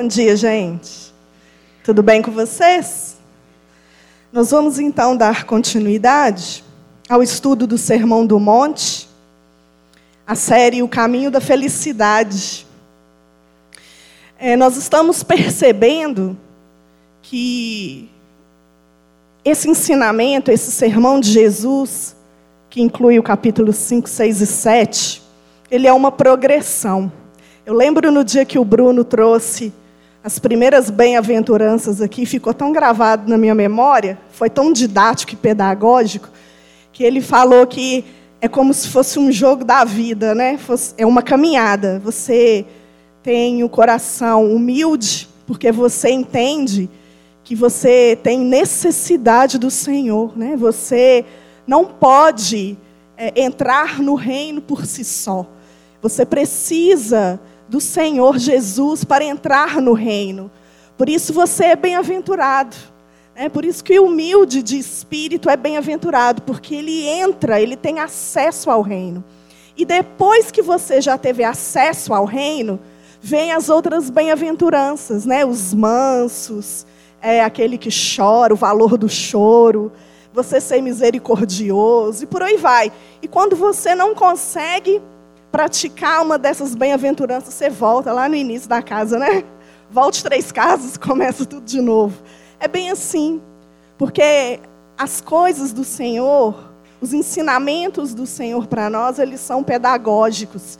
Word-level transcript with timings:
Bom 0.00 0.08
dia, 0.08 0.34
gente. 0.34 1.12
Tudo 1.84 2.02
bem 2.02 2.22
com 2.22 2.30
vocês? 2.30 3.18
Nós 4.32 4.50
vamos 4.50 4.78
então 4.78 5.14
dar 5.14 5.44
continuidade 5.44 6.64
ao 7.06 7.22
estudo 7.22 7.66
do 7.66 7.76
Sermão 7.76 8.24
do 8.24 8.40
Monte, 8.40 9.06
a 10.26 10.34
série 10.34 10.82
O 10.82 10.88
Caminho 10.88 11.30
da 11.30 11.38
Felicidade. 11.38 12.66
É, 14.38 14.56
nós 14.56 14.78
estamos 14.78 15.22
percebendo 15.22 16.34
que 17.20 18.08
esse 19.44 19.68
ensinamento, 19.68 20.50
esse 20.50 20.72
sermão 20.72 21.20
de 21.20 21.30
Jesus, 21.30 22.16
que 22.70 22.80
inclui 22.80 23.18
o 23.18 23.22
capítulo 23.22 23.70
5, 23.70 24.08
6 24.08 24.40
e 24.40 24.46
7, 24.46 25.22
ele 25.70 25.86
é 25.86 25.92
uma 25.92 26.10
progressão. 26.10 27.12
Eu 27.66 27.74
lembro 27.74 28.10
no 28.10 28.24
dia 28.24 28.46
que 28.46 28.58
o 28.58 28.64
Bruno 28.64 29.04
trouxe 29.04 29.74
as 30.22 30.38
primeiras 30.38 30.90
bem-aventuranças 30.90 32.02
aqui, 32.02 32.26
ficou 32.26 32.52
tão 32.52 32.72
gravado 32.72 33.28
na 33.28 33.38
minha 33.38 33.54
memória, 33.54 34.18
foi 34.30 34.50
tão 34.50 34.70
didático 34.70 35.32
e 35.32 35.36
pedagógico, 35.36 36.28
que 36.92 37.02
ele 37.02 37.22
falou 37.22 37.66
que 37.66 38.04
é 38.40 38.46
como 38.46 38.74
se 38.74 38.88
fosse 38.88 39.18
um 39.18 39.32
jogo 39.32 39.64
da 39.64 39.82
vida, 39.82 40.34
né? 40.34 40.58
É 40.98 41.06
uma 41.06 41.22
caminhada. 41.22 42.00
Você 42.04 42.66
tem 43.22 43.64
o 43.64 43.68
coração 43.68 44.52
humilde, 44.52 45.28
porque 45.46 45.72
você 45.72 46.10
entende 46.10 46.88
que 47.42 47.54
você 47.54 48.18
tem 48.22 48.38
necessidade 48.38 49.58
do 49.58 49.70
Senhor, 49.70 50.36
né? 50.36 50.54
Você 50.56 51.24
não 51.66 51.84
pode 51.84 52.76
é, 53.16 53.40
entrar 53.42 54.00
no 54.00 54.14
reino 54.14 54.60
por 54.60 54.84
si 54.84 55.04
só. 55.04 55.46
Você 56.02 56.24
precisa 56.26 57.40
do 57.70 57.80
Senhor 57.80 58.36
Jesus 58.36 59.04
para 59.04 59.24
entrar 59.24 59.80
no 59.80 59.92
reino. 59.92 60.50
Por 60.98 61.08
isso 61.08 61.32
você 61.32 61.66
é 61.66 61.76
bem-aventurado. 61.76 62.76
É 63.32 63.48
por 63.48 63.64
isso 63.64 63.82
que 63.84 63.98
o 63.98 64.06
humilde 64.06 64.60
de 64.60 64.76
espírito 64.76 65.48
é 65.48 65.56
bem-aventurado, 65.56 66.42
porque 66.42 66.74
ele 66.74 67.06
entra, 67.06 67.60
ele 67.60 67.76
tem 67.76 68.00
acesso 68.00 68.70
ao 68.70 68.82
reino. 68.82 69.24
E 69.76 69.84
depois 69.84 70.50
que 70.50 70.60
você 70.60 71.00
já 71.00 71.16
teve 71.16 71.44
acesso 71.44 72.12
ao 72.12 72.24
reino, 72.24 72.80
vem 73.22 73.52
as 73.52 73.68
outras 73.68 74.10
bem-aventuranças, 74.10 75.24
né? 75.24 75.46
Os 75.46 75.72
mansos, 75.72 76.84
é 77.22 77.40
aquele 77.40 77.78
que 77.78 77.88
chora, 77.88 78.52
o 78.52 78.56
valor 78.56 78.98
do 78.98 79.08
choro, 79.08 79.92
você 80.32 80.60
ser 80.60 80.82
misericordioso 80.82 82.24
e 82.24 82.26
por 82.26 82.42
aí 82.42 82.56
vai. 82.56 82.90
E 83.22 83.28
quando 83.28 83.54
você 83.54 83.94
não 83.94 84.12
consegue 84.12 85.00
praticar 85.50 86.22
uma 86.22 86.38
dessas 86.38 86.74
bem-aventuranças, 86.74 87.54
você 87.54 87.68
volta 87.68 88.12
lá 88.12 88.28
no 88.28 88.34
início 88.34 88.68
da 88.68 88.82
casa, 88.82 89.18
né? 89.18 89.44
Volte 89.90 90.22
três 90.22 90.52
casas, 90.52 90.96
começa 90.98 91.44
tudo 91.44 91.64
de 91.64 91.80
novo. 91.80 92.22
É 92.58 92.68
bem 92.68 92.90
assim, 92.90 93.40
porque 93.98 94.60
as 94.96 95.20
coisas 95.20 95.72
do 95.72 95.84
Senhor, 95.84 96.72
os 97.00 97.12
ensinamentos 97.12 98.14
do 98.14 98.26
Senhor 98.26 98.66
para 98.66 98.88
nós, 98.88 99.18
eles 99.18 99.40
são 99.40 99.62
pedagógicos 99.62 100.78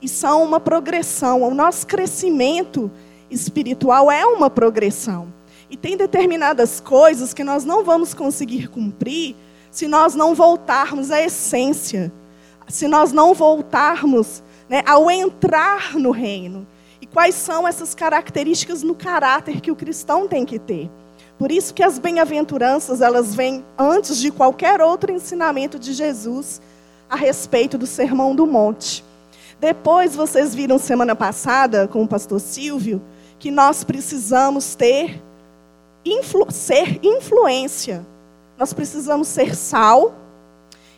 e 0.00 0.08
são 0.08 0.42
uma 0.44 0.60
progressão. 0.60 1.42
O 1.42 1.54
nosso 1.54 1.86
crescimento 1.86 2.90
espiritual 3.30 4.10
é 4.10 4.24
uma 4.24 4.50
progressão. 4.50 5.32
E 5.70 5.76
tem 5.76 5.96
determinadas 5.96 6.80
coisas 6.80 7.32
que 7.32 7.42
nós 7.42 7.64
não 7.64 7.82
vamos 7.82 8.12
conseguir 8.12 8.68
cumprir 8.68 9.34
se 9.70 9.88
nós 9.88 10.14
não 10.14 10.34
voltarmos 10.34 11.10
à 11.10 11.20
essência 11.22 12.12
se 12.68 12.88
nós 12.88 13.12
não 13.12 13.34
voltarmos 13.34 14.42
né, 14.68 14.82
ao 14.86 15.10
entrar 15.10 15.98
no 15.98 16.10
reino. 16.10 16.66
E 17.00 17.06
quais 17.06 17.34
são 17.34 17.66
essas 17.66 17.94
características 17.94 18.82
no 18.82 18.94
caráter 18.94 19.60
que 19.60 19.70
o 19.70 19.76
cristão 19.76 20.28
tem 20.28 20.44
que 20.44 20.58
ter? 20.58 20.90
Por 21.38 21.50
isso 21.50 21.74
que 21.74 21.82
as 21.82 21.98
bem-aventuranças, 21.98 23.00
elas 23.00 23.34
vêm 23.34 23.64
antes 23.76 24.18
de 24.18 24.30
qualquer 24.30 24.80
outro 24.80 25.12
ensinamento 25.12 25.78
de 25.78 25.92
Jesus 25.92 26.62
a 27.10 27.16
respeito 27.16 27.76
do 27.76 27.86
Sermão 27.86 28.34
do 28.34 28.46
Monte. 28.46 29.04
Depois, 29.60 30.14
vocês 30.16 30.54
viram 30.54 30.78
semana 30.78 31.14
passada 31.14 31.86
com 31.86 32.02
o 32.02 32.08
pastor 32.08 32.40
Silvio 32.40 33.02
que 33.38 33.50
nós 33.50 33.82
precisamos 33.84 34.74
ter 34.74 35.20
influ 36.04 36.46
ser 36.50 37.00
influência. 37.02 38.06
Nós 38.56 38.72
precisamos 38.72 39.28
ser 39.28 39.54
sal 39.54 40.14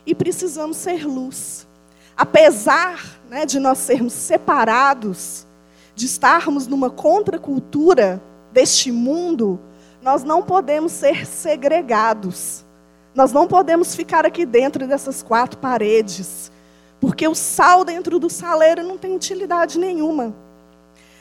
e 0.06 0.14
precisamos 0.14 0.76
ser 0.76 1.06
luz. 1.06 1.66
Apesar 2.16 3.20
né, 3.28 3.44
de 3.44 3.58
nós 3.58 3.78
sermos 3.78 4.12
separados, 4.12 5.46
de 5.94 6.06
estarmos 6.06 6.66
numa 6.66 6.90
contracultura 6.90 8.22
deste 8.52 8.92
mundo, 8.92 9.60
nós 10.02 10.22
não 10.22 10.42
podemos 10.42 10.92
ser 10.92 11.26
segregados. 11.26 12.64
Nós 13.14 13.32
não 13.32 13.46
podemos 13.46 13.94
ficar 13.94 14.26
aqui 14.26 14.44
dentro 14.44 14.86
dessas 14.86 15.22
quatro 15.22 15.58
paredes, 15.58 16.50
porque 17.00 17.26
o 17.26 17.34
sal 17.34 17.84
dentro 17.84 18.18
do 18.18 18.28
saleiro 18.28 18.82
não 18.82 18.98
tem 18.98 19.14
utilidade 19.14 19.78
nenhuma. 19.78 20.34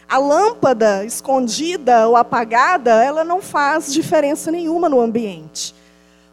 A 0.09 0.17
lâmpada 0.17 1.05
escondida 1.05 2.07
ou 2.07 2.15
apagada, 2.15 3.03
ela 3.03 3.23
não 3.23 3.41
faz 3.41 3.91
diferença 3.91 4.51
nenhuma 4.51 4.89
no 4.89 4.99
ambiente. 4.99 5.73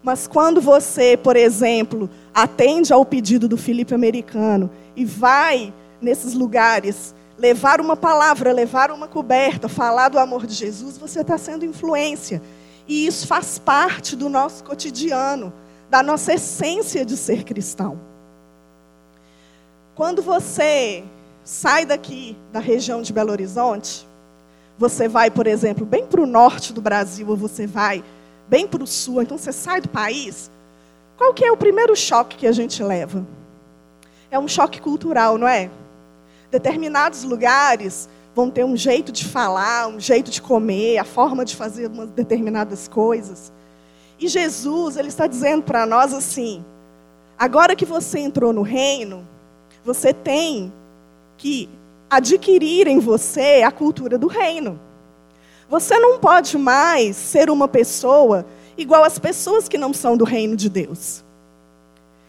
Mas 0.02 0.26
quando 0.26 0.60
você, 0.60 1.16
por 1.16 1.36
exemplo, 1.36 2.08
atende 2.34 2.92
ao 2.92 3.04
pedido 3.04 3.46
do 3.46 3.56
Felipe 3.56 3.94
americano 3.94 4.70
e 4.96 5.04
vai 5.04 5.72
nesses 6.00 6.32
lugares 6.32 7.14
levar 7.36 7.80
uma 7.80 7.96
palavra, 7.96 8.52
levar 8.52 8.90
uma 8.90 9.06
coberta, 9.06 9.68
falar 9.68 10.08
do 10.08 10.18
amor 10.18 10.46
de 10.46 10.54
Jesus, 10.54 10.98
você 10.98 11.20
está 11.20 11.36
sendo 11.36 11.64
influência. 11.64 12.40
E 12.86 13.06
isso 13.06 13.26
faz 13.26 13.58
parte 13.58 14.16
do 14.16 14.28
nosso 14.28 14.64
cotidiano, 14.64 15.52
da 15.88 16.02
nossa 16.02 16.34
essência 16.34 17.04
de 17.04 17.16
ser 17.16 17.44
cristão. 17.44 17.98
Quando 19.94 20.22
você 20.22 21.04
sai 21.44 21.84
daqui 21.84 22.36
da 22.52 22.60
região 22.60 23.02
de 23.02 23.12
Belo 23.12 23.32
Horizonte, 23.32 24.06
você 24.78 25.08
vai, 25.08 25.30
por 25.30 25.46
exemplo, 25.46 25.84
bem 25.84 26.06
para 26.06 26.22
o 26.22 26.26
norte 26.26 26.72
do 26.72 26.80
Brasil, 26.80 27.28
ou 27.28 27.36
você 27.36 27.66
vai 27.66 28.02
bem 28.50 28.66
para 28.66 28.82
o 28.82 28.86
sul, 28.86 29.22
então 29.22 29.38
você 29.38 29.52
sai 29.52 29.80
do 29.80 29.88
país, 29.88 30.50
qual 31.16 31.32
que 31.32 31.44
é 31.44 31.52
o 31.52 31.56
primeiro 31.56 31.94
choque 31.94 32.36
que 32.36 32.48
a 32.48 32.52
gente 32.52 32.82
leva? 32.82 33.24
É 34.28 34.38
um 34.38 34.48
choque 34.48 34.80
cultural, 34.80 35.38
não 35.38 35.46
é? 35.46 35.70
Determinados 36.50 37.22
lugares 37.22 38.08
vão 38.34 38.50
ter 38.50 38.64
um 38.64 38.76
jeito 38.76 39.12
de 39.12 39.24
falar, 39.24 39.86
um 39.86 40.00
jeito 40.00 40.32
de 40.32 40.42
comer, 40.42 40.98
a 40.98 41.04
forma 41.04 41.44
de 41.44 41.54
fazer 41.54 41.88
umas 41.88 42.10
determinadas 42.10 42.88
coisas. 42.88 43.52
E 44.18 44.26
Jesus, 44.26 44.96
ele 44.96 45.08
está 45.08 45.28
dizendo 45.28 45.62
para 45.62 45.86
nós 45.86 46.12
assim: 46.12 46.64
agora 47.38 47.76
que 47.76 47.84
você 47.84 48.18
entrou 48.18 48.52
no 48.52 48.62
reino, 48.62 49.26
você 49.84 50.12
tem 50.12 50.72
que 51.36 51.68
adquirir 52.08 52.88
em 52.88 52.98
você 52.98 53.62
a 53.64 53.70
cultura 53.70 54.18
do 54.18 54.26
reino. 54.26 54.80
Você 55.70 55.96
não 56.00 56.18
pode 56.18 56.58
mais 56.58 57.14
ser 57.16 57.48
uma 57.48 57.68
pessoa 57.68 58.44
igual 58.76 59.04
às 59.04 59.20
pessoas 59.20 59.68
que 59.68 59.78
não 59.78 59.94
são 59.94 60.16
do 60.16 60.24
reino 60.24 60.56
de 60.56 60.68
Deus. 60.68 61.22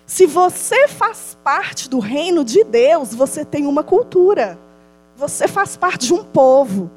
Se 0.06 0.28
você 0.28 0.88
faz 0.88 1.36
parte 1.44 1.90
do 1.90 1.98
reino 1.98 2.46
de 2.46 2.64
Deus, 2.64 3.16
você 3.16 3.44
tem 3.44 3.66
uma 3.66 3.84
cultura. 3.84 4.60
Você 5.16 5.48
faz 5.48 5.76
parte 5.76 6.06
de 6.06 6.14
um 6.14 6.24
povo. 6.24 6.92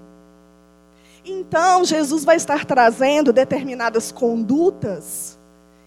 Então, 1.24 1.82
Jesus 1.82 2.26
vai 2.26 2.36
estar 2.36 2.66
trazendo 2.66 3.32
determinadas 3.32 4.12
condutas 4.12 5.38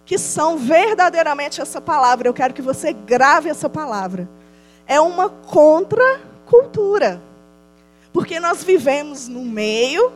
que 0.06 0.18
são 0.18 0.58
verdadeiramente 0.58 1.62
essa 1.62 1.80
palavra. 1.80 2.28
Eu 2.28 2.34
quero 2.34 2.56
que 2.56 2.64
você 2.64 2.94
grave 2.94 3.48
essa 3.48 3.70
palavra. 3.70 4.28
É 4.88 5.00
uma 5.00 5.30
contracultura. 5.30 7.22
Porque 8.12 8.40
nós 8.40 8.64
vivemos 8.64 9.28
no 9.28 9.44
meio 9.44 10.12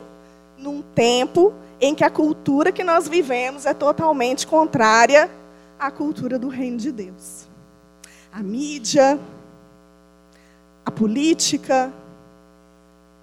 num 0.61 0.81
tempo 0.81 1.53
em 1.79 1.95
que 1.95 2.03
a 2.03 2.09
cultura 2.09 2.71
que 2.71 2.83
nós 2.83 3.07
vivemos 3.07 3.65
é 3.65 3.73
totalmente 3.73 4.45
contrária 4.45 5.29
à 5.79 5.89
cultura 5.89 6.37
do 6.37 6.47
reino 6.47 6.77
de 6.77 6.91
Deus. 6.91 7.47
A 8.31 8.43
mídia, 8.43 9.19
a 10.85 10.91
política, 10.91 11.91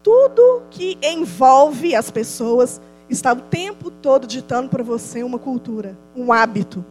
tudo 0.02 0.62
que 0.70 0.98
envolve 1.00 1.94
as 1.94 2.10
pessoas 2.10 2.80
está 3.08 3.32
o 3.32 3.40
tempo 3.40 3.90
todo 3.90 4.26
ditando 4.26 4.68
para 4.68 4.82
você 4.82 5.22
uma 5.22 5.38
cultura, 5.38 5.96
um 6.16 6.32
hábito. 6.32 6.84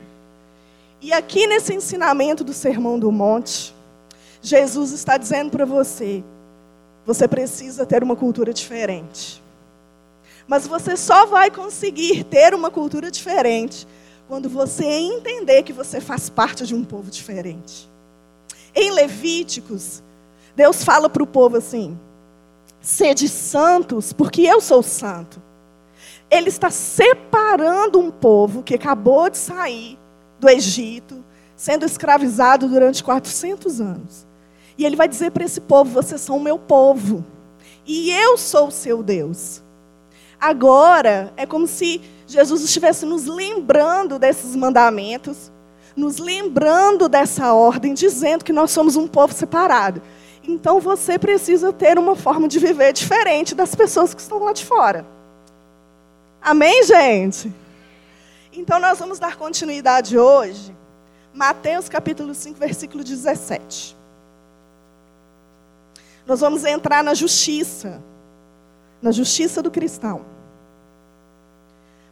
E 1.01 1.11
aqui 1.11 1.45
nesse 1.45 1.73
ensinamento 1.73 2.43
do 2.43 2.53
Sermão 2.53 2.97
do 2.97 3.11
Monte, 3.11 3.75
Jesus 4.41 4.91
está 4.93 5.17
dizendo 5.17 5.51
para 5.51 5.65
você: 5.65 6.23
você 7.05 7.27
precisa 7.27 7.85
ter 7.85 8.03
uma 8.03 8.15
cultura 8.15 8.53
diferente. 8.53 9.43
Mas 10.47 10.65
você 10.65 10.95
só 10.95 11.25
vai 11.25 11.51
conseguir 11.51 12.23
ter 12.23 12.53
uma 12.53 12.71
cultura 12.71 13.11
diferente 13.11 13.85
quando 14.27 14.49
você 14.49 14.85
entender 14.85 15.63
que 15.63 15.73
você 15.73 15.99
faz 15.99 16.29
parte 16.29 16.65
de 16.65 16.73
um 16.73 16.83
povo 16.83 17.11
diferente. 17.11 17.89
Em 18.73 18.91
Levíticos, 18.91 20.01
Deus 20.55 20.83
fala 20.83 21.09
para 21.09 21.23
o 21.23 21.27
povo 21.27 21.57
assim: 21.57 21.97
Sede 22.79 23.27
santos, 23.27 24.13
porque 24.13 24.41
eu 24.41 24.61
sou 24.61 24.81
santo. 24.81 25.41
Ele 26.29 26.49
está 26.49 26.69
separando 26.69 27.99
um 27.99 28.11
povo 28.11 28.63
que 28.63 28.75
acabou 28.75 29.29
de 29.29 29.37
sair 29.37 29.97
do 30.39 30.49
Egito, 30.49 31.23
sendo 31.55 31.85
escravizado 31.85 32.67
durante 32.67 33.03
400 33.03 33.81
anos. 33.81 34.27
E 34.77 34.85
ele 34.85 34.95
vai 34.95 35.07
dizer 35.07 35.31
para 35.31 35.43
esse 35.43 35.59
povo: 35.59 35.91
vocês 35.91 36.21
são 36.21 36.37
o 36.37 36.43
meu 36.43 36.59
povo, 36.59 37.25
e 37.85 38.11
eu 38.11 38.37
sou 38.37 38.67
o 38.67 38.71
seu 38.71 39.01
Deus. 39.01 39.63
Agora 40.39 41.33
é 41.35 41.45
como 41.45 41.67
se 41.67 42.01
Jesus 42.27 42.61
estivesse 42.61 43.05
nos 43.05 43.25
lembrando 43.25 44.19
desses 44.19 44.55
mandamentos, 44.55 45.51
nos 45.95 46.19
lembrando 46.19 47.09
dessa 47.09 47.53
ordem, 47.53 47.93
dizendo 47.93 48.45
que 48.45 48.53
nós 48.53 48.71
somos 48.71 48.95
um 48.95 49.07
povo 49.07 49.33
separado. 49.33 50.01
Então 50.43 50.79
você 50.79 51.17
precisa 51.17 51.73
ter 51.73 51.97
uma 51.97 52.15
forma 52.15 52.47
de 52.47 52.59
viver 52.59 52.93
diferente 52.93 53.55
das 53.55 53.73
pessoas 53.73 54.13
que 54.13 54.21
estão 54.21 54.39
lá 54.39 54.53
de 54.53 54.63
fora. 54.63 55.05
Amém, 56.41 56.83
gente? 56.83 57.51
Então 58.53 58.79
nós 58.79 58.99
vamos 58.99 59.19
dar 59.19 59.35
continuidade 59.35 60.17
hoje. 60.17 60.75
Mateus 61.33 61.89
capítulo 61.89 62.33
5, 62.33 62.57
versículo 62.57 63.03
17. 63.03 63.97
Nós 66.25 66.39
vamos 66.39 66.63
entrar 66.65 67.03
na 67.03 67.13
justiça, 67.13 68.01
na 69.01 69.11
justiça 69.11 69.61
do 69.61 69.71
cristão. 69.71 70.25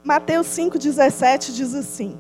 Mateus 0.04 0.48
5,17 0.48 1.52
diz 1.54 1.74
assim: 1.74 2.18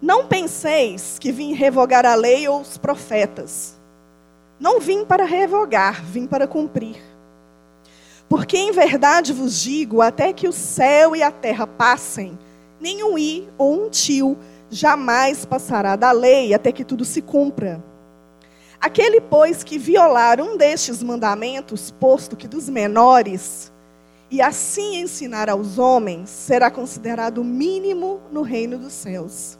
Não 0.00 0.26
penseis 0.26 1.18
que 1.18 1.32
vim 1.32 1.52
revogar 1.52 2.06
a 2.06 2.14
lei 2.14 2.48
ou 2.48 2.60
os 2.60 2.78
profetas. 2.78 3.76
Não 4.58 4.80
vim 4.80 5.04
para 5.04 5.24
revogar, 5.24 6.02
vim 6.04 6.26
para 6.26 6.46
cumprir. 6.46 6.96
Porque 8.28 8.56
em 8.56 8.72
verdade 8.72 9.32
vos 9.32 9.60
digo, 9.60 10.00
até 10.00 10.32
que 10.32 10.48
o 10.48 10.52
céu 10.52 11.14
e 11.14 11.22
a 11.22 11.30
terra 11.30 11.66
passem, 11.66 12.38
nenhum 12.80 13.18
i 13.18 13.48
ou 13.56 13.86
um 13.86 13.90
tio 13.90 14.36
jamais 14.70 15.44
passará 15.44 15.94
da 15.94 16.10
lei 16.10 16.52
até 16.52 16.72
que 16.72 16.84
tudo 16.84 17.04
se 17.04 17.22
cumpra. 17.22 17.82
Aquele, 18.80 19.20
pois, 19.20 19.64
que 19.64 19.78
violar 19.78 20.40
um 20.40 20.56
destes 20.56 21.02
mandamentos, 21.02 21.90
posto 21.90 22.36
que 22.36 22.46
dos 22.46 22.68
menores, 22.68 23.72
e 24.30 24.42
assim 24.42 24.96
ensinar 24.96 25.48
aos 25.48 25.78
homens, 25.78 26.28
será 26.28 26.70
considerado 26.70 27.42
mínimo 27.44 28.20
no 28.30 28.42
reino 28.42 28.78
dos 28.78 28.92
céus. 28.92 29.58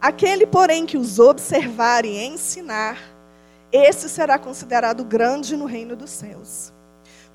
Aquele, 0.00 0.46
porém, 0.46 0.86
que 0.86 0.96
os 0.96 1.18
observar 1.18 2.04
e 2.04 2.24
ensinar, 2.24 2.98
esse 3.72 4.08
será 4.08 4.38
considerado 4.38 5.04
grande 5.04 5.56
no 5.56 5.66
reino 5.66 5.96
dos 5.96 6.10
céus. 6.10 6.72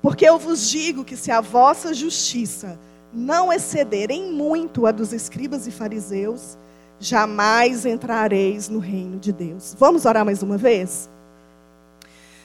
Porque 0.00 0.26
eu 0.26 0.38
vos 0.38 0.68
digo 0.68 1.04
que 1.04 1.16
se 1.16 1.30
a 1.30 1.40
vossa 1.40 1.94
justiça 1.94 2.78
não 3.12 3.52
exceder 3.52 4.10
em 4.10 4.32
muito 4.32 4.86
a 4.86 4.92
dos 4.92 5.12
escribas 5.12 5.66
e 5.66 5.70
fariseus, 5.70 6.58
jamais 6.98 7.84
entrareis 7.84 8.68
no 8.68 8.78
reino 8.78 9.18
de 9.18 9.32
Deus. 9.32 9.76
Vamos 9.78 10.04
orar 10.04 10.24
mais 10.24 10.42
uma 10.42 10.56
vez? 10.56 11.08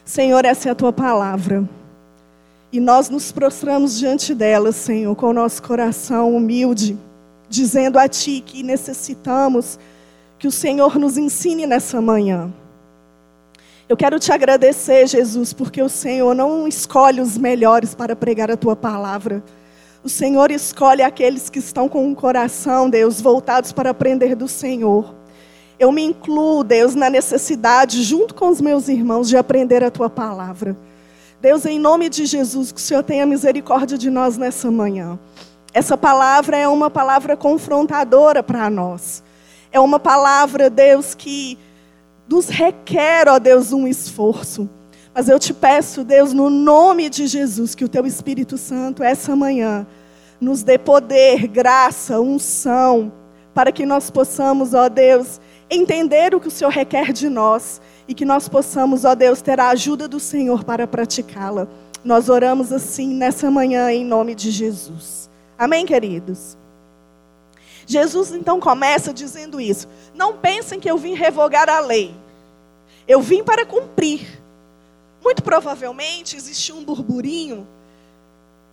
Senhor, 0.04 0.44
essa 0.44 0.70
é 0.70 0.72
a 0.72 0.76
tua 0.76 0.92
palavra. 0.92 1.68
E 2.72 2.80
nós 2.80 3.10
nos 3.10 3.32
prostramos 3.32 3.98
diante 3.98 4.34
dela, 4.36 4.72
Senhor, 4.72 5.16
com 5.16 5.28
o 5.28 5.34
nosso 5.34 5.62
coração 5.62 6.36
humilde, 6.36 6.98
dizendo 7.50 7.98
a 7.98 8.08
Ti 8.08 8.44
que 8.46 8.62
necessitamos 8.62 9.80
que 10.38 10.48
o 10.48 10.52
Senhor 10.52 10.98
nos 10.98 11.18
ensine 11.18 11.66
nessa 11.66 12.00
manhã. 12.02 12.52
Eu 13.88 13.98
quero 13.98 14.20
te 14.20 14.32
agradecer, 14.32 15.08
Jesus, 15.08 15.52
porque 15.52 15.82
o 15.82 15.90
Senhor 15.90 16.36
não 16.36 16.68
escolhe 16.68 17.22
os 17.22 17.38
melhores 17.38 17.96
para 17.96 18.16
pregar 18.16 18.52
a 18.52 18.56
tua 18.56 18.76
palavra. 18.76 19.44
O 20.02 20.08
Senhor 20.08 20.50
escolhe 20.50 21.02
aqueles 21.02 21.50
que 21.50 21.60
estão 21.60 21.90
com 21.90 22.10
o 22.10 22.16
coração, 22.16 22.90
Deus, 22.90 23.20
voltados 23.20 23.74
para 23.74 23.90
aprender 23.90 24.34
do 24.34 24.48
Senhor. 24.48 25.14
Eu 25.78 25.92
me 25.92 26.04
incluo, 26.04 26.64
Deus, 26.64 26.96
na 26.96 27.10
necessidade, 27.10 28.02
junto 28.04 28.34
com 28.34 28.48
os 28.48 28.62
meus 28.62 28.88
irmãos, 28.88 29.28
de 29.28 29.36
aprender 29.36 29.84
a 29.84 29.92
tua 29.92 30.10
palavra. 30.10 30.78
Deus, 31.42 31.66
em 31.66 31.78
nome 31.78 32.10
de 32.10 32.26
Jesus, 32.26 32.72
que 32.72 32.80
o 32.80 32.84
Senhor 32.84 33.04
tenha 33.04 33.26
misericórdia 33.26 33.98
de 33.98 34.10
nós 34.10 34.38
nessa 34.38 34.72
manhã. 34.72 35.20
Essa 35.74 35.98
palavra 35.98 36.58
é 36.58 36.68
uma 36.68 36.90
palavra 36.90 37.36
confrontadora 37.36 38.42
para 38.42 38.70
nós. 38.70 39.22
É 39.72 39.80
uma 39.80 40.00
palavra, 40.00 40.70
Deus, 40.70 41.14
que 41.14 41.58
nos 42.28 42.48
requer, 42.48 43.28
ó 43.28 43.38
Deus, 43.38 43.74
um 43.74 43.88
esforço. 43.88 44.70
Mas 45.14 45.28
eu 45.28 45.40
te 45.40 45.54
peço, 45.54 46.04
Deus, 46.04 46.34
no 46.34 46.50
nome 46.50 47.10
de 47.10 47.28
Jesus, 47.28 47.76
que 47.76 47.84
o 47.84 47.90
teu 47.90 48.06
Espírito 48.06 48.58
Santo, 48.58 49.04
essa 49.04 49.36
manhã, 49.36 49.86
nos 50.40 50.64
dê 50.64 50.78
poder, 50.78 51.48
graça, 51.48 52.20
unção, 52.20 53.12
para 53.54 53.72
que 53.72 53.86
nós 53.86 54.10
possamos, 54.10 54.74
ó 54.74 54.88
Deus, 54.88 55.42
entender 55.70 56.34
o 56.34 56.40
que 56.40 56.48
o 56.48 56.52
Senhor 56.52 56.70
requer 56.70 57.12
de 57.12 57.28
nós 57.28 57.82
e 58.08 58.14
que 58.14 58.26
nós 58.26 58.48
possamos, 58.48 59.04
ó 59.04 59.14
Deus, 59.14 59.42
ter 59.42 59.60
a 59.60 59.70
ajuda 59.70 60.08
do 60.08 60.20
Senhor 60.20 60.64
para 60.64 60.88
praticá-la. 60.88 61.68
Nós 62.04 62.30
oramos 62.30 62.72
assim 62.72 63.14
nessa 63.14 63.52
manhã, 63.52 63.92
em 63.92 64.06
nome 64.06 64.34
de 64.34 64.52
Jesus. 64.52 65.30
Amém, 65.58 65.86
queridos? 65.86 66.58
Jesus 67.86 68.32
então 68.32 68.60
começa 68.60 69.14
dizendo 69.14 69.60
isso. 69.60 69.88
Não 70.14 70.38
pensem 70.38 70.80
que 70.80 70.90
eu 70.90 70.98
vim 70.98 71.16
revogar 71.16 71.68
a 71.68 71.80
lei. 71.80 72.16
Eu 73.08 73.22
vim 73.22 73.44
para 73.44 73.66
cumprir. 73.66 74.39
Muito 75.24 75.44
provavelmente 75.44 76.36
existia 76.36 76.74
um 76.74 76.84
burburinho 76.84 77.68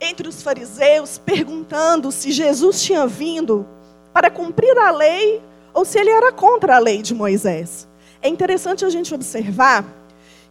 entre 0.00 0.28
os 0.28 0.42
fariseus 0.42 1.18
perguntando 1.18 2.12
se 2.12 2.30
Jesus 2.30 2.82
tinha 2.82 3.06
vindo 3.06 3.66
para 4.12 4.30
cumprir 4.30 4.76
a 4.78 4.90
lei 4.90 5.42
ou 5.74 5.84
se 5.84 5.98
ele 5.98 6.10
era 6.10 6.32
contra 6.32 6.76
a 6.76 6.78
lei 6.78 7.02
de 7.02 7.14
Moisés. 7.14 7.88
É 8.22 8.28
interessante 8.28 8.84
a 8.84 8.90
gente 8.90 9.14
observar 9.14 9.84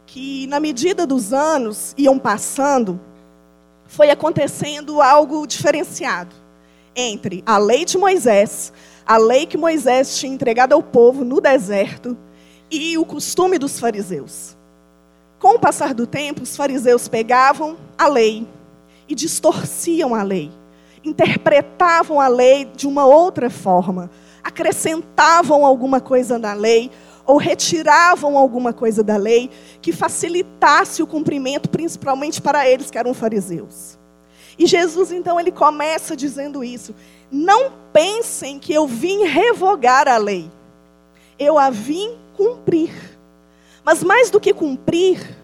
que, 0.05 0.45
na 0.47 0.59
medida 0.59 1.05
dos 1.05 1.33
anos 1.33 1.93
iam 1.97 2.19
passando, 2.19 2.99
foi 3.87 4.09
acontecendo 4.09 5.01
algo 5.01 5.45
diferenciado 5.47 6.35
entre 6.95 7.43
a 7.45 7.57
lei 7.57 7.85
de 7.85 7.97
Moisés, 7.97 8.71
a 9.05 9.17
lei 9.17 9.45
que 9.45 9.57
Moisés 9.57 10.17
tinha 10.17 10.33
entregado 10.33 10.73
ao 10.73 10.81
povo 10.81 11.25
no 11.25 11.41
deserto, 11.41 12.17
e 12.71 12.97
o 12.97 13.05
costume 13.05 13.59
dos 13.59 13.79
fariseus. 13.79 14.55
Com 15.45 15.57
o 15.57 15.59
passar 15.59 15.93
do 15.93 16.07
tempo, 16.07 16.41
os 16.41 16.57
fariseus 16.57 17.07
pegavam 17.07 17.77
a 17.95 18.07
lei 18.07 18.47
e 19.07 19.13
distorciam 19.13 20.15
a 20.15 20.23
lei, 20.23 20.51
interpretavam 21.03 22.19
a 22.19 22.27
lei 22.27 22.65
de 22.65 22.87
uma 22.87 23.05
outra 23.05 23.47
forma, 23.47 24.09
acrescentavam 24.43 25.63
alguma 25.63 26.01
coisa 26.01 26.39
na 26.39 26.53
lei 26.53 26.89
ou 27.27 27.37
retiravam 27.37 28.39
alguma 28.39 28.73
coisa 28.73 29.03
da 29.03 29.17
lei 29.17 29.51
que 29.83 29.93
facilitasse 29.93 31.03
o 31.03 31.07
cumprimento, 31.07 31.69
principalmente 31.69 32.41
para 32.41 32.67
eles 32.67 32.89
que 32.89 32.97
eram 32.97 33.13
fariseus. 33.13 33.99
E 34.57 34.65
Jesus 34.65 35.11
então 35.11 35.39
ele 35.39 35.51
começa 35.51 36.15
dizendo 36.15 36.63
isso: 36.63 36.95
Não 37.29 37.71
pensem 37.93 38.57
que 38.57 38.73
eu 38.73 38.87
vim 38.87 39.25
revogar 39.25 40.07
a 40.07 40.17
lei. 40.17 40.49
Eu 41.37 41.59
a 41.59 41.69
vim 41.69 42.17
cumprir. 42.35 43.14
Mas 43.85 44.03
mais 44.03 44.31
do 44.31 44.39
que 44.39 44.51
cumprir, 44.51 45.37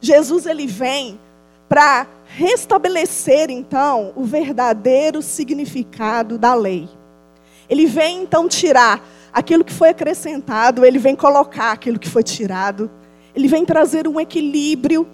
Jesus 0.00 0.46
ele 0.46 0.68
vem 0.68 1.18
para 1.68 2.06
restabelecer 2.26 3.50
então 3.50 4.12
o 4.14 4.22
verdadeiro 4.22 5.20
significado 5.20 6.38
da 6.38 6.54
lei. 6.54 6.88
Ele 7.68 7.86
vem 7.86 8.22
então 8.22 8.48
tirar 8.48 9.04
aquilo 9.32 9.64
que 9.64 9.72
foi 9.72 9.88
acrescentado, 9.88 10.84
ele 10.84 10.98
vem 10.98 11.16
colocar 11.16 11.72
aquilo 11.72 11.98
que 11.98 12.08
foi 12.08 12.22
tirado. 12.22 12.88
Ele 13.34 13.48
vem 13.48 13.64
trazer 13.64 14.06
um 14.06 14.20
equilíbrio 14.20 15.06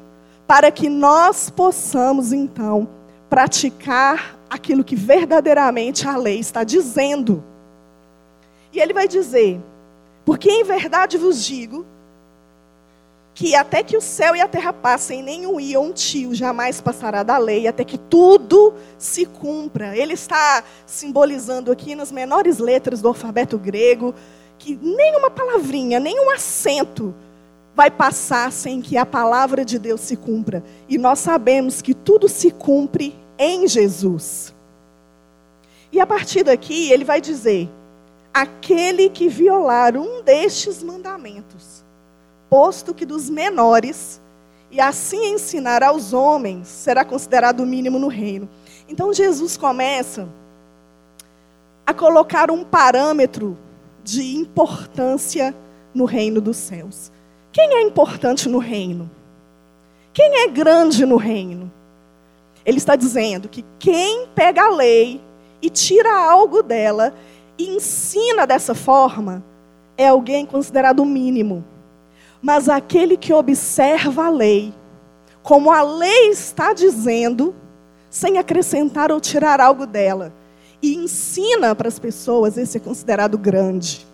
para 0.47 0.71
que 0.71 0.91
nós 0.91 1.49
possamos 1.49 2.33
então 2.33 2.87
praticar 3.31 4.39
aquilo 4.49 4.85
que 4.85 4.95
verdadeiramente 4.95 6.07
a 6.07 6.17
lei 6.17 6.39
está 6.39 6.63
dizendo. 6.63 7.43
E 8.73 8.79
ele 8.79 8.93
vai 8.93 9.09
dizer: 9.09 9.59
Porque 10.25 10.51
em 10.51 10.65
verdade 10.65 11.17
vos 11.17 11.45
digo 11.45 11.87
que 13.35 13.57
até 13.57 13.83
que 13.83 13.97
o 13.97 14.01
céu 14.01 14.37
e 14.37 14.41
a 14.41 14.47
terra 14.47 14.73
passem, 14.73 15.21
nenhum 15.21 15.57
um 15.81 15.93
tio 15.93 16.33
jamais 16.35 16.81
passará 16.81 17.25
da 17.25 17.37
lei, 17.37 17.67
até 17.67 17.85
que 17.85 17.99
tudo 17.99 18.73
se 18.97 19.27
cumpra. 19.27 19.97
Ele 19.97 20.13
está 20.13 20.63
simbolizando 20.87 21.73
aqui 21.73 21.97
nas 21.97 22.13
menores 22.13 22.59
letras 22.59 23.03
do 23.03 23.09
alfabeto 23.09 23.59
grego 23.59 24.15
que 24.57 24.77
nenhuma 24.81 25.31
palavrinha, 25.31 25.99
nenhum 25.99 26.31
acento 26.31 27.13
vai 27.75 27.91
passar 27.91 28.53
sem 28.53 28.81
que 28.81 28.97
a 28.97 29.05
palavra 29.05 29.65
de 29.65 29.81
Deus 29.81 30.01
se 30.01 30.17
cumpra. 30.17 30.63
E 30.89 30.97
nós 30.97 31.19
sabemos 31.19 31.83
que 31.83 31.93
tudo 31.93 32.29
se 32.29 32.53
cumpre 32.53 33.19
em 33.37 33.67
Jesus. 33.67 34.55
E 35.91 35.99
a 35.99 36.07
partir 36.07 36.45
daqui, 36.45 36.93
ele 36.93 37.05
vai 37.05 37.21
dizer: 37.21 37.69
aquele 38.33 39.11
que 39.11 39.29
violar 39.29 39.97
um 39.97 40.23
destes 40.23 40.85
mandamentos, 40.85 41.74
posto 42.55 42.95
que 42.95 43.05
dos 43.05 43.29
menores, 43.29 44.23
e 44.71 44.81
assim 44.81 45.33
ensinar 45.33 45.83
aos 45.83 46.13
homens 46.13 46.69
será 46.69 47.05
considerado 47.05 47.59
o 47.65 47.67
mínimo 47.67 47.99
no 47.99 48.07
reino. 48.07 48.49
Então 48.89 49.13
Jesus 49.13 49.57
começa 49.57 50.29
a 51.85 51.93
colocar 51.93 52.53
um 52.53 52.63
parâmetro 52.63 53.59
de 54.05 54.37
importância 54.37 55.53
no 55.93 56.05
reino 56.05 56.41
dos 56.41 56.57
céus. 56.57 57.11
Quem 57.51 57.75
é 57.75 57.83
importante 57.83 58.49
no 58.49 58.59
reino? 58.59 59.11
Quem 60.13 60.45
é 60.45 60.47
grande 60.47 61.05
no 61.05 61.17
reino? 61.17 61.73
Ele 62.65 62.79
está 62.79 62.95
dizendo 62.95 63.49
que 63.49 63.65
quem 63.81 64.29
pega 64.29 64.67
a 64.67 64.71
lei 64.71 65.21
e 65.61 65.69
tira 65.69 66.15
algo 66.31 66.63
dela 66.63 67.13
e 67.59 67.75
ensina 67.75 68.47
dessa 68.47 68.77
forma 68.77 69.43
é 69.97 70.07
alguém 70.07 70.47
considerado 70.47 71.01
o 71.01 71.05
mínimo. 71.05 71.74
Mas 72.45 72.69
aquele 72.69 73.17
que 73.17 73.33
observa 73.33 74.27
a 74.27 74.29
lei, 74.29 74.75
como 75.43 75.73
a 75.73 75.81
lei 75.81 76.29
está 76.29 76.75
dizendo, 76.75 77.55
sem 78.11 78.37
acrescentar 78.37 79.11
ou 79.11 79.19
tirar 79.19 79.63
algo 79.63 79.87
dela, 79.87 80.31
e 80.83 80.95
ensina 80.95 81.75
para 81.75 81.89
as 81.89 81.99
pessoas, 81.99 82.59
esse 82.59 82.77
é 82.77 82.81
considerado 82.81 83.39
grande. 83.39 84.07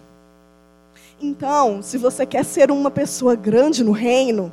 Então, 1.21 1.83
se 1.83 1.99
você 1.99 2.25
quer 2.25 2.45
ser 2.45 2.71
uma 2.71 2.89
pessoa 2.89 3.35
grande 3.35 3.83
no 3.83 3.91
reino, 3.91 4.53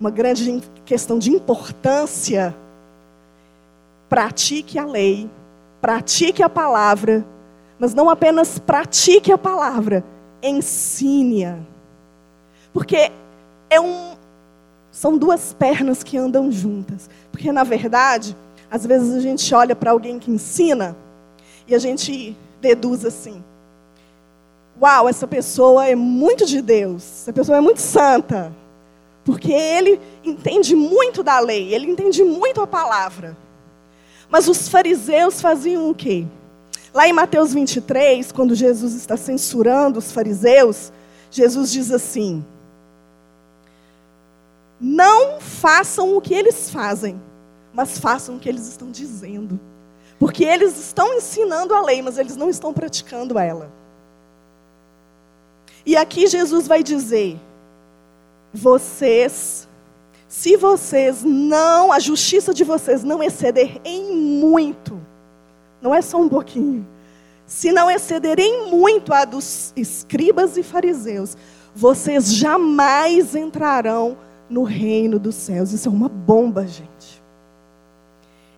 uma 0.00 0.10
grande 0.10 0.62
questão 0.86 1.18
de 1.18 1.30
importância, 1.30 2.56
pratique 4.08 4.78
a 4.78 4.86
lei, 4.86 5.28
pratique 5.82 6.42
a 6.42 6.48
palavra, 6.48 7.26
mas 7.78 7.92
não 7.92 8.08
apenas 8.08 8.58
pratique 8.58 9.30
a 9.30 9.36
palavra, 9.36 10.02
ensine-a. 10.42 11.75
Porque 12.76 13.10
é 13.70 13.80
um, 13.80 14.12
são 14.92 15.16
duas 15.16 15.54
pernas 15.54 16.02
que 16.02 16.18
andam 16.18 16.52
juntas. 16.52 17.08
Porque, 17.32 17.50
na 17.50 17.64
verdade, 17.64 18.36
às 18.70 18.84
vezes 18.84 19.14
a 19.14 19.20
gente 19.20 19.54
olha 19.54 19.74
para 19.74 19.92
alguém 19.92 20.18
que 20.18 20.30
ensina 20.30 20.94
e 21.66 21.74
a 21.74 21.78
gente 21.78 22.36
deduz 22.60 23.02
assim: 23.02 23.42
Uau, 24.78 25.08
essa 25.08 25.26
pessoa 25.26 25.86
é 25.86 25.94
muito 25.94 26.44
de 26.44 26.60
Deus, 26.60 27.22
essa 27.22 27.32
pessoa 27.32 27.56
é 27.56 27.62
muito 27.62 27.80
santa. 27.80 28.52
Porque 29.24 29.50
ele 29.50 29.98
entende 30.22 30.76
muito 30.76 31.22
da 31.22 31.40
lei, 31.40 31.72
ele 31.72 31.90
entende 31.90 32.22
muito 32.22 32.60
a 32.60 32.66
palavra. 32.66 33.34
Mas 34.28 34.48
os 34.48 34.68
fariseus 34.68 35.40
faziam 35.40 35.88
o 35.88 35.94
quê? 35.94 36.26
Lá 36.92 37.08
em 37.08 37.12
Mateus 37.14 37.54
23, 37.54 38.32
quando 38.32 38.54
Jesus 38.54 38.92
está 38.92 39.16
censurando 39.16 39.98
os 39.98 40.12
fariseus, 40.12 40.92
Jesus 41.30 41.72
diz 41.72 41.90
assim: 41.90 42.44
Não 44.80 45.40
façam 45.40 46.16
o 46.16 46.20
que 46.20 46.34
eles 46.34 46.70
fazem, 46.70 47.20
mas 47.72 47.98
façam 47.98 48.36
o 48.36 48.38
que 48.38 48.48
eles 48.48 48.66
estão 48.68 48.90
dizendo. 48.90 49.58
Porque 50.18 50.44
eles 50.44 50.78
estão 50.78 51.14
ensinando 51.14 51.74
a 51.74 51.82
lei, 51.82 52.00
mas 52.02 52.18
eles 52.18 52.36
não 52.36 52.48
estão 52.48 52.72
praticando 52.72 53.38
ela. 53.38 53.70
E 55.84 55.96
aqui 55.96 56.26
Jesus 56.26 56.66
vai 56.66 56.82
dizer: 56.82 57.38
vocês, 58.52 59.68
se 60.26 60.56
vocês 60.56 61.22
não, 61.22 61.92
a 61.92 61.98
justiça 61.98 62.52
de 62.52 62.64
vocês 62.64 63.04
não 63.04 63.22
exceder 63.22 63.80
em 63.84 64.12
muito, 64.12 65.00
não 65.80 65.94
é 65.94 66.02
só 66.02 66.18
um 66.18 66.28
pouquinho, 66.28 66.86
se 67.46 67.70
não 67.70 67.90
exceder 67.90 68.40
em 68.40 68.68
muito 68.68 69.12
a 69.12 69.24
dos 69.24 69.72
escribas 69.76 70.56
e 70.56 70.62
fariseus, 70.62 71.36
vocês 71.74 72.34
jamais 72.34 73.36
entrarão 73.36 74.16
no 74.48 74.62
reino 74.62 75.18
dos 75.18 75.34
céus. 75.34 75.72
Isso 75.72 75.88
é 75.88 75.92
uma 75.92 76.08
bomba, 76.08 76.66
gente. 76.66 77.22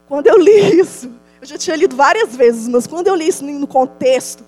Quando 0.07 0.26
eu 0.26 0.38
li 0.38 0.80
isso, 0.80 1.11
eu 1.40 1.47
já 1.47 1.59
tinha 1.59 1.76
lido 1.76 1.95
várias 1.95 2.35
vezes, 2.35 2.66
mas 2.68 2.87
quando 2.87 3.09
eu 3.09 3.14
li 3.14 3.28
isso 3.28 3.45
no 3.45 3.66
contexto, 3.66 4.45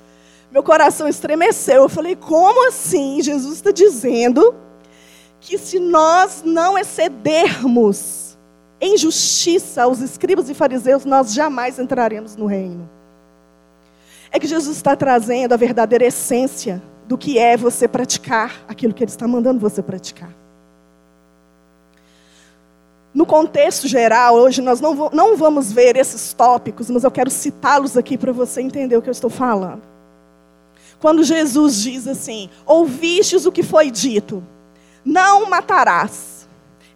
meu 0.51 0.63
coração 0.63 1.07
estremeceu. 1.07 1.83
Eu 1.83 1.89
falei: 1.89 2.17
como 2.17 2.67
assim? 2.69 3.23
Jesus 3.23 3.57
está 3.57 3.71
dizendo 3.71 4.55
que 5.41 5.57
se 5.57 5.79
nós 5.79 6.43
não 6.45 6.77
excedermos 6.77 8.37
em 8.81 8.97
justiça 8.97 9.83
aos 9.83 10.01
escribas 10.01 10.49
e 10.49 10.55
fariseus, 10.55 11.05
nós 11.05 11.33
jamais 11.33 11.79
entraremos 11.79 12.35
no 12.35 12.47
reino. 12.47 12.89
É 14.31 14.39
que 14.39 14.47
Jesus 14.47 14.77
está 14.77 14.97
trazendo 14.97 15.53
a 15.53 15.57
verdadeira 15.57 16.07
essência 16.07 16.83
do 17.07 17.19
que 17.19 17.39
é 17.39 17.57
você 17.57 17.89
praticar 17.89 18.65
aquilo 18.69 18.95
que 18.95 19.03
Ele 19.03 19.11
está 19.11 19.27
mandando 19.27 19.59
você 19.59 19.83
praticar. 19.83 20.40
No 23.13 23.27
contexto 23.27 23.89
geral, 23.89 24.37
hoje 24.37 24.63
nós 24.63 24.81
não, 24.81 25.11
não 25.13 25.37
vamos 25.37 25.73
ver 25.73 25.97
esses 25.97 26.33
tópicos, 26.33 26.89
mas 26.89 27.03
eu 27.03 27.11
quero 27.11 27.29
citá-los 27.31 27.97
aqui 27.97 28.17
para 28.17 28.33
você 28.33 28.61
entender 28.61 28.97
o 28.97 29.03
que 29.03 29.09
eu 29.09 29.13
estou 29.13 29.31
falando. 29.31 29.83
Quando 31.01 31.25
Jesus 31.25 31.83
diz 31.83 32.07
assim: 32.07 32.49
Ouvistes 32.65 33.47
o 33.47 33.53
que 33.53 33.63
foi 33.63 33.91
dito, 33.91 34.45
não 35.05 35.49
matarás. 35.49 36.49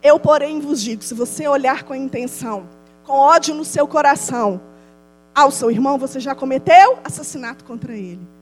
Eu, 0.03 0.21
porém, 0.21 0.61
vos 0.61 0.81
digo: 0.81 1.03
se 1.03 1.15
você 1.15 1.49
olhar 1.49 1.83
com 1.83 1.95
intenção, 1.95 2.69
com 3.05 3.15
ódio 3.15 3.55
no 3.55 3.65
seu 3.65 3.89
coração, 3.89 4.61
ao 5.35 5.51
seu 5.51 5.71
irmão, 5.71 5.99
você 5.99 6.21
já 6.21 6.35
cometeu 6.35 6.99
assassinato 7.03 7.65
contra 7.65 7.95
ele. 7.95 8.34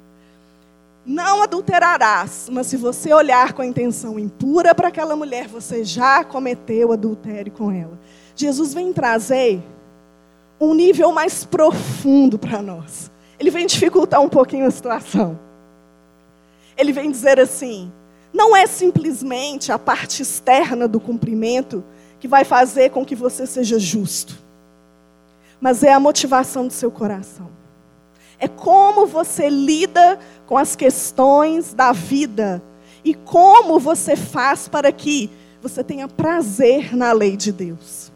Não 1.04 1.42
adulterarás, 1.42 2.48
mas 2.50 2.68
se 2.68 2.76
você 2.76 3.12
olhar 3.12 3.52
com 3.52 3.62
a 3.62 3.66
intenção 3.66 4.18
impura 4.18 4.74
para 4.74 4.88
aquela 4.88 5.16
mulher, 5.16 5.48
você 5.48 5.82
já 5.82 6.22
cometeu 6.22 6.92
adultério 6.92 7.50
com 7.50 7.72
ela. 7.72 7.98
Jesus 8.36 8.72
vem 8.72 8.92
trazer 8.92 9.60
um 10.60 10.74
nível 10.74 11.10
mais 11.10 11.44
profundo 11.44 12.38
para 12.38 12.62
nós. 12.62 13.10
Ele 13.38 13.50
vem 13.50 13.66
dificultar 13.66 14.20
um 14.20 14.28
pouquinho 14.28 14.66
a 14.66 14.70
situação. 14.70 15.38
Ele 16.76 16.92
vem 16.92 17.10
dizer 17.10 17.40
assim: 17.40 17.90
não 18.32 18.56
é 18.56 18.66
simplesmente 18.66 19.72
a 19.72 19.78
parte 19.78 20.22
externa 20.22 20.88
do 20.88 21.00
cumprimento 21.00 21.84
que 22.20 22.28
vai 22.28 22.44
fazer 22.44 22.90
com 22.90 23.04
que 23.04 23.16
você 23.16 23.46
seja 23.46 23.78
justo, 23.78 24.38
mas 25.60 25.82
é 25.82 25.92
a 25.92 26.00
motivação 26.00 26.66
do 26.66 26.72
seu 26.72 26.90
coração. 26.90 27.50
É 28.42 28.48
como 28.48 29.06
você 29.06 29.48
lida 29.48 30.18
com 30.46 30.58
as 30.58 30.74
questões 30.74 31.72
da 31.72 31.92
vida 31.92 32.60
e 33.04 33.14
como 33.14 33.78
você 33.78 34.16
faz 34.16 34.66
para 34.66 34.90
que 34.90 35.30
você 35.62 35.84
tenha 35.84 36.08
prazer 36.08 36.96
na 36.96 37.12
lei 37.12 37.36
de 37.36 37.52
Deus. 37.52 38.10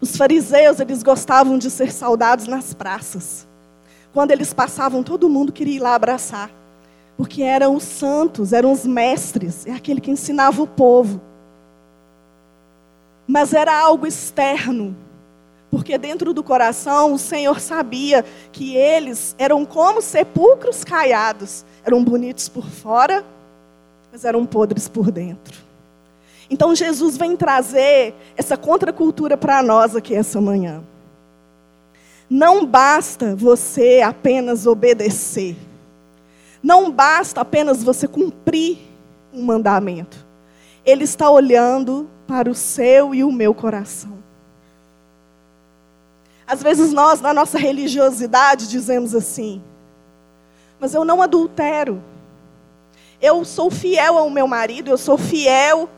Os 0.00 0.16
fariseus, 0.16 0.80
eles 0.80 1.02
gostavam 1.02 1.58
de 1.58 1.70
ser 1.70 1.92
saudados 1.92 2.46
nas 2.46 2.72
praças. 2.72 3.46
Quando 4.12 4.30
eles 4.30 4.54
passavam, 4.54 5.02
todo 5.02 5.28
mundo 5.28 5.52
queria 5.52 5.76
ir 5.76 5.80
lá 5.80 5.94
abraçar 5.94 6.50
porque 7.18 7.42
eram 7.42 7.74
os 7.74 7.82
santos, 7.82 8.52
eram 8.52 8.70
os 8.70 8.86
mestres, 8.86 9.66
é 9.66 9.72
aquele 9.72 10.00
que 10.00 10.12
ensinava 10.12 10.62
o 10.62 10.68
povo. 10.68 11.20
Mas 13.26 13.52
era 13.52 13.76
algo 13.76 14.06
externo, 14.06 14.96
porque 15.70 15.98
dentro 15.98 16.32
do 16.32 16.42
coração 16.42 17.12
o 17.12 17.18
Senhor 17.18 17.60
sabia 17.60 18.24
que 18.52 18.76
eles 18.76 19.34
eram 19.38 19.64
como 19.64 20.00
sepulcros 20.00 20.82
caiados, 20.82 21.64
eram 21.84 22.02
bonitos 22.02 22.48
por 22.48 22.66
fora, 22.66 23.24
mas 24.10 24.24
eram 24.24 24.46
podres 24.46 24.88
por 24.88 25.10
dentro. 25.10 25.58
Então 26.50 26.74
Jesus 26.74 27.16
vem 27.16 27.36
trazer 27.36 28.14
essa 28.36 28.56
contracultura 28.56 29.36
para 29.36 29.62
nós 29.62 29.94
aqui 29.94 30.14
essa 30.14 30.40
manhã. 30.40 30.82
Não 32.30 32.64
basta 32.64 33.36
você 33.36 34.00
apenas 34.00 34.66
obedecer. 34.66 35.56
Não 36.62 36.90
basta 36.90 37.40
apenas 37.40 37.82
você 37.82 38.08
cumprir 38.08 38.78
um 39.32 39.42
mandamento. 39.42 40.26
Ele 40.84 41.04
está 41.04 41.30
olhando 41.30 42.08
para 42.26 42.50
o 42.50 42.54
seu 42.54 43.14
e 43.14 43.22
o 43.22 43.30
meu 43.30 43.54
coração. 43.54 44.17
Às 46.48 46.62
vezes 46.62 46.92
nós, 46.92 47.20
na 47.20 47.32
nossa 47.32 47.58
religiosidade, 47.58 48.68
dizemos 48.68 49.14
assim: 49.14 49.62
mas 50.80 50.94
eu 50.94 51.04
não 51.04 51.22
adultero. 51.22 52.02
Eu 53.20 53.44
sou 53.44 53.70
fiel 53.70 54.16
ao 54.16 54.30
meu 54.30 54.48
marido, 54.48 54.90
eu 54.90 54.98
sou 54.98 55.18
fiel 55.18 55.88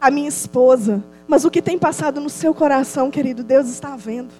à 0.00 0.10
minha 0.10 0.28
esposa. 0.28 1.02
Mas 1.28 1.44
o 1.44 1.50
que 1.50 1.62
tem 1.62 1.78
passado 1.78 2.20
no 2.20 2.28
seu 2.28 2.52
coração, 2.52 3.10
querido, 3.10 3.44
Deus 3.44 3.68
está 3.68 3.94
vendo 3.96 4.32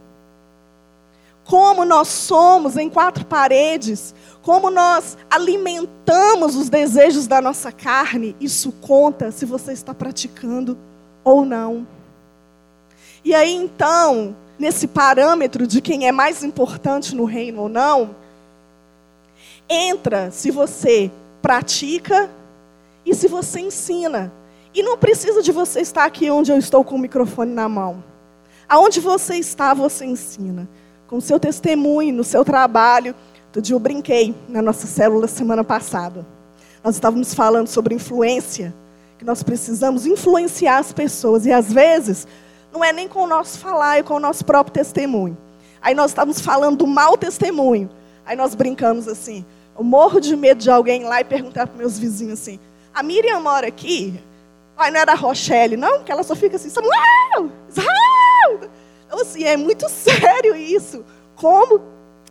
como 1.51 1.85
nós 1.85 2.07
somos 2.07 2.77
em 2.77 2.89
quatro 2.89 3.25
paredes, 3.27 4.15
como 4.41 4.71
nós 4.71 5.19
alimentamos 5.29 6.55
os 6.55 6.69
desejos 6.69 7.27
da 7.27 7.41
nossa 7.41 7.73
carne, 7.73 8.37
isso 8.41 8.71
conta 8.71 9.33
se 9.33 9.45
você 9.45 9.73
está 9.73 9.93
praticando 9.93 10.79
ou 11.25 11.45
não. 11.45 11.85
E 13.25 13.35
aí 13.35 13.53
então, 13.53 14.37
nesse 14.61 14.87
parâmetro 14.87 15.67
de 15.67 15.81
quem 15.81 16.07
é 16.07 16.13
mais 16.13 16.45
importante 16.45 17.17
no 17.17 17.25
reino 17.25 17.63
ou 17.63 17.69
não, 17.69 18.15
entra 19.67 20.31
se 20.31 20.51
você 20.51 21.11
pratica 21.41 22.29
E 23.07 23.15
se 23.15 23.27
você 23.27 23.61
ensina, 23.61 24.31
e 24.75 24.83
não 24.83 24.99
precisa 24.99 25.43
de 25.43 25.51
você 25.51 25.81
estar 25.81 26.05
aqui 26.05 26.31
onde 26.31 26.53
eu 26.53 26.59
estou 26.59 26.85
com 26.85 26.97
o 26.97 26.99
microfone 26.99 27.51
na 27.51 27.67
mão. 27.67 28.05
Aonde 28.69 29.01
você 29.01 29.37
está, 29.37 29.73
você 29.73 30.05
ensina. 30.05 30.69
Com 31.09 31.17
o 31.17 31.21
seu 31.21 31.41
testemunho, 31.41 32.15
no 32.15 32.23
seu 32.23 32.45
trabalho. 32.45 33.15
Outro 33.47 33.63
dia 33.63 33.75
eu 33.75 33.81
brinquei 33.81 34.35
na 34.49 34.61
nossa 34.61 34.87
célula 34.87 35.27
semana 35.27 35.65
passada. 35.65 36.25
Nós 36.85 36.97
estávamos 36.97 37.33
falando 37.33 37.69
sobre 37.69 37.95
influência, 37.95 38.73
que 39.19 39.25
nós 39.25 39.43
precisamos 39.43 40.05
influenciar 40.05 40.79
as 40.79 40.93
pessoas. 40.93 41.47
E 41.47 41.53
às 41.53 41.73
vezes, 41.73 42.29
não 42.73 42.85
é 42.85 42.93
nem 42.93 43.09
com 43.09 43.25
o 43.25 43.27
nosso 43.27 43.59
falar, 43.59 43.99
é 43.99 44.03
com 44.03 44.15
o 44.15 44.21
nosso 44.21 44.45
próprio 44.45 44.73
testemunho. 44.73 45.37
Aí 45.83 45.95
nós 45.95 46.11
estávamos 46.11 46.41
falando 46.41 46.79
do 46.79 46.87
mau 46.87 47.17
testemunho. 47.17 47.91
Aí 48.25 48.37
nós 48.37 48.55
brincamos 48.55 49.09
assim. 49.09 49.45
Eu 49.77 49.83
morro 49.83 50.21
de 50.21 50.37
medo 50.37 50.61
de 50.61 50.71
alguém 50.71 51.05
lá 51.05 51.21
e 51.21 51.25
perguntar 51.25 51.67
para 51.67 51.77
meus 51.77 51.99
vizinhos 51.99 52.41
assim: 52.41 52.61
a 52.95 53.03
Miriam 53.03 53.41
mora 53.41 53.67
aqui? 53.67 54.21
Ai, 54.77 54.91
não 54.91 55.01
era 55.01 55.13
a 55.13 55.17
Rochelle, 55.17 55.77
não, 55.77 56.03
que 56.03 56.11
ela 56.11 56.23
só 56.23 56.35
fica 56.35 56.57
assim, 56.57 56.71
Samuel! 56.71 57.51
Israel! 57.69 58.71
Então, 59.07 59.21
assim, 59.21 59.45
é 59.45 59.57
muito 59.57 59.89
sério 59.91 60.57
isso. 60.57 61.05
Como 61.35 61.83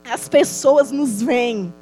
as 0.10 0.27
pessoas 0.27 0.91
nos 0.91 1.22
veem. 1.22 1.74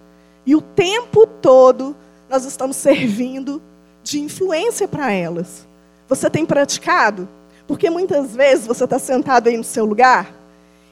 E 0.45 0.55
o 0.55 0.61
tempo 0.61 1.25
todo 1.27 1.95
nós 2.29 2.45
estamos 2.45 2.75
servindo 2.75 3.61
de 4.03 4.19
influência 4.19 4.87
para 4.87 5.11
elas. 5.11 5.67
Você 6.07 6.29
tem 6.29 6.45
praticado? 6.45 7.27
Porque 7.67 7.89
muitas 7.89 8.35
vezes 8.35 8.65
você 8.65 8.85
está 8.85 8.97
sentado 8.97 9.49
aí 9.49 9.57
no 9.57 9.63
seu 9.63 9.85
lugar 9.85 10.33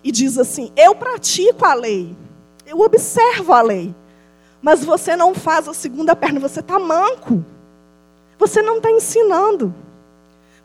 e 0.04 0.12
diz 0.12 0.38
assim: 0.38 0.72
Eu 0.76 0.94
pratico 0.94 1.66
a 1.66 1.74
lei, 1.74 2.16
eu 2.68 2.80
observo 2.82 3.54
a 3.54 3.62
lei, 3.62 3.96
mas 4.62 4.84
você 4.84 5.16
não 5.16 5.34
faz 5.34 5.68
a 5.68 5.74
segunda 5.74 6.16
perna, 6.16 6.40
você 6.40 6.60
está 6.60 6.78
manco. 6.78 7.44
Você 8.38 8.62
não 8.62 8.78
está 8.78 8.92
ensinando. 8.92 9.74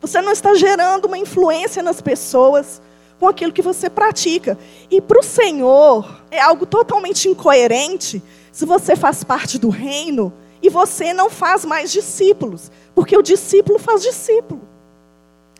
Você 0.01 0.21
não 0.21 0.31
está 0.31 0.55
gerando 0.55 1.05
uma 1.05 1.17
influência 1.17 1.81
nas 1.81 2.01
pessoas 2.01 2.81
com 3.19 3.27
aquilo 3.27 3.53
que 3.53 3.61
você 3.61 3.89
pratica. 3.89 4.57
E 4.89 4.99
para 4.99 5.19
o 5.19 5.23
Senhor 5.23 6.21
é 6.29 6.41
algo 6.41 6.65
totalmente 6.65 7.29
incoerente 7.29 8.21
se 8.51 8.65
você 8.65 8.95
faz 8.95 9.23
parte 9.23 9.57
do 9.57 9.69
reino 9.69 10.33
e 10.61 10.69
você 10.69 11.13
não 11.13 11.29
faz 11.29 11.63
mais 11.63 11.91
discípulos, 11.91 12.71
porque 12.93 13.15
o 13.15 13.21
discípulo 13.21 13.79
faz 13.79 14.01
discípulo. 14.01 14.70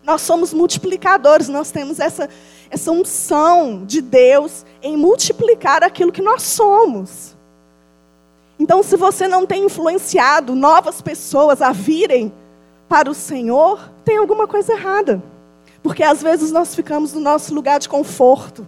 Nós 0.03 0.21
somos 0.21 0.53
multiplicadores, 0.53 1.47
nós 1.47 1.71
temos 1.71 1.99
essa, 1.99 2.29
essa 2.69 2.91
unção 2.91 3.85
de 3.85 4.01
Deus 4.01 4.65
em 4.81 4.97
multiplicar 4.97 5.83
aquilo 5.83 6.11
que 6.11 6.21
nós 6.21 6.41
somos. 6.43 7.35
Então, 8.59 8.83
se 8.83 8.95
você 8.95 9.27
não 9.27 9.45
tem 9.45 9.65
influenciado 9.65 10.55
novas 10.55 11.01
pessoas 11.01 11.61
a 11.61 11.71
virem 11.71 12.31
para 12.87 13.09
o 13.09 13.13
Senhor, 13.13 13.91
tem 14.03 14.17
alguma 14.17 14.47
coisa 14.47 14.73
errada. 14.73 15.21
Porque 15.81 16.03
às 16.03 16.21
vezes 16.21 16.51
nós 16.51 16.75
ficamos 16.75 17.13
no 17.13 17.19
nosso 17.19 17.53
lugar 17.53 17.79
de 17.79 17.89
conforto, 17.89 18.67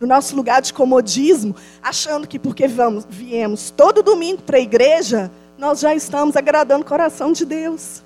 no 0.00 0.06
nosso 0.06 0.34
lugar 0.34 0.60
de 0.60 0.72
comodismo, 0.72 1.54
achando 1.80 2.26
que 2.26 2.38
porque 2.38 2.66
vamos, 2.66 3.06
viemos 3.08 3.70
todo 3.70 4.02
domingo 4.02 4.42
para 4.42 4.56
a 4.56 4.60
igreja, 4.60 5.30
nós 5.56 5.78
já 5.78 5.94
estamos 5.94 6.34
agradando 6.34 6.82
o 6.82 6.88
coração 6.88 7.32
de 7.32 7.44
Deus. 7.44 8.02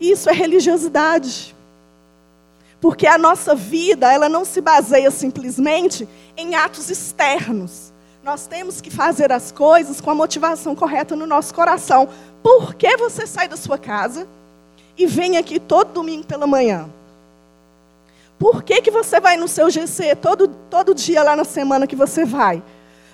Isso 0.00 0.28
é 0.28 0.32
religiosidade. 0.32 1.54
Porque 2.80 3.06
a 3.06 3.18
nossa 3.18 3.54
vida, 3.54 4.12
ela 4.12 4.28
não 4.28 4.44
se 4.44 4.60
baseia 4.60 5.10
simplesmente 5.10 6.08
em 6.36 6.54
atos 6.54 6.90
externos. 6.90 7.92
Nós 8.22 8.46
temos 8.46 8.80
que 8.80 8.90
fazer 8.90 9.32
as 9.32 9.50
coisas 9.52 10.00
com 10.00 10.10
a 10.10 10.14
motivação 10.14 10.74
correta 10.74 11.16
no 11.16 11.26
nosso 11.26 11.54
coração. 11.54 12.08
Por 12.42 12.74
que 12.74 12.96
você 12.96 13.26
sai 13.26 13.48
da 13.48 13.56
sua 13.56 13.78
casa 13.78 14.26
e 14.98 15.06
vem 15.06 15.36
aqui 15.36 15.58
todo 15.58 15.92
domingo 15.92 16.26
pela 16.26 16.46
manhã? 16.46 16.88
Por 18.38 18.62
que, 18.62 18.82
que 18.82 18.90
você 18.90 19.18
vai 19.18 19.36
no 19.36 19.48
seu 19.48 19.70
GC 19.70 20.16
todo, 20.16 20.48
todo 20.68 20.94
dia 20.94 21.22
lá 21.22 21.34
na 21.34 21.44
semana 21.44 21.86
que 21.86 21.96
você 21.96 22.24
vai? 22.24 22.62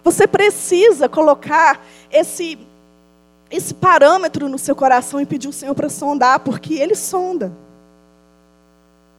Você 0.03 0.27
precisa 0.27 1.09
colocar 1.09 1.81
esse, 2.11 2.59
esse 3.53 3.75
parâmetro 3.75 4.49
no 4.49 4.59
seu 4.59 4.75
coração 4.75 5.21
e 5.21 5.27
pedir 5.27 5.47
o 5.47 5.53
Senhor 5.53 5.75
para 5.75 5.91
sondar, 5.91 6.41
porque 6.41 6.75
Ele 6.75 6.95
sonda. 6.95 7.53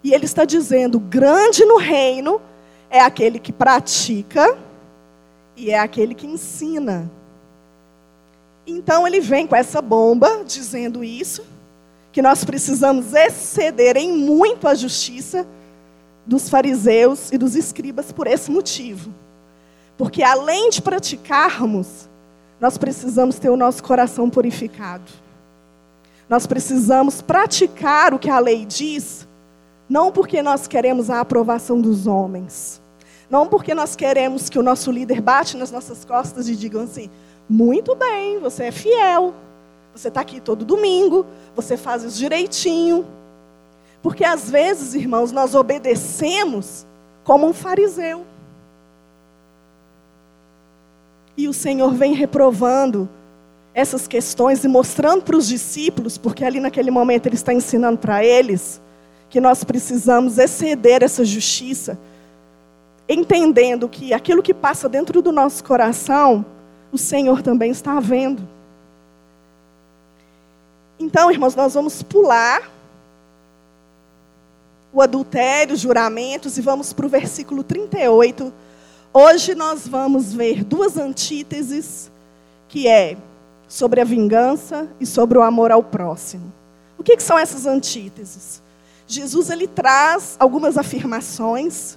E 0.04 0.12
Ele 0.12 0.26
está 0.26 0.44
dizendo: 0.44 1.00
grande 1.00 1.64
no 1.64 1.78
reino 1.78 2.42
é 2.90 3.00
aquele 3.00 3.38
que 3.38 3.54
pratica 3.54 4.58
e 5.56 5.70
é 5.70 5.80
aquele 5.80 6.16
que 6.16 6.26
ensina. 6.26 7.10
Então 8.66 9.06
ele 9.06 9.20
vem 9.20 9.46
com 9.46 9.56
essa 9.56 9.82
bomba 9.82 10.44
dizendo 10.46 11.04
isso, 11.04 11.44
que 12.12 12.22
nós 12.22 12.46
precisamos 12.46 13.14
exceder 13.14 13.98
em 13.98 14.12
muito 14.18 14.68
a 14.68 14.76
justiça 14.76 15.46
dos 16.26 16.50
fariseus 16.50 17.32
e 17.32 17.38
dos 17.38 17.56
escribas 17.56 18.12
por 18.12 18.26
esse 18.26 18.50
motivo. 18.50 19.14
Porque 19.98 20.24
além 20.24 20.70
de 20.70 20.82
praticarmos, 20.82 22.08
nós 22.64 22.78
precisamos 22.78 23.38
ter 23.38 23.50
o 23.50 23.58
nosso 23.58 23.84
coração 23.84 24.30
purificado. 24.30 25.12
Nós 26.30 26.48
precisamos 26.48 27.22
praticar 27.22 28.14
o 28.14 28.18
que 28.18 28.30
a 28.30 28.40
lei 28.40 28.66
diz, 28.66 29.28
não 29.90 30.14
porque 30.14 30.42
nós 30.42 30.66
queremos 30.66 31.10
a 31.10 31.20
aprovação 31.20 31.82
dos 31.82 32.08
homens, 32.08 32.82
não 33.30 33.50
porque 33.50 33.76
nós 33.76 33.98
queremos 33.98 34.50
que 34.50 34.58
o 34.58 34.64
nosso 34.64 34.94
líder 34.94 35.20
bate 35.20 35.58
nas 35.58 35.72
nossas 35.72 36.06
costas 36.06 36.48
e 36.48 36.56
digam 36.56 36.84
assim: 36.84 37.10
muito 37.50 37.96
bem, 37.96 38.40
você 38.40 38.64
é 38.64 38.72
fiel, 38.72 39.34
você 39.94 40.08
está 40.08 40.22
aqui 40.22 40.40
todo 40.40 40.64
domingo, 40.64 41.26
você 41.54 41.76
faz 41.76 42.04
isso 42.04 42.18
direitinho. 42.18 43.06
Porque 44.02 44.24
às 44.24 44.50
vezes, 44.50 44.96
irmãos, 44.96 45.34
nós 45.34 45.54
obedecemos 45.54 46.88
como 47.26 47.46
um 47.46 47.52
fariseu. 47.52 48.26
E 51.36 51.48
o 51.48 51.54
Senhor 51.54 51.94
vem 51.94 52.14
reprovando 52.14 53.10
essas 53.74 54.08
questões 54.08 54.64
e 54.64 54.68
mostrando 54.68 55.24
para 55.24 55.38
os 55.38 55.48
discípulos, 55.48 56.18
porque 56.18 56.46
ali 56.46 56.60
naquele 56.60 56.92
momento 56.92 57.26
ele 57.26 57.36
está 57.36 57.54
ensinando 57.54 57.98
para 57.98 58.24
eles, 58.24 58.80
que 59.30 59.42
nós 59.42 59.64
precisamos 59.64 60.38
exceder 60.38 61.02
essa 61.02 61.26
justiça 61.26 61.98
entendendo 63.08 63.90
que 63.90 64.14
aquilo 64.14 64.42
que 64.42 64.54
passa 64.54 64.88
dentro 64.88 65.22
do 65.22 65.32
nosso 65.32 65.64
coração, 65.64 66.46
o 66.92 66.98
Senhor 66.98 67.42
também 67.42 67.72
está 67.72 68.00
vendo. 68.00 68.48
Então, 71.00 71.32
irmãos, 71.32 71.56
nós 71.56 71.74
vamos 71.74 72.02
pular 72.02 72.72
o 74.92 75.02
adultério, 75.02 75.74
os 75.74 75.82
juramentos, 75.82 76.58
e 76.58 76.62
vamos 76.62 76.94
para 76.94 77.06
o 77.06 77.10
versículo 77.10 77.64
38. 77.64 78.54
Hoje 79.16 79.54
nós 79.54 79.88
vamos 79.88 80.34
ver 80.34 80.64
duas 80.64 80.98
antíteses, 80.98 82.12
que 82.68 82.88
é 82.88 83.16
sobre 83.68 84.02
a 84.02 84.04
vingança 84.04 84.90
e 85.00 85.06
sobre 85.06 85.38
o 85.38 85.44
amor 85.44 85.72
ao 85.72 85.84
próximo. 85.84 86.52
O 86.98 87.04
que, 87.04 87.16
que 87.16 87.22
são 87.22 87.38
essas 87.38 87.68
antíteses? 87.68 88.60
Jesus 89.06 89.52
ele 89.52 89.68
traz 89.68 90.36
algumas 90.40 90.80
afirmações 90.80 91.96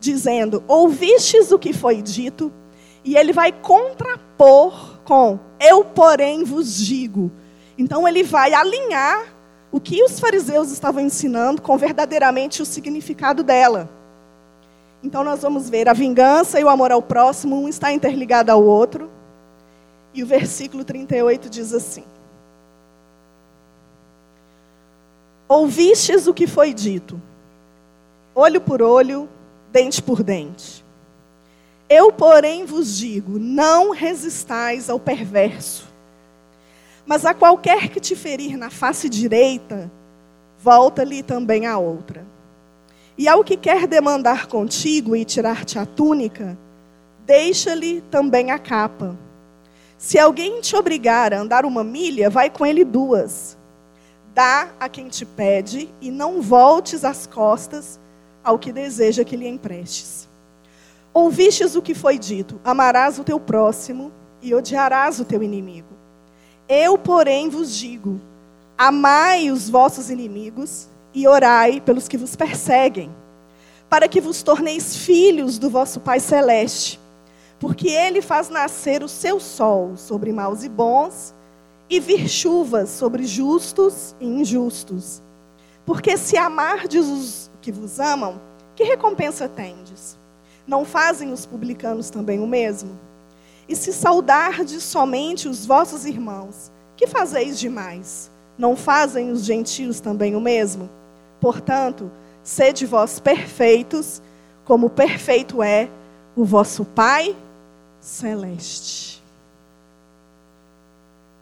dizendo: 0.00 0.64
Ouvistes 0.66 1.52
o 1.52 1.58
que 1.58 1.74
foi 1.74 2.00
dito, 2.00 2.50
e 3.04 3.18
ele 3.18 3.34
vai 3.34 3.52
contrapor 3.52 4.98
com: 5.04 5.38
Eu, 5.60 5.84
porém, 5.84 6.42
vos 6.42 6.74
digo. 6.74 7.30
Então, 7.76 8.08
ele 8.08 8.22
vai 8.22 8.54
alinhar 8.54 9.26
o 9.70 9.78
que 9.78 10.02
os 10.02 10.18
fariseus 10.18 10.70
estavam 10.70 11.02
ensinando 11.02 11.60
com 11.60 11.76
verdadeiramente 11.76 12.62
o 12.62 12.66
significado 12.66 13.42
dela. 13.42 13.90
Então, 15.06 15.22
nós 15.22 15.40
vamos 15.40 15.70
ver 15.70 15.88
a 15.88 15.92
vingança 15.92 16.58
e 16.58 16.64
o 16.64 16.68
amor 16.68 16.90
ao 16.90 17.00
próximo, 17.00 17.54
um 17.54 17.68
está 17.68 17.92
interligado 17.92 18.50
ao 18.50 18.60
outro. 18.60 19.08
E 20.12 20.20
o 20.20 20.26
versículo 20.26 20.82
38 20.82 21.48
diz 21.48 21.72
assim: 21.72 22.02
Ouvistes 25.48 26.26
o 26.26 26.34
que 26.34 26.48
foi 26.48 26.74
dito, 26.74 27.22
olho 28.34 28.60
por 28.60 28.82
olho, 28.82 29.28
dente 29.70 30.02
por 30.02 30.24
dente. 30.24 30.84
Eu, 31.88 32.10
porém, 32.10 32.64
vos 32.64 32.98
digo: 32.98 33.38
não 33.38 33.92
resistais 33.92 34.90
ao 34.90 34.98
perverso. 34.98 35.86
Mas 37.06 37.24
a 37.24 37.32
qualquer 37.32 37.90
que 37.90 38.00
te 38.00 38.16
ferir 38.16 38.56
na 38.56 38.70
face 38.70 39.08
direita, 39.08 39.88
volta-lhe 40.58 41.22
também 41.22 41.64
a 41.64 41.78
outra. 41.78 42.26
E 43.18 43.26
ao 43.28 43.42
que 43.42 43.56
quer 43.56 43.86
demandar 43.86 44.46
contigo 44.46 45.16
e 45.16 45.24
tirar-te 45.24 45.78
a 45.78 45.86
túnica, 45.86 46.56
deixa-lhe 47.24 48.02
também 48.10 48.50
a 48.50 48.58
capa. 48.58 49.16
Se 49.96 50.18
alguém 50.18 50.60
te 50.60 50.76
obrigar 50.76 51.32
a 51.32 51.40
andar 51.40 51.64
uma 51.64 51.82
milha, 51.82 52.28
vai 52.28 52.50
com 52.50 52.66
ele 52.66 52.84
duas. 52.84 53.56
Dá 54.34 54.68
a 54.78 54.88
quem 54.88 55.08
te 55.08 55.24
pede 55.24 55.88
e 56.00 56.10
não 56.10 56.42
voltes 56.42 57.04
as 57.04 57.26
costas 57.26 57.98
ao 58.44 58.58
que 58.58 58.70
deseja 58.70 59.24
que 59.24 59.36
lhe 59.36 59.48
emprestes. 59.48 60.28
Ouvistes 61.12 61.74
o 61.74 61.80
que 61.80 61.94
foi 61.94 62.18
dito: 62.18 62.60
amarás 62.62 63.18
o 63.18 63.24
teu 63.24 63.40
próximo 63.40 64.12
e 64.42 64.54
odiarás 64.54 65.18
o 65.18 65.24
teu 65.24 65.42
inimigo. 65.42 65.88
Eu, 66.68 66.98
porém, 66.98 67.48
vos 67.48 67.74
digo: 67.74 68.20
Amai 68.76 69.50
os 69.50 69.70
vossos 69.70 70.10
inimigos 70.10 70.88
e 71.16 71.26
orai 71.26 71.80
pelos 71.80 72.06
que 72.06 72.18
vos 72.18 72.36
perseguem, 72.36 73.10
para 73.88 74.06
que 74.06 74.20
vos 74.20 74.42
torneis 74.42 74.94
filhos 74.94 75.58
do 75.58 75.70
vosso 75.70 75.98
Pai 75.98 76.20
Celeste. 76.20 77.00
Porque 77.58 77.88
ele 77.88 78.20
faz 78.20 78.50
nascer 78.50 79.02
o 79.02 79.08
seu 79.08 79.40
sol 79.40 79.96
sobre 79.96 80.30
maus 80.30 80.62
e 80.62 80.68
bons, 80.68 81.34
e 81.88 81.98
vir 81.98 82.28
chuvas 82.28 82.90
sobre 82.90 83.24
justos 83.24 84.14
e 84.20 84.26
injustos. 84.26 85.22
Porque 85.86 86.18
se 86.18 86.36
amardes 86.36 87.06
os 87.06 87.50
que 87.62 87.72
vos 87.72 87.98
amam, 87.98 88.38
que 88.74 88.84
recompensa 88.84 89.48
tendes? 89.48 90.18
Não 90.66 90.84
fazem 90.84 91.32
os 91.32 91.46
publicanos 91.46 92.10
também 92.10 92.40
o 92.40 92.46
mesmo? 92.46 92.90
E 93.66 93.74
se 93.74 93.90
saudardes 93.90 94.82
somente 94.82 95.48
os 95.48 95.64
vossos 95.64 96.04
irmãos, 96.04 96.70
que 96.94 97.06
fazeis 97.06 97.58
demais? 97.58 98.30
Não 98.58 98.76
fazem 98.76 99.30
os 99.30 99.46
gentios 99.46 99.98
também 99.98 100.36
o 100.36 100.40
mesmo? 100.42 100.90
Portanto, 101.40 102.10
sede 102.42 102.86
vós 102.86 103.18
perfeitos, 103.20 104.22
como 104.64 104.90
perfeito 104.90 105.62
é 105.62 105.88
o 106.34 106.44
vosso 106.44 106.84
Pai 106.84 107.36
celeste. 108.00 109.22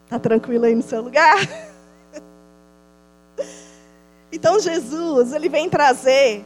Está 0.05 0.19
tranquilo 0.19 0.65
aí 0.65 0.75
no 0.75 0.83
seu 0.83 1.01
lugar? 1.01 1.37
Então 4.31 4.59
Jesus, 4.59 5.31
ele 5.31 5.47
vem 5.47 5.69
trazer 5.69 6.43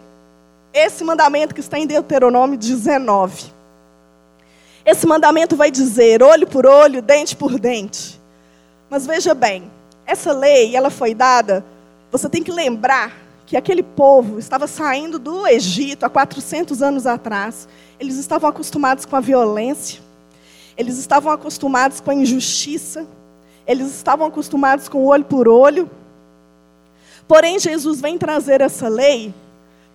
esse 0.71 1.03
mandamento 1.03 1.55
que 1.55 1.59
está 1.59 1.79
em 1.79 1.87
Deuteronômio 1.87 2.55
19. 2.55 3.51
Esse 4.85 5.07
mandamento 5.07 5.55
vai 5.55 5.71
dizer 5.71 6.21
olho 6.21 6.45
por 6.45 6.67
olho, 6.67 7.01
dente 7.01 7.35
por 7.35 7.59
dente. 7.59 8.21
Mas 8.91 9.07
veja 9.07 9.33
bem, 9.33 9.71
essa 10.05 10.31
lei, 10.31 10.75
ela 10.75 10.91
foi 10.91 11.15
dada, 11.15 11.65
você 12.11 12.29
tem 12.29 12.43
que 12.43 12.51
lembrar 12.51 13.11
que 13.49 13.57
aquele 13.57 13.81
povo 13.81 14.37
estava 14.37 14.67
saindo 14.67 15.17
do 15.17 15.47
Egito 15.47 16.03
há 16.03 16.09
400 16.09 16.83
anos 16.83 17.07
atrás. 17.07 17.67
Eles 17.99 18.15
estavam 18.17 18.47
acostumados 18.47 19.07
com 19.07 19.15
a 19.15 19.19
violência, 19.19 20.01
eles 20.77 20.99
estavam 20.99 21.31
acostumados 21.31 21.99
com 21.99 22.11
a 22.11 22.13
injustiça, 22.13 23.07
eles 23.65 23.87
estavam 23.87 24.27
acostumados 24.27 24.87
com 24.87 24.99
o 24.99 25.07
olho 25.07 25.25
por 25.25 25.47
olho. 25.47 25.89
Porém, 27.27 27.57
Jesus 27.57 27.99
vem 27.99 28.19
trazer 28.19 28.61
essa 28.61 28.87
lei 28.87 29.33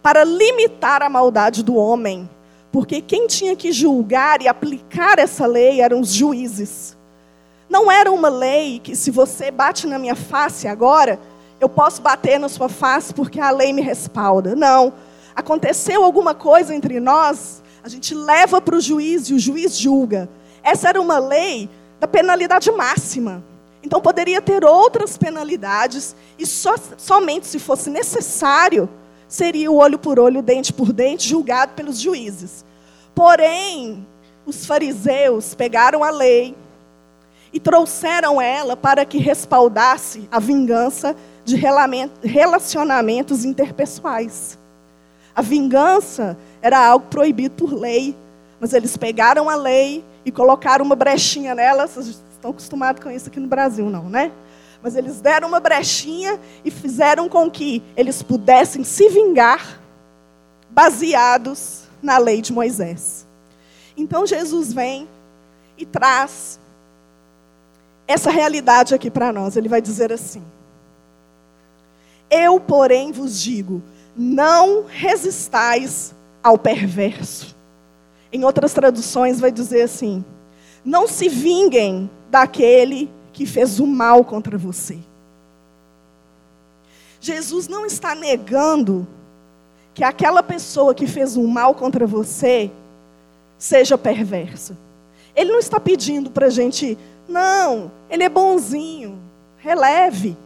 para 0.03 0.25
limitar 0.25 1.01
a 1.01 1.09
maldade 1.09 1.63
do 1.63 1.77
homem, 1.77 2.29
porque 2.73 3.01
quem 3.01 3.29
tinha 3.29 3.55
que 3.55 3.71
julgar 3.71 4.43
e 4.43 4.49
aplicar 4.49 5.21
essa 5.21 5.47
lei 5.47 5.81
eram 5.81 6.01
os 6.01 6.13
juízes. 6.13 6.97
Não 7.71 7.89
era 7.89 8.11
uma 8.11 8.29
lei 8.29 8.81
que, 8.81 8.97
se 8.97 9.13
você 9.13 9.53
bate 9.53 9.87
na 9.87 9.97
minha 9.97 10.17
face 10.17 10.67
agora, 10.67 11.21
eu 11.61 11.69
posso 11.69 12.03
bater 12.03 12.39
na 12.39 12.49
sua 12.49 12.69
face 12.69 13.13
porque 13.13 13.41
a 13.41 13.51
lei 13.51 13.73
me 13.73 13.83
respalda. 13.83 14.55
Não. 14.55 14.93
Aconteceu 15.35 16.05
alguma 16.05 16.35
coisa 16.35 16.75
entre 16.75 17.01
nós, 17.01 17.63
a 17.83 17.89
gente 17.89 18.15
leva 18.15 18.61
para 18.61 18.77
o 18.77 18.81
juiz 18.81 19.29
e 19.29 19.35
o 19.35 19.39
juiz 19.39 19.77
julga. 19.77 20.29
Essa 20.63 20.89
era 20.89 21.01
uma 21.01 21.19
lei 21.19 21.69
da 21.99 22.07
penalidade 22.07 22.71
máxima. 22.71 23.43
Então 23.83 24.01
poderia 24.01 24.41
ter 24.41 24.65
outras 24.65 25.19
penalidades, 25.19 26.17
e 26.39 26.47
só, 26.47 26.75
somente 26.97 27.47
se 27.47 27.59
fosse 27.59 27.91
necessário 27.91 28.89
seria 29.29 29.71
o 29.71 29.77
olho 29.77 29.99
por 29.99 30.19
olho, 30.19 30.41
dente 30.41 30.73
por 30.73 30.93
dente, 30.93 31.29
julgado 31.29 31.73
pelos 31.75 31.99
juízes. 31.99 32.65
Porém, 33.15 34.07
os 34.47 34.65
fariseus 34.65 35.55
pegaram 35.55 36.05
a 36.05 36.11
lei 36.11 36.55
e 37.53 37.61
trouxeram 37.61 38.41
ela 38.41 38.77
para 38.77 39.05
que 39.05 39.19
respaldasse 39.19 40.29
a 40.31 40.39
vingança 40.39 41.17
de 41.45 41.57
relacionamentos 41.57 43.45
interpessoais. 43.45 44.59
A 45.35 45.43
vingança 45.43 46.37
era 46.63 46.79
algo 46.79 47.07
proibido 47.07 47.55
por 47.55 47.73
lei, 47.73 48.17
mas 48.61 48.73
eles 48.73 48.97
pegaram 48.97 49.51
a 49.51 49.57
lei 49.57 50.05
e 50.25 50.31
colocaram 50.31 50.85
uma 50.85 50.95
brechinha 50.95 51.55
nela. 51.55 51.87
Vocês 51.87 52.23
estão 52.33 52.51
acostumados 52.51 53.03
com 53.03 53.11
isso 53.11 53.29
aqui 53.29 53.41
no 53.41 53.49
Brasil, 53.49 53.91
não, 53.91 54.09
né? 54.09 54.31
Mas 54.83 54.97
eles 54.97 55.21
deram 55.21 55.49
uma 55.49 55.61
brechinha 55.61 56.39
e 56.65 56.71
fizeram 56.71 57.29
com 57.29 57.51
que 57.51 57.83
eles 57.97 58.23
pudessem 58.23 58.85
se 58.85 59.09
vingar 59.09 59.81
baseados 60.71 61.85
na 62.03 62.19
lei 62.19 62.41
de 62.41 62.53
Moisés. 62.53 63.27
Então 63.97 64.27
Jesus 64.27 64.73
vem 64.73 65.09
e 65.77 65.85
traz 65.85 66.61
essa 68.07 68.31
realidade 68.31 68.95
aqui 68.95 69.11
para 69.11 69.33
nós. 69.33 69.57
Ele 69.57 69.69
vai 69.69 69.81
dizer 69.81 70.13
assim: 70.13 70.43
Eu, 72.37 72.59
porém, 72.59 73.13
vos 73.13 73.41
digo, 73.41 73.81
não 74.17 74.85
resistais 74.89 76.13
ao 76.43 76.59
perverso. 76.59 77.55
Em 78.33 78.45
outras 78.45 78.73
traduções 78.73 79.39
vai 79.39 79.53
dizer 79.53 79.83
assim: 79.83 80.25
Não 80.85 81.07
se 81.07 81.29
vinguem 81.29 82.11
daquele 82.29 83.09
que 83.33 83.47
fez 83.47 83.79
o 83.79 83.87
mal 83.87 84.25
contra 84.25 84.59
você. 84.59 84.99
Jesus 87.21 87.69
não 87.69 87.87
está 87.87 88.17
negando 88.17 89.07
que 89.95 90.03
aquela 90.03 90.43
pessoa 90.43 90.93
que 90.93 91.07
fez 91.07 91.37
o 91.37 91.47
mal 91.47 91.73
contra 91.73 92.05
você 92.05 92.69
seja 93.57 93.97
perversa. 93.97 94.77
Ele 95.37 95.53
não 95.53 95.61
está 95.61 95.79
pedindo 95.79 96.33
para 96.33 96.47
a 96.47 96.51
gente, 96.51 96.99
não, 97.29 97.93
ele 98.11 98.25
é 98.25 98.29
bonzinho, 98.29 99.17
releve. 99.57 100.37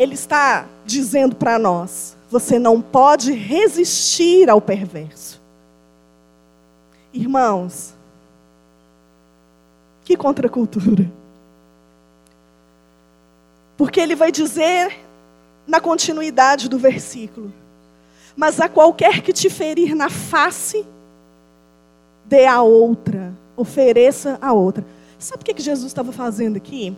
Ele 0.00 0.14
está 0.14 0.66
dizendo 0.86 1.36
para 1.36 1.58
nós: 1.58 2.16
você 2.30 2.58
não 2.58 2.80
pode 2.80 3.32
resistir 3.32 4.48
ao 4.48 4.58
perverso. 4.58 5.38
Irmãos, 7.12 7.92
que 10.02 10.16
contracultura. 10.16 11.06
Porque 13.76 14.00
ele 14.00 14.14
vai 14.14 14.32
dizer 14.32 15.00
na 15.66 15.82
continuidade 15.82 16.66
do 16.66 16.78
versículo: 16.78 17.52
Mas 18.34 18.58
a 18.58 18.70
qualquer 18.70 19.20
que 19.20 19.34
te 19.34 19.50
ferir 19.50 19.94
na 19.94 20.08
face, 20.08 20.82
dê 22.24 22.46
a 22.46 22.62
outra, 22.62 23.34
ofereça 23.54 24.38
a 24.40 24.50
outra. 24.50 24.82
Sabe 25.18 25.42
o 25.42 25.44
que 25.44 25.60
Jesus 25.60 25.88
estava 25.88 26.10
fazendo 26.10 26.56
aqui? 26.56 26.96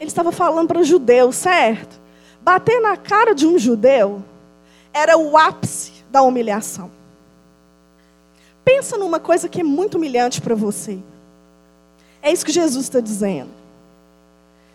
Ele 0.00 0.08
estava 0.08 0.32
falando 0.32 0.66
para 0.66 0.82
judeus, 0.82 1.36
certo? 1.36 2.00
Bater 2.40 2.80
na 2.80 2.96
cara 2.96 3.34
de 3.34 3.46
um 3.46 3.58
judeu 3.58 4.22
era 4.92 5.16
o 5.16 5.36
ápice 5.36 5.92
da 6.10 6.22
humilhação. 6.22 6.90
Pensa 8.64 8.96
numa 8.96 9.20
coisa 9.20 9.48
que 9.48 9.60
é 9.60 9.64
muito 9.64 9.96
humilhante 9.96 10.40
para 10.40 10.54
você. 10.54 10.98
É 12.22 12.32
isso 12.32 12.44
que 12.44 12.52
Jesus 12.52 12.84
está 12.84 13.00
dizendo. 13.00 13.50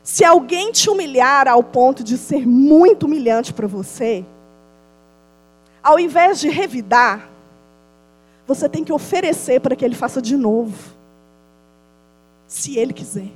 Se 0.04 0.24
alguém 0.24 0.72
te 0.72 0.90
humilhar 0.90 1.48
ao 1.48 1.64
ponto 1.64 2.04
de 2.04 2.18
ser 2.18 2.46
muito 2.46 3.06
humilhante 3.06 3.54
para 3.54 3.68
você, 3.68 4.24
ao 5.82 6.00
invés 6.00 6.40
de 6.40 6.50
revidar, 6.50 7.28
você 8.48 8.70
tem 8.70 8.84
que 8.84 8.94
oferecer 8.94 9.60
para 9.60 9.76
que 9.76 9.84
ele 9.84 9.96
faça 9.96 10.22
de 10.22 10.36
novo. 10.38 10.94
Se 12.48 12.78
ele 12.78 12.94
quiser. 12.94 13.32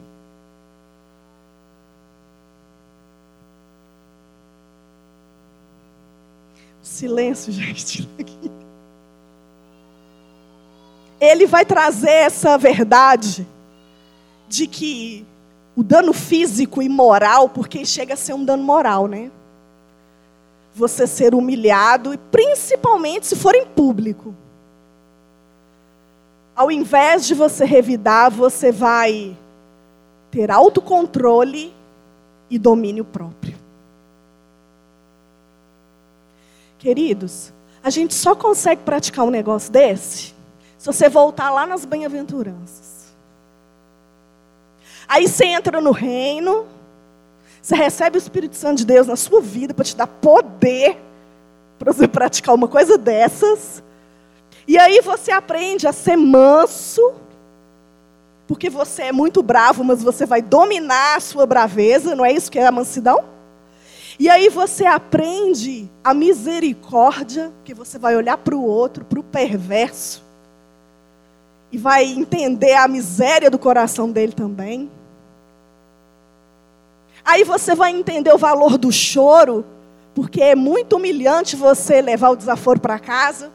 Silêncio, 6.89 7.54
gente. 7.54 8.10
Ele 11.21 11.45
vai 11.45 11.63
trazer 11.63 12.10
essa 12.10 12.58
verdade 12.58 13.47
de 14.47 14.65
que 14.65 15.25
o 15.75 15.84
dano 15.84 16.13
físico 16.13 16.82
e 16.82 16.89
moral, 16.89 17.47
porque 17.47 17.86
chega 17.86 18.15
a 18.15 18.17
ser 18.17 18.34
um 18.34 18.43
dano 18.43 18.63
moral, 18.63 19.08
né? 19.08 19.30
Você 20.73 21.06
ser 21.06 21.36
humilhado, 21.36 22.13
e 22.13 22.17
principalmente 22.17 23.28
se 23.28 23.36
for 23.36 23.54
em 23.54 23.65
público. 23.65 24.34
Ao 26.56 26.71
invés 26.71 27.28
de 27.28 27.36
você 27.36 27.65
revidar, 27.65 28.32
você 28.32 28.71
vai 28.71 29.38
ter 30.32 30.49
autocontrole 30.49 31.71
e 32.49 32.58
domínio 32.58 33.06
próprio. 33.06 33.59
Queridos, 36.80 37.54
a 37.84 37.89
gente 37.89 38.13
só 38.15 38.34
consegue 38.34 38.82
praticar 38.84 39.26
um 39.26 39.30
negócio 39.30 39.72
desse 39.72 40.34
se 40.78 40.86
você 40.86 41.10
voltar 41.10 41.52
lá 41.52 41.68
nas 41.68 41.84
bem-aventuranças. 41.84 43.13
Aí 45.06 45.28
você 45.28 45.46
entra 45.46 45.82
no 45.82 45.92
reino, 45.92 46.65
você 47.62 47.76
recebe 47.76 48.18
o 48.18 48.20
Espírito 48.20 48.56
Santo 48.56 48.78
de 48.78 48.86
Deus 48.86 49.06
na 49.06 49.18
sua 49.18 49.42
vida 49.42 49.74
para 49.74 49.84
te 49.84 49.96
dar 49.96 50.08
poder 50.08 50.98
para 51.78 51.92
você 51.92 52.08
praticar 52.08 52.56
uma 52.56 52.68
coisa 52.68 52.98
dessas. 52.98 53.84
E 54.65 54.78
aí 54.78 55.02
você 55.02 55.32
aprende 55.32 55.86
a 55.86 55.92
ser 55.92 56.15
manso, 56.15 57.13
porque 58.48 58.70
você 58.70 59.04
é 59.04 59.12
muito 59.12 59.44
bravo, 59.44 59.84
mas 59.84 60.02
você 60.02 60.26
vai 60.26 60.42
dominar 60.42 61.18
a 61.18 61.20
sua 61.20 61.46
braveza, 61.46 62.15
não 62.15 62.26
é 62.26 62.32
isso 62.32 62.50
que 62.50 62.60
é 62.60 62.65
a 62.65 62.72
mansidão? 62.72 63.26
E 64.20 64.28
aí 64.28 64.50
você 64.50 64.86
aprende 64.86 65.90
a 66.04 66.14
misericórdia, 66.14 67.54
que 67.64 67.74
você 67.74 67.98
vai 67.98 68.18
olhar 68.18 68.38
para 68.38 68.54
o 68.54 68.62
outro, 68.62 69.06
para 69.06 69.18
o 69.18 69.24
perverso, 69.24 70.22
e 71.72 71.78
vai 71.78 72.04
entender 72.04 72.74
a 72.74 72.86
miséria 72.86 73.50
do 73.50 73.58
coração 73.58 74.12
dele 74.12 74.34
também. 74.34 74.92
Aí 77.24 77.46
você 77.46 77.74
vai 77.74 77.92
entender 77.92 78.34
o 78.34 78.38
valor 78.38 78.78
do 78.78 78.92
choro, 78.92 79.66
porque 80.14 80.42
é 80.42 80.54
muito 80.54 80.98
humilhante 80.98 81.56
você 81.56 82.02
levar 82.02 82.32
o 82.32 82.36
desaforo 82.36 82.80
para 82.80 83.00
casa. 83.00 83.50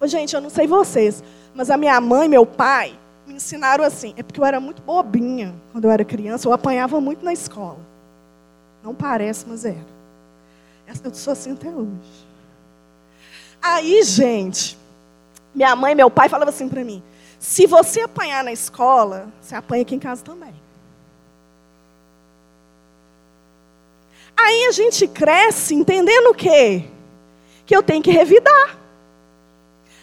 Ô, 0.00 0.06
gente, 0.06 0.34
eu 0.34 0.40
não 0.40 0.50
sei 0.50 0.68
vocês, 0.68 1.20
mas 1.52 1.68
a 1.68 1.76
minha 1.76 2.00
mãe 2.00 2.28
meu 2.28 2.46
pai 2.46 2.96
me 3.26 3.34
ensinaram 3.34 3.82
assim. 3.82 4.14
É 4.16 4.22
porque 4.22 4.38
eu 4.38 4.44
era 4.44 4.60
muito 4.60 4.82
bobinha 4.82 5.52
quando 5.72 5.86
eu 5.86 5.90
era 5.90 6.04
criança, 6.04 6.46
eu 6.46 6.52
apanhava 6.52 7.00
muito 7.00 7.24
na 7.24 7.32
escola. 7.32 7.93
Não 8.84 8.94
parece, 8.94 9.46
mas 9.48 9.64
era. 9.64 9.86
Eu 11.02 11.14
sou 11.14 11.32
assim 11.32 11.52
até 11.52 11.70
hoje. 11.70 12.26
Aí, 13.60 14.02
gente, 14.02 14.78
minha 15.54 15.74
mãe 15.74 15.92
e 15.92 15.94
meu 15.94 16.10
pai 16.10 16.28
falavam 16.28 16.52
assim 16.52 16.68
para 16.68 16.84
mim: 16.84 17.02
se 17.38 17.66
você 17.66 18.02
apanhar 18.02 18.44
na 18.44 18.52
escola, 18.52 19.32
você 19.40 19.54
apanha 19.54 19.80
aqui 19.80 19.94
em 19.94 19.98
casa 19.98 20.22
também. 20.22 20.54
Aí 24.36 24.66
a 24.66 24.72
gente 24.72 25.08
cresce 25.08 25.74
entendendo 25.74 26.26
o 26.26 26.34
quê? 26.34 26.84
Que 27.64 27.74
eu 27.74 27.82
tenho 27.82 28.02
que 28.02 28.10
revidar. 28.10 28.76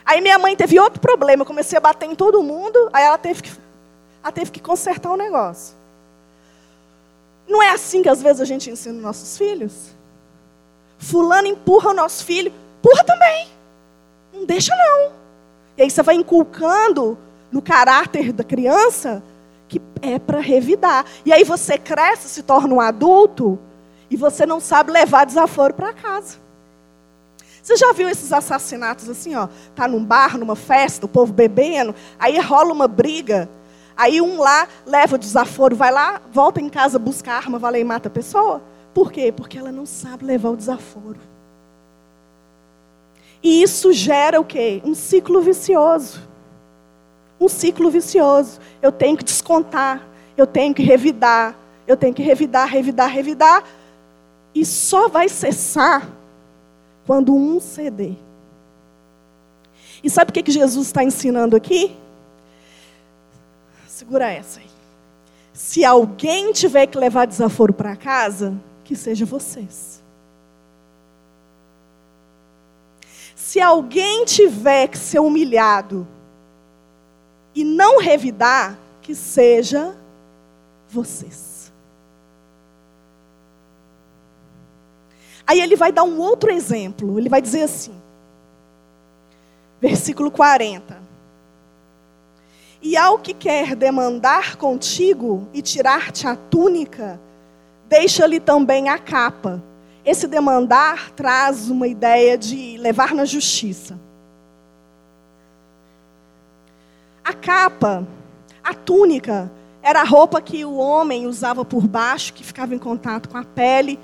Aí 0.03 0.21
minha 0.21 0.39
mãe 0.39 0.55
teve 0.55 0.79
outro 0.79 0.99
problema, 0.99 1.43
eu 1.43 1.45
comecei 1.45 1.77
a 1.77 1.81
bater 1.81 2.09
em 2.09 2.15
todo 2.15 2.41
mundo, 2.41 2.89
aí 2.91 3.03
ela 3.03 3.19
teve 3.19 3.43
que, 3.43 3.51
ela 4.23 4.31
teve 4.31 4.49
que 4.49 4.59
consertar 4.59 5.11
o 5.11 5.17
negócio. 5.17 5.80
Não 7.47 7.62
é 7.62 7.69
assim 7.69 8.01
que 8.01 8.10
às 8.10 8.21
vezes 8.21 8.41
a 8.41 8.45
gente 8.45 8.69
ensina 8.69 8.95
os 8.95 9.01
nossos 9.01 9.38
filhos? 9.38 9.95
Fulano 10.97 11.47
empurra 11.47 11.89
o 11.89 11.93
nosso 11.93 12.23
filho, 12.23 12.54
empurra 12.80 13.04
também. 13.04 13.47
Não 14.34 14.45
deixa 14.45 14.73
não. 14.75 15.13
E 15.77 15.84
aí 15.84 15.89
você 15.89 16.04
vai 16.04 16.15
inculcando 16.15 17.17
no 17.51 17.62
caráter 17.62 18.32
da 18.32 18.43
criança 18.43 19.23
que 19.67 19.82
é 20.01 20.19
para 20.19 20.39
revidar. 20.39 21.06
E 21.25 21.32
aí 21.32 21.43
você 21.43 21.77
cresce, 21.77 22.27
se 22.27 22.43
torna 22.43 22.73
um 22.73 22.82
adulto, 22.82 23.58
e 24.10 24.17
você 24.17 24.45
não 24.45 24.60
sabe 24.60 24.91
levar 24.91 25.25
desaforo 25.25 25.73
para 25.73 25.93
casa. 25.93 26.38
Você 27.63 27.77
já 27.77 27.93
viu 27.93 28.10
esses 28.10 28.34
assassinatos 28.34 29.08
assim, 29.08 29.36
ó? 29.36 29.47
Tá 29.73 29.88
num 29.88 30.04
bar, 30.04 30.38
numa 30.38 30.56
festa, 30.56 31.06
o 31.06 31.10
povo 31.10 31.32
bebendo, 31.32 31.95
aí 32.19 32.38
rola 32.39 32.73
uma 32.73 32.88
briga, 32.88 33.47
aí 33.95 34.21
um 34.21 34.39
lá 34.39 34.67
leva 34.86 35.15
o 35.15 35.19
desaforo, 35.19 35.75
vai 35.75 35.91
lá, 35.91 36.21
volta 36.32 36.62
em 36.62 36.69
casa, 36.69 36.97
busca 36.97 37.32
arma, 37.32 37.60
vai 37.60 37.71
lá 37.71 37.80
e 37.80 37.84
mata 37.84 38.08
a 38.08 38.12
pessoa. 38.12 38.62
Por 38.93 39.12
quê? 39.12 39.32
Porque 39.32 39.58
ela 39.58 39.71
não 39.71 39.86
sabe 39.86 40.25
levar 40.25 40.49
o 40.49 40.58
desaforo. 40.58 41.19
E 43.43 43.63
isso 43.63 43.91
gera 43.91 44.39
o 44.39 44.45
quê? 44.45 44.82
Um 44.84 44.93
ciclo 44.93 45.41
vicioso. 45.41 46.21
Um 47.39 47.47
ciclo 47.47 47.89
vicioso. 47.89 48.60
Eu 48.82 48.91
tenho 48.91 49.17
que 49.17 49.23
descontar, 49.23 50.06
eu 50.38 50.45
tenho 50.45 50.73
que 50.73 50.84
revidar, 50.84 51.56
eu 51.88 51.97
tenho 51.97 52.13
que 52.13 52.21
revidar, 52.21 52.67
revidar, 52.67 53.10
revidar, 53.10 53.63
e 54.54 54.65
só 54.65 55.08
vai 55.08 55.27
cessar 55.27 56.08
quando 57.06 57.34
um 57.34 57.60
ceder. 57.60 58.15
E 60.04 60.10
sabe 60.10 60.30
o 60.30 60.34
que 60.34 60.51
Jesus 60.51 60.88
está 60.88 61.04
ensinando 61.04 61.56
aqui? 61.56 61.95
Segura 64.01 64.31
essa 64.31 64.59
aí. 64.59 64.65
Se 65.53 65.85
alguém 65.85 66.51
tiver 66.51 66.87
que 66.87 66.97
levar 66.97 67.27
desaforo 67.27 67.71
para 67.71 67.95
casa, 67.95 68.59
que 68.83 68.95
seja 68.95 69.27
vocês. 69.27 70.01
Se 73.35 73.61
alguém 73.61 74.25
tiver 74.25 74.87
que 74.87 74.97
ser 74.97 75.19
humilhado 75.19 76.07
e 77.53 77.63
não 77.63 77.99
revidar, 77.99 78.75
que 79.03 79.13
seja 79.13 79.95
vocês. 80.89 81.71
Aí 85.45 85.61
ele 85.61 85.75
vai 85.75 85.91
dar 85.91 86.05
um 86.05 86.17
outro 86.17 86.51
exemplo. 86.51 87.19
Ele 87.19 87.29
vai 87.29 87.39
dizer 87.39 87.61
assim, 87.61 87.93
versículo 89.79 90.31
40. 90.31 91.00
E 92.81 92.97
ao 92.97 93.19
que 93.19 93.33
quer 93.33 93.75
demandar 93.75 94.55
contigo 94.55 95.47
e 95.53 95.61
tirar-te 95.61 96.25
a 96.25 96.35
túnica, 96.35 97.19
deixa-lhe 97.87 98.39
também 98.39 98.89
a 98.89 98.97
capa. 98.97 99.61
Esse 100.03 100.27
demandar 100.27 101.11
traz 101.11 101.69
uma 101.69 101.87
ideia 101.87 102.35
de 102.35 102.77
levar 102.77 103.13
na 103.13 103.23
justiça. 103.23 103.99
A 107.23 107.33
capa, 107.33 108.07
a 108.63 108.73
túnica, 108.73 109.51
era 109.83 110.01
a 110.01 110.05
roupa 110.05 110.41
que 110.41 110.65
o 110.65 110.75
homem 110.77 111.27
usava 111.27 111.63
por 111.63 111.87
baixo, 111.87 112.33
que 112.33 112.43
ficava 112.43 112.73
em 112.73 112.79
contato 112.79 113.29
com 113.29 113.37
a 113.37 113.43
pele 113.43 113.99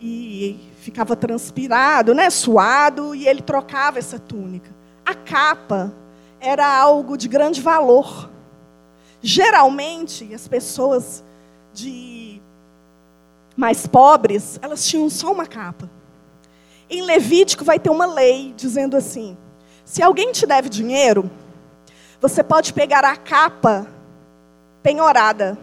e 0.00 0.58
ficava 0.80 1.14
transpirado, 1.14 2.12
né, 2.12 2.28
suado, 2.28 3.14
e 3.14 3.26
ele 3.28 3.40
trocava 3.40 4.00
essa 4.00 4.18
túnica. 4.18 4.70
A 5.06 5.14
capa 5.14 5.92
era 6.44 6.66
algo 6.66 7.16
de 7.16 7.28
grande 7.28 7.60
valor. 7.60 8.30
Geralmente, 9.20 10.34
as 10.34 10.46
pessoas 10.46 11.24
de 11.72 12.40
mais 13.56 13.86
pobres, 13.86 14.58
elas 14.60 14.86
tinham 14.86 15.08
só 15.08 15.32
uma 15.32 15.46
capa. 15.46 15.90
Em 16.90 17.02
Levítico 17.02 17.64
vai 17.64 17.78
ter 17.78 17.90
uma 17.90 18.06
lei 18.06 18.52
dizendo 18.56 18.96
assim: 18.96 19.36
se 19.84 20.02
alguém 20.02 20.32
te 20.32 20.46
deve 20.46 20.68
dinheiro, 20.68 21.30
você 22.20 22.42
pode 22.42 22.72
pegar 22.72 23.04
a 23.04 23.16
capa 23.16 23.86
penhorada 24.82 25.58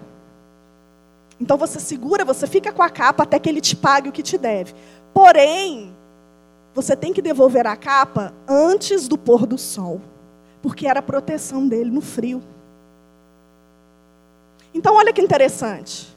então 1.41 1.57
você 1.57 1.79
segura, 1.79 2.23
você 2.23 2.45
fica 2.45 2.71
com 2.71 2.83
a 2.83 2.89
capa 2.89 3.23
até 3.23 3.39
que 3.39 3.49
ele 3.49 3.59
te 3.59 3.75
pague 3.75 4.07
o 4.07 4.11
que 4.11 4.21
te 4.21 4.37
deve. 4.37 4.75
Porém, 5.11 5.91
você 6.71 6.95
tem 6.95 7.11
que 7.11 7.21
devolver 7.21 7.65
a 7.65 7.75
capa 7.75 8.31
antes 8.47 9.07
do 9.07 9.17
pôr 9.17 9.47
do 9.47 9.57
sol, 9.57 9.99
porque 10.61 10.87
era 10.87 10.99
a 10.99 11.03
proteção 11.03 11.67
dele 11.67 11.89
no 11.89 12.01
frio. 12.01 12.41
Então 14.73 14.95
olha 14.95 15.11
que 15.11 15.21
interessante. 15.21 16.15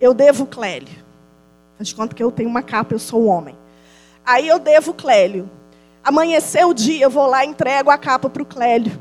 Eu 0.00 0.14
devo 0.14 0.46
Clélio. 0.46 1.04
Faz 1.76 1.88
de 1.88 1.94
conta 1.94 2.14
que 2.14 2.22
eu 2.22 2.30
tenho 2.30 2.48
uma 2.48 2.62
capa, 2.62 2.94
eu 2.94 2.98
sou 2.98 3.24
homem. 3.24 3.56
Aí 4.24 4.46
eu 4.46 4.58
devo 4.58 4.94
Clélio. 4.94 5.48
Amanheceu 6.02 6.68
o 6.68 6.74
dia, 6.74 7.06
eu 7.06 7.10
vou 7.10 7.26
lá 7.26 7.44
e 7.44 7.48
entrego 7.48 7.90
a 7.90 7.98
capa 7.98 8.28
para 8.28 8.42
o 8.42 8.46
Clélio. 8.46 9.00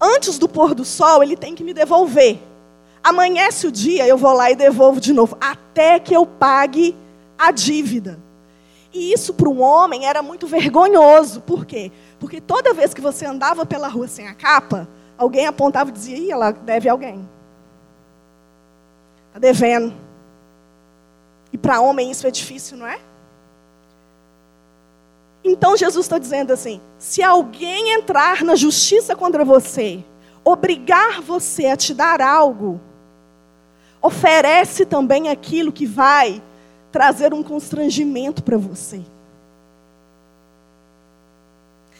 Antes 0.00 0.38
do 0.38 0.48
pôr 0.48 0.74
do 0.74 0.84
sol, 0.84 1.22
ele 1.22 1.36
tem 1.36 1.54
que 1.54 1.64
me 1.64 1.74
devolver. 1.74 2.40
Amanhece 3.02 3.66
o 3.66 3.72
dia, 3.72 4.06
eu 4.06 4.16
vou 4.16 4.32
lá 4.32 4.50
e 4.50 4.54
devolvo 4.54 5.00
de 5.00 5.12
novo, 5.12 5.36
até 5.40 5.98
que 5.98 6.14
eu 6.14 6.24
pague 6.24 6.96
a 7.36 7.50
dívida. 7.50 8.18
E 8.92 9.12
isso 9.12 9.32
para 9.32 9.48
um 9.48 9.62
homem 9.62 10.06
era 10.06 10.22
muito 10.22 10.46
vergonhoso. 10.46 11.40
Por 11.40 11.64
quê? 11.64 11.90
Porque 12.20 12.40
toda 12.40 12.74
vez 12.74 12.92
que 12.92 13.00
você 13.00 13.24
andava 13.24 13.64
pela 13.64 13.88
rua 13.88 14.06
sem 14.06 14.28
a 14.28 14.34
capa, 14.34 14.86
alguém 15.16 15.46
apontava 15.46 15.90
e 15.90 15.92
dizia: 15.92 16.18
Ih, 16.18 16.30
ela 16.30 16.52
deve 16.52 16.88
alguém. 16.88 17.26
Está 19.28 19.38
devendo. 19.38 19.94
E 21.52 21.58
para 21.58 21.80
homem 21.80 22.10
isso 22.10 22.26
é 22.26 22.30
difícil, 22.30 22.76
não 22.76 22.86
é? 22.86 23.00
Então 25.44 25.76
Jesus 25.76 26.04
está 26.04 26.18
dizendo 26.18 26.52
assim: 26.52 26.80
se 26.98 27.22
alguém 27.22 27.94
entrar 27.94 28.42
na 28.42 28.54
justiça 28.54 29.16
contra 29.16 29.44
você, 29.44 30.04
obrigar 30.44 31.20
você 31.20 31.66
a 31.66 31.76
te 31.76 31.94
dar 31.94 32.20
algo, 32.20 32.80
oferece 34.00 34.84
também 34.84 35.28
aquilo 35.28 35.72
que 35.72 35.86
vai 35.86 36.42
trazer 36.92 37.32
um 37.32 37.42
constrangimento 37.42 38.42
para 38.42 38.58
você. 38.58 39.00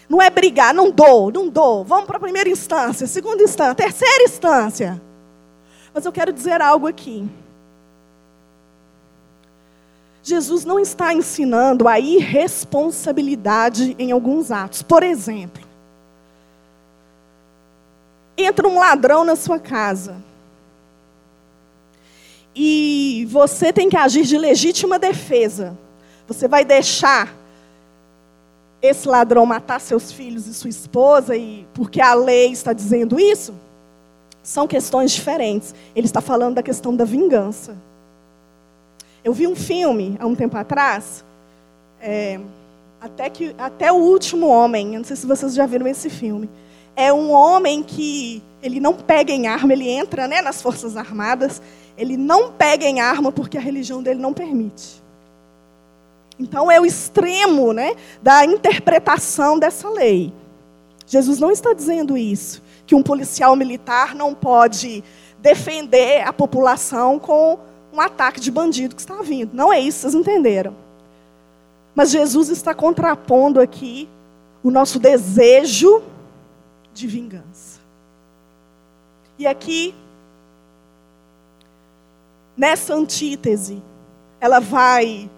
Não 0.09 0.21
é 0.21 0.29
brigar, 0.29 0.75
não 0.75 0.91
dou, 0.91 1.33
não 1.33 1.49
dou. 1.49 1.83
Vamos 1.83 2.05
para 2.05 2.19
a 2.19 2.21
primeira 2.21 2.51
instância, 2.51 3.07
segunda 3.07 3.43
instância, 3.43 3.75
terceira 3.75 4.25
instância. 4.25 5.01
Mas 5.95 6.05
eu 6.05 6.13
quero 6.13 6.33
dizer 6.33 6.61
algo 6.61 6.87
aqui. 6.87 7.27
Jesus 10.23 10.65
não 10.65 10.79
está 10.79 11.13
ensinando 11.13 11.89
a 11.89 11.99
irresponsabilidade 11.99 13.97
em 13.99 14.13
alguns 14.13 14.51
atos. 14.51 14.83
Por 14.83 15.03
exemplo, 15.03 15.63
entra 18.37 18.69
um 18.69 18.79
ladrão 18.79 19.25
na 19.25 19.35
sua 19.35 19.59
casa 19.59 20.17
e 22.55 23.27
você 23.31 23.73
tem 23.73 23.89
que 23.89 23.97
agir 23.97 24.25
de 24.25 24.37
legítima 24.37 24.99
defesa. 24.99 25.77
Você 26.27 26.47
vai 26.47 26.65
deixar 26.65 27.35
esse 28.81 29.09
ladrão 29.09 29.47
matar 29.47 29.81
seus 29.81 30.11
filhos 30.11 30.47
e 30.47 30.55
sua 30.55 30.71
esposa 30.71 31.37
e 31.37 31.67
porque 31.73 32.01
a 32.01 32.15
lei 32.15 32.51
está 32.51 32.73
dizendo 32.73 33.19
isso, 33.19 33.55
são 34.43 34.67
questões 34.67 35.13
diferentes. 35.13 35.75
Ele 35.95 36.07
está 36.07 36.21
falando 36.21 36.57
da 36.57 36.63
questão 36.63 36.95
da 36.95 37.05
vingança. 37.05 37.77
Eu 39.25 39.33
vi 39.33 39.47
um 39.47 39.55
filme 39.55 40.17
há 40.19 40.27
um 40.27 40.35
tempo 40.35 40.57
atrás, 40.57 41.25
é, 42.01 42.41
até, 43.01 43.31
que, 43.31 43.55
até 43.57 43.93
o 43.93 43.97
último 43.97 44.49
homem. 44.49 44.95
Eu 44.95 44.99
não 44.99 45.05
sei 45.05 45.15
se 45.15 45.27
vocês 45.27 45.55
já 45.55 45.65
viram 45.65 45.87
esse 45.87 46.11
filme. 46.11 46.51
É 46.95 47.13
um 47.13 47.31
homem 47.31 47.83
que 47.83 48.43
ele 48.63 48.79
não 48.79 48.95
pega 48.95 49.33
em 49.33 49.47
arma, 49.47 49.73
ele 49.73 49.89
entra 49.89 50.29
né, 50.29 50.41
nas 50.41 50.63
forças 50.63 50.97
armadas, 50.97 51.61
ele 51.97 52.17
não 52.17 52.53
pega 52.53 52.85
em 52.85 53.01
arma 53.01 53.33
porque 53.33 53.59
a 53.59 53.61
religião 53.61 54.03
dele 54.03 54.21
não 54.21 54.33
permite. 54.33 55.03
Então 56.39 56.71
é 56.71 56.81
o 56.81 56.87
extremo 56.87 57.73
né, 57.73 57.95
da 58.23 58.45
interpretação 58.45 59.59
dessa 59.59 59.89
lei. 59.89 60.33
Jesus 61.07 61.39
não 61.39 61.51
está 61.51 61.73
dizendo 61.73 62.17
isso, 62.17 62.63
que 62.87 62.95
um 62.95 63.03
policial 63.03 63.55
militar 63.55 64.15
não 64.15 64.35
pode 64.35 65.05
defender 65.41 66.27
a 66.27 66.33
população 66.33 67.19
com 67.19 67.59
um 67.93 68.01
ataque 68.01 68.41
de 68.41 68.51
bandido 68.51 68.95
que 68.95 69.03
está 69.03 69.21
vindo. 69.23 69.51
Não 69.53 69.73
é 69.73 69.79
isso, 69.79 70.01
vocês 70.01 70.15
entenderam. 70.15 70.75
Mas 71.95 72.11
Jesus 72.11 72.49
está 72.49 72.75
contrapondo 72.75 73.61
aqui 73.61 74.09
o 74.63 74.71
nosso 74.71 74.99
desejo 74.99 76.03
de 76.95 77.07
vingança. 77.07 77.81
E 79.39 79.47
aqui, 79.47 79.95
nessa 82.57 82.95
antítese, 82.95 83.83
ela 84.41 84.61
vai 84.61 85.31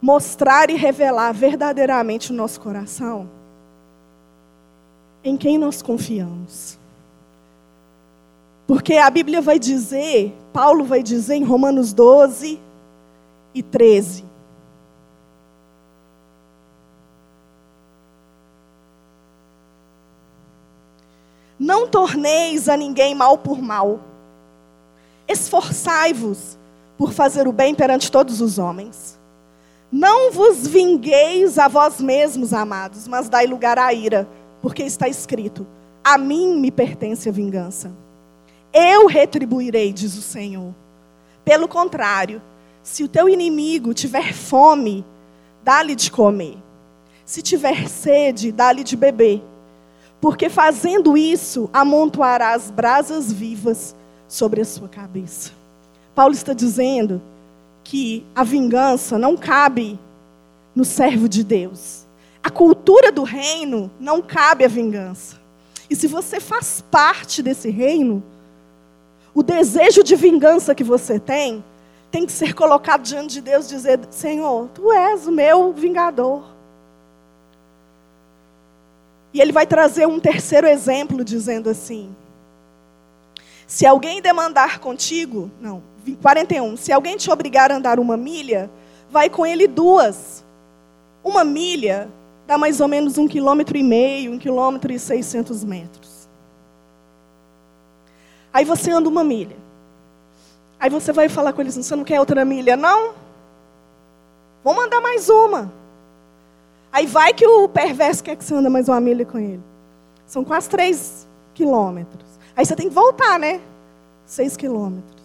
mostrar 0.00 0.70
e 0.70 0.74
revelar 0.74 1.32
verdadeiramente 1.32 2.32
o 2.32 2.34
nosso 2.34 2.60
coração 2.60 3.28
em 5.24 5.36
quem 5.36 5.56
nós 5.56 5.80
confiamos. 5.80 6.78
Porque 8.66 8.94
a 8.94 9.08
Bíblia 9.10 9.40
vai 9.40 9.58
dizer, 9.58 10.34
Paulo 10.52 10.84
vai 10.84 11.02
dizer 11.02 11.34
em 11.34 11.44
Romanos 11.44 11.92
12 11.92 12.58
e 13.54 13.62
13. 13.62 14.31
Não 21.62 21.86
torneis 21.86 22.68
a 22.68 22.76
ninguém 22.76 23.14
mal 23.14 23.38
por 23.38 23.62
mal. 23.62 24.00
Esforçai-vos 25.28 26.58
por 26.98 27.12
fazer 27.12 27.46
o 27.46 27.52
bem 27.52 27.72
perante 27.72 28.10
todos 28.10 28.40
os 28.40 28.58
homens. 28.58 29.16
Não 29.88 30.32
vos 30.32 30.66
vingueis 30.66 31.60
a 31.60 31.68
vós 31.68 32.00
mesmos, 32.00 32.52
amados, 32.52 33.06
mas 33.06 33.28
dai 33.28 33.46
lugar 33.46 33.78
à 33.78 33.94
ira, 33.94 34.28
porque 34.60 34.82
está 34.82 35.08
escrito: 35.08 35.64
A 36.02 36.18
mim 36.18 36.58
me 36.58 36.72
pertence 36.72 37.28
a 37.28 37.32
vingança. 37.32 37.92
Eu 38.72 39.06
retribuirei, 39.06 39.92
diz 39.92 40.18
o 40.18 40.22
Senhor. 40.22 40.74
Pelo 41.44 41.68
contrário, 41.68 42.42
se 42.82 43.04
o 43.04 43.08
teu 43.08 43.28
inimigo 43.28 43.94
tiver 43.94 44.34
fome, 44.34 45.06
dá-lhe 45.62 45.94
de 45.94 46.10
comer. 46.10 46.56
Se 47.24 47.40
tiver 47.40 47.88
sede, 47.88 48.50
dá-lhe 48.50 48.82
de 48.82 48.96
beber. 48.96 49.51
Porque 50.22 50.48
fazendo 50.48 51.16
isso, 51.16 51.68
amontoarás 51.72 52.70
brasas 52.70 53.32
vivas 53.32 53.92
sobre 54.28 54.60
a 54.60 54.64
sua 54.64 54.88
cabeça. 54.88 55.50
Paulo 56.14 56.32
está 56.32 56.52
dizendo 56.52 57.20
que 57.82 58.24
a 58.32 58.44
vingança 58.44 59.18
não 59.18 59.36
cabe 59.36 59.98
no 60.76 60.84
servo 60.84 61.28
de 61.28 61.42
Deus. 61.42 62.06
A 62.40 62.50
cultura 62.50 63.10
do 63.10 63.24
reino 63.24 63.90
não 63.98 64.22
cabe 64.22 64.64
a 64.64 64.68
vingança. 64.68 65.40
E 65.90 65.96
se 65.96 66.06
você 66.06 66.38
faz 66.38 66.84
parte 66.88 67.42
desse 67.42 67.68
reino, 67.68 68.22
o 69.34 69.42
desejo 69.42 70.04
de 70.04 70.14
vingança 70.14 70.72
que 70.72 70.84
você 70.84 71.18
tem, 71.18 71.64
tem 72.12 72.24
que 72.26 72.32
ser 72.32 72.54
colocado 72.54 73.02
diante 73.02 73.34
de 73.34 73.40
Deus 73.40 73.68
dizer: 73.68 73.98
Senhor, 74.08 74.68
tu 74.72 74.92
és 74.92 75.26
o 75.26 75.32
meu 75.32 75.72
vingador. 75.72 76.51
E 79.32 79.40
ele 79.40 79.52
vai 79.52 79.66
trazer 79.66 80.06
um 80.06 80.20
terceiro 80.20 80.66
exemplo, 80.66 81.24
dizendo 81.24 81.70
assim: 81.70 82.14
Se 83.66 83.86
alguém 83.86 84.20
demandar 84.20 84.78
contigo, 84.78 85.50
não, 85.60 85.82
41. 86.20 86.76
Se 86.76 86.92
alguém 86.92 87.16
te 87.16 87.30
obrigar 87.30 87.70
a 87.70 87.76
andar 87.76 87.98
uma 87.98 88.16
milha, 88.16 88.70
vai 89.10 89.30
com 89.30 89.46
ele 89.46 89.66
duas. 89.66 90.44
Uma 91.24 91.44
milha 91.44 92.08
dá 92.46 92.58
mais 92.58 92.80
ou 92.80 92.88
menos 92.88 93.16
um 93.16 93.28
quilômetro 93.28 93.76
e 93.76 93.82
meio, 93.82 94.32
um 94.32 94.38
quilômetro 94.38 94.92
e 94.92 94.98
seiscentos 94.98 95.64
metros. 95.64 96.28
Aí 98.52 98.64
você 98.64 98.90
anda 98.90 99.08
uma 99.08 99.24
milha. 99.24 99.56
Aí 100.78 100.90
você 100.90 101.12
vai 101.12 101.28
falar 101.28 101.52
com 101.52 101.60
eles, 101.60 101.76
você 101.76 101.94
não 101.94 102.04
quer 102.04 102.18
outra 102.18 102.44
milha? 102.44 102.76
Não. 102.76 103.14
Vamos 104.64 104.84
andar 104.84 105.00
mais 105.00 105.28
uma. 105.28 105.72
Aí 106.92 107.06
vai 107.06 107.32
que 107.32 107.46
o 107.46 107.66
perverso 107.68 108.22
quer 108.22 108.36
que 108.36 108.44
você 108.44 108.54
anda 108.54 108.68
mais 108.68 108.86
uma 108.86 109.00
milha 109.00 109.24
com 109.24 109.38
ele. 109.38 109.62
São 110.26 110.44
quase 110.44 110.68
três 110.68 111.26
quilômetros. 111.54 112.28
Aí 112.54 112.66
você 112.66 112.76
tem 112.76 112.88
que 112.88 112.94
voltar, 112.94 113.38
né? 113.38 113.62
Seis 114.26 114.56
quilômetros. 114.58 115.22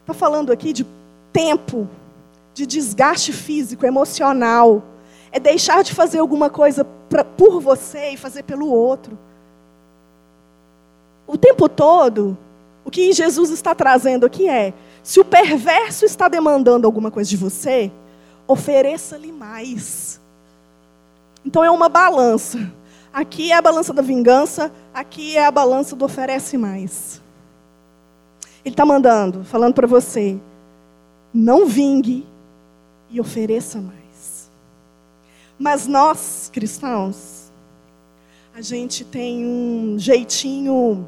Está 0.00 0.12
falando 0.12 0.50
aqui 0.52 0.72
de 0.72 0.84
tempo, 1.32 1.88
de 2.52 2.66
desgaste 2.66 3.32
físico, 3.32 3.86
emocional. 3.86 4.82
É 5.30 5.38
deixar 5.38 5.84
de 5.84 5.94
fazer 5.94 6.18
alguma 6.18 6.50
coisa 6.50 6.84
pra, 7.08 7.24
por 7.24 7.60
você 7.60 8.10
e 8.10 8.16
fazer 8.16 8.42
pelo 8.42 8.68
outro. 8.68 9.16
O 11.26 11.38
tempo 11.38 11.68
todo, 11.68 12.36
o 12.84 12.90
que 12.90 13.12
Jesus 13.12 13.50
está 13.50 13.74
trazendo 13.76 14.26
aqui 14.26 14.48
é: 14.48 14.74
se 15.04 15.20
o 15.20 15.24
perverso 15.24 16.04
está 16.04 16.28
demandando 16.28 16.86
alguma 16.86 17.10
coisa 17.10 17.30
de 17.30 17.36
você, 17.36 17.92
ofereça-lhe 18.46 19.32
mais. 19.32 20.20
Então 21.44 21.62
é 21.62 21.70
uma 21.70 21.88
balança. 21.88 22.72
Aqui 23.12 23.52
é 23.52 23.56
a 23.56 23.62
balança 23.62 23.92
da 23.92 24.02
vingança, 24.02 24.72
aqui 24.92 25.36
é 25.36 25.46
a 25.46 25.50
balança 25.50 25.94
do 25.94 26.04
oferece 26.04 26.58
mais. 26.58 27.22
Ele 28.64 28.72
está 28.72 28.84
mandando, 28.84 29.44
falando 29.44 29.74
para 29.74 29.86
você: 29.86 30.36
não 31.32 31.66
vingue 31.66 32.26
e 33.10 33.20
ofereça 33.20 33.80
mais. 33.80 34.50
Mas 35.58 35.86
nós, 35.86 36.50
cristãos, 36.52 37.52
a 38.54 38.60
gente 38.60 39.04
tem 39.04 39.46
um 39.46 39.96
jeitinho 39.98 41.06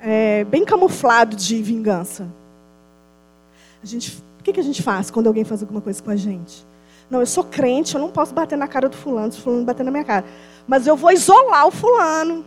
é, 0.00 0.42
bem 0.44 0.64
camuflado 0.64 1.36
de 1.36 1.62
vingança. 1.62 2.28
A 3.82 3.86
gente, 3.86 4.22
o 4.40 4.42
que, 4.42 4.52
que 4.52 4.60
a 4.60 4.64
gente 4.64 4.82
faz 4.82 5.10
quando 5.10 5.28
alguém 5.28 5.44
faz 5.44 5.62
alguma 5.62 5.80
coisa 5.80 6.02
com 6.02 6.10
a 6.10 6.16
gente? 6.16 6.66
Não, 7.12 7.20
eu 7.20 7.26
sou 7.26 7.44
crente, 7.44 7.94
eu 7.94 8.00
não 8.00 8.10
posso 8.10 8.32
bater 8.32 8.56
na 8.56 8.66
cara 8.66 8.88
do 8.88 8.96
fulano, 8.96 9.30
se 9.30 9.38
o 9.38 9.42
fulano 9.42 9.64
bater 9.66 9.84
na 9.84 9.90
minha 9.90 10.02
cara. 10.02 10.24
Mas 10.66 10.86
eu 10.86 10.96
vou 10.96 11.12
isolar 11.12 11.66
o 11.66 11.70
fulano. 11.70 12.42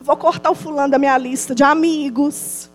Vou 0.00 0.16
cortar 0.16 0.50
o 0.50 0.56
fulano 0.56 0.90
da 0.90 0.98
minha 0.98 1.16
lista 1.16 1.54
de 1.54 1.62
amigos. 1.62 2.68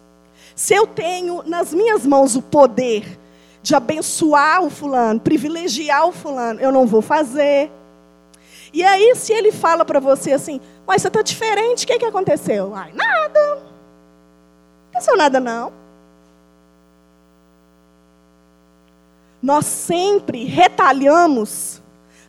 Se 0.56 0.74
eu 0.74 0.88
tenho 0.88 1.44
nas 1.46 1.74
minhas 1.74 2.06
mãos 2.06 2.38
o 2.38 2.42
poder 2.42 3.20
de 3.62 3.76
abençoar 3.76 4.64
o 4.64 4.70
fulano, 4.70 5.20
privilegiar 5.20 6.08
o 6.08 6.14
fulano, 6.14 6.62
eu 6.62 6.72
não 6.72 6.88
vou 6.88 7.02
fazer. 7.02 7.70
E 8.72 8.82
aí, 8.82 9.14
se 9.18 9.34
ele 9.34 9.52
fala 9.52 9.84
para 9.84 10.00
você 10.00 10.32
assim, 10.32 10.62
mas 10.88 11.02
você 11.02 11.10
está 11.10 11.22
diferente, 11.22 11.84
o 11.84 11.88
que, 11.88 12.00
que 12.00 12.06
aconteceu? 12.06 12.74
Ai, 12.74 12.94
nada. 12.94 13.56
Não 13.56 13.64
aconteceu 14.92 15.18
nada, 15.18 15.42
não. 15.42 15.74
Nós 19.46 19.68
sempre 19.68 20.44
retalhamos 20.46 21.80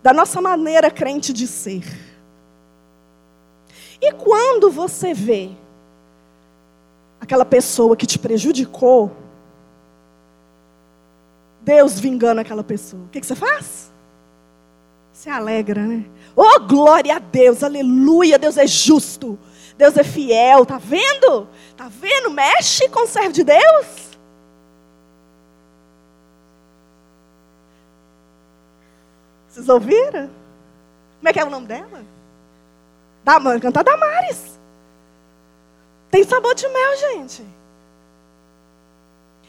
da 0.03 0.13
nossa 0.13 0.39
maneira 0.39 0.91
crente 0.91 1.33
de 1.33 1.47
ser. 1.47 1.83
E 3.99 4.13
quando 4.13 4.71
você 4.71 5.15
vê 5.15 5.49
aquela 7.19 7.47
pessoa 7.47 7.97
que 7.97 8.07
te 8.07 8.19
prejudicou, 8.19 9.17
Deus 11.63 11.99
vingando 11.99 12.43
aquela 12.43 12.63
pessoa. 12.63 13.05
O 13.05 13.09
que, 13.09 13.25
você 13.25 13.35
faz? 13.35 13.91
Você 15.11 15.31
alegra, 15.31 15.87
né? 15.87 16.05
Oh, 16.37 16.61
glória 16.69 17.17
a 17.17 17.19
Deus, 17.19 17.63
aleluia, 17.63 18.39
Deus 18.39 18.59
é 18.59 18.67
justo, 18.67 19.39
Deus 19.79 19.97
é 19.97 20.05
fiel, 20.05 20.67
tá 20.67 20.77
vendo? 20.77 21.49
Tá 21.79 21.89
vendo? 21.89 22.31
Mexe 22.31 22.91
com 22.91 23.05
o 23.05 23.07
servo 23.07 23.33
de 23.33 23.43
Deus. 23.43 24.06
Vocês 29.57 29.71
ouviram? 29.71 30.29
Como 31.17 31.29
é 31.29 31.33
que 31.33 31.41
é 31.41 31.45
o 31.45 31.49
nome 31.49 31.67
dela? 31.67 32.05
Da, 33.25 33.41
cantar 33.59 33.83
Damares. 33.83 34.59
Tem 36.11 36.23
sabor 36.25 36.55
de 36.55 36.69
mel, 36.69 36.97
gente. 36.99 37.43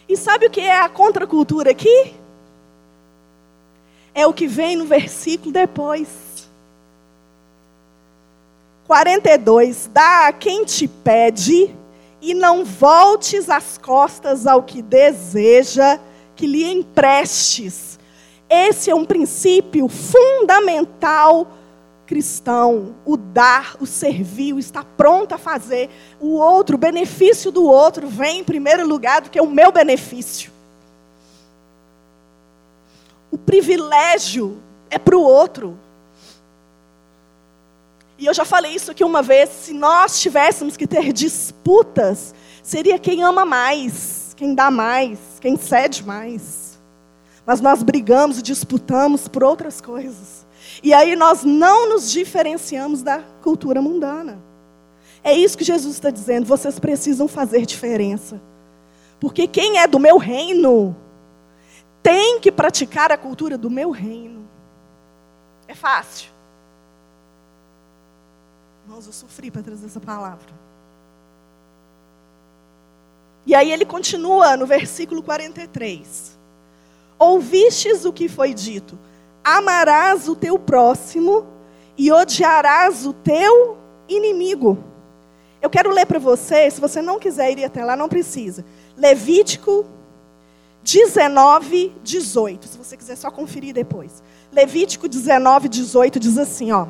E 0.08 0.16
sabe 0.16 0.46
o 0.46 0.50
que 0.50 0.62
é 0.62 0.80
a 0.80 0.88
contracultura 0.88 1.72
aqui? 1.72 2.16
é 4.14 4.26
o 4.26 4.34
que 4.34 4.48
vem 4.48 4.78
no 4.78 4.86
versículo 4.86 5.52
depois. 5.52 6.50
42. 8.88 9.90
Dá 9.94 10.28
a 10.28 10.32
quem 10.32 10.64
te 10.64 10.88
pede 10.88 11.76
e 12.22 12.34
não 12.34 12.64
voltes 12.64 13.50
as 13.50 13.78
costas 13.78 14.48
ao 14.48 14.64
que 14.64 14.82
deseja 14.82 16.00
que 16.34 16.48
lhe 16.48 16.64
emprestes. 16.64 17.97
Esse 18.50 18.90
é 18.90 18.96
um 18.96 19.06
princípio 19.06 19.88
fundamental 19.88 21.48
cristão, 22.08 22.96
o 23.06 23.18
dar, 23.18 23.76
o 23.82 23.86
servir, 23.86 24.54
o 24.54 24.60
estar 24.60 24.86
pronto 24.96 25.36
a 25.36 25.38
fazer. 25.38 25.90
O 26.20 26.36
outro, 26.36 26.76
o 26.76 26.80
benefício 26.80 27.52
do 27.52 27.66
outro 27.66 28.08
vem 28.08 28.40
em 28.40 28.44
primeiro 28.44 28.88
lugar 28.88 29.22
do 29.22 29.30
que 29.30 29.40
o 29.40 29.46
meu 29.46 29.72
benefício. 29.72 30.50
O 33.30 33.38
privilégio 33.38 34.58
é 34.90 34.98
para 34.98 35.18
o 35.18 35.22
outro. 35.22 35.78
E 38.18 38.26
eu 38.26 38.34
já 38.34 38.46
falei 38.46 38.74
isso 38.74 38.90
aqui 38.90 39.04
uma 39.04 39.22
vez: 39.22 39.50
se 39.50 39.74
nós 39.74 40.20
tivéssemos 40.22 40.78
que 40.78 40.88
ter 40.88 41.12
disputas, 41.12 42.34
seria 42.64 42.98
quem 42.98 43.22
ama 43.22 43.46
mais, 43.46 44.34
quem 44.36 44.56
dá 44.56 44.72
mais, 44.72 45.20
quem 45.42 45.58
cede 45.58 46.04
mais. 46.06 46.67
Mas 47.48 47.62
nós 47.62 47.82
brigamos 47.82 48.40
e 48.40 48.42
disputamos 48.42 49.30
por 49.30 49.42
outras 49.42 49.80
coisas. 49.80 50.46
E 50.84 50.94
aí 50.94 51.16
nós 51.16 51.46
não 51.46 51.88
nos 51.88 52.12
diferenciamos 52.12 53.02
da 53.02 53.20
cultura 53.42 53.82
mundana. 53.82 54.38
É 55.24 55.34
isso 55.34 55.58
que 55.58 55.64
Jesus 55.64 55.96
está 55.96 56.10
dizendo: 56.10 56.46
vocês 56.46 56.78
precisam 56.78 57.26
fazer 57.26 57.66
diferença. 57.66 58.42
Porque 59.18 59.48
quem 59.48 59.80
é 59.80 59.88
do 59.88 59.98
meu 59.98 60.18
reino 60.18 60.94
tem 62.04 62.38
que 62.42 62.52
praticar 62.52 63.14
a 63.14 63.18
cultura 63.18 63.58
do 63.58 63.70
meu 63.70 63.92
reino. 63.92 64.46
É 65.70 65.74
fácil. 65.74 66.30
Irmãos, 68.86 69.08
eu 69.08 69.14
sofri 69.14 69.50
para 69.50 69.64
trazer 69.64 69.86
essa 69.86 70.02
palavra. 70.02 70.54
E 73.46 73.56
aí 73.56 73.72
ele 73.72 73.86
continua 73.86 74.58
no 74.58 74.66
versículo 74.66 75.24
43. 75.24 76.37
Ouvistes 77.20 78.06
o 78.06 78.14
que 78.14 78.28
foi 78.28 78.54
dito: 78.54 78.98
amarás 79.44 80.28
o 80.28 80.36
teu 80.36 80.60
próximo 80.60 81.46
e 81.98 82.12
odiarás 82.12 83.06
o 83.06 83.14
teu 83.14 83.78
inimigo. 84.08 84.78
Eu 85.62 85.70
quero 85.70 85.92
ler 85.92 86.06
para 86.06 86.20
você, 86.20 86.70
se 86.70 86.80
você 86.80 87.02
não 87.02 87.20
quiser 87.20 87.58
ir 87.58 87.66
até 87.66 87.84
lá, 87.84 87.96
não 87.96 88.08
precisa. 88.08 88.64
Levítico 88.96 89.86
19, 90.84 91.94
18. 92.04 92.68
Se 92.68 92.78
você 92.78 92.96
quiser 92.96 93.18
só 93.18 93.32
conferir 93.32 93.74
depois. 93.74 94.24
Levítico 94.52 95.08
19, 95.08 95.68
18 95.68 96.20
diz 96.20 96.38
assim: 96.38 96.72
ó. 96.72 96.88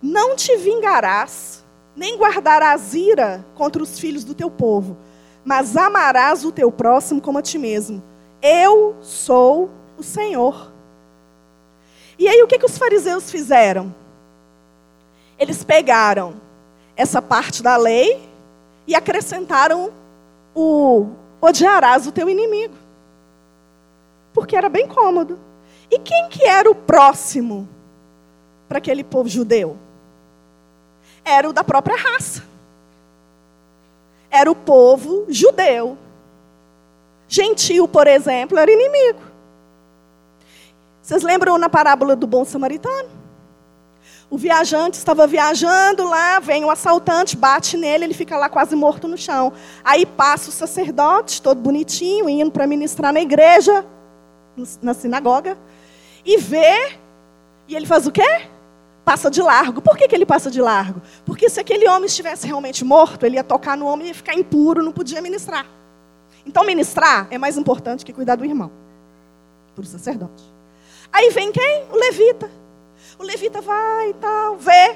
Não 0.00 0.36
te 0.36 0.56
vingarás, 0.56 1.64
nem 1.96 2.16
guardarás 2.16 2.94
ira 2.94 3.44
contra 3.54 3.82
os 3.82 3.98
filhos 3.98 4.22
do 4.22 4.34
teu 4.34 4.50
povo, 4.50 4.96
mas 5.44 5.76
amarás 5.76 6.44
o 6.44 6.52
teu 6.52 6.70
próximo 6.70 7.20
como 7.20 7.38
a 7.38 7.42
ti 7.42 7.58
mesmo. 7.58 8.02
Eu 8.46 8.96
sou 9.00 9.70
o 9.96 10.02
Senhor. 10.02 10.70
E 12.18 12.28
aí 12.28 12.42
o 12.42 12.46
que, 12.46 12.58
que 12.58 12.66
os 12.66 12.76
fariseus 12.76 13.30
fizeram? 13.30 13.94
Eles 15.38 15.64
pegaram 15.64 16.34
essa 16.94 17.22
parte 17.22 17.62
da 17.62 17.76
lei 17.78 18.28
e 18.86 18.94
acrescentaram 18.94 19.90
o 20.54 21.08
odiarás 21.40 22.06
o 22.06 22.12
teu 22.12 22.28
inimigo. 22.28 22.74
Porque 24.34 24.54
era 24.54 24.68
bem 24.68 24.86
cômodo. 24.86 25.38
E 25.90 25.98
quem 25.98 26.28
que 26.28 26.44
era 26.44 26.70
o 26.70 26.74
próximo 26.74 27.66
para 28.68 28.76
aquele 28.76 29.02
povo 29.02 29.28
judeu? 29.28 29.78
era 31.24 31.48
o 31.48 31.52
da 31.52 31.64
própria 31.64 31.96
raça. 31.96 32.44
Era 34.30 34.50
o 34.50 34.54
povo 34.54 35.24
judeu. 35.28 35.96
Gentil, 37.28 37.88
por 37.88 38.06
exemplo, 38.06 38.58
era 38.58 38.70
inimigo. 38.70 39.20
Vocês 41.02 41.22
lembram 41.22 41.58
na 41.58 41.68
parábola 41.68 42.16
do 42.16 42.26
bom 42.26 42.44
samaritano? 42.44 43.08
O 44.30 44.38
viajante 44.38 44.96
estava 44.96 45.26
viajando 45.26 46.08
lá, 46.08 46.40
vem 46.40 46.64
um 46.64 46.70
assaltante, 46.70 47.36
bate 47.36 47.76
nele, 47.76 48.04
ele 48.04 48.14
fica 48.14 48.36
lá 48.36 48.48
quase 48.48 48.74
morto 48.74 49.06
no 49.06 49.16
chão. 49.16 49.52
Aí 49.84 50.06
passa 50.06 50.48
o 50.48 50.52
sacerdote, 50.52 51.42
todo 51.42 51.60
bonitinho, 51.60 52.28
indo 52.28 52.50
para 52.50 52.66
ministrar 52.66 53.12
na 53.12 53.20
igreja, 53.20 53.84
na 54.80 54.94
sinagoga, 54.94 55.58
e 56.24 56.38
vê, 56.38 56.96
e 57.68 57.76
ele 57.76 57.86
faz 57.86 58.06
o 58.06 58.12
quê? 58.12 58.48
passa 59.04 59.30
de 59.30 59.42
largo. 59.42 59.82
Por 59.82 59.96
que, 59.96 60.08
que 60.08 60.14
ele 60.14 60.26
passa 60.26 60.50
de 60.50 60.60
largo? 60.60 61.02
Porque 61.24 61.48
se 61.48 61.60
aquele 61.60 61.86
homem 61.86 62.06
estivesse 62.06 62.46
realmente 62.46 62.84
morto, 62.84 63.24
ele 63.24 63.36
ia 63.36 63.44
tocar 63.44 63.76
no 63.76 63.86
homem 63.86 64.06
e 64.06 64.08
ia 64.08 64.14
ficar 64.14 64.34
impuro, 64.34 64.82
não 64.82 64.92
podia 64.92 65.20
ministrar. 65.20 65.66
Então, 66.46 66.64
ministrar 66.64 67.26
é 67.30 67.38
mais 67.38 67.56
importante 67.56 68.04
que 68.04 68.12
cuidar 68.12 68.36
do 68.36 68.44
irmão, 68.44 68.70
para 69.74 69.82
o 69.82 69.86
sacerdote. 69.86 70.44
Aí 71.12 71.30
vem 71.30 71.52
quem? 71.52 71.84
O 71.90 71.96
levita. 71.96 72.50
O 73.18 73.22
levita 73.22 73.60
vai 73.60 74.10
e 74.10 74.14
tal, 74.14 74.56
vê. 74.56 74.90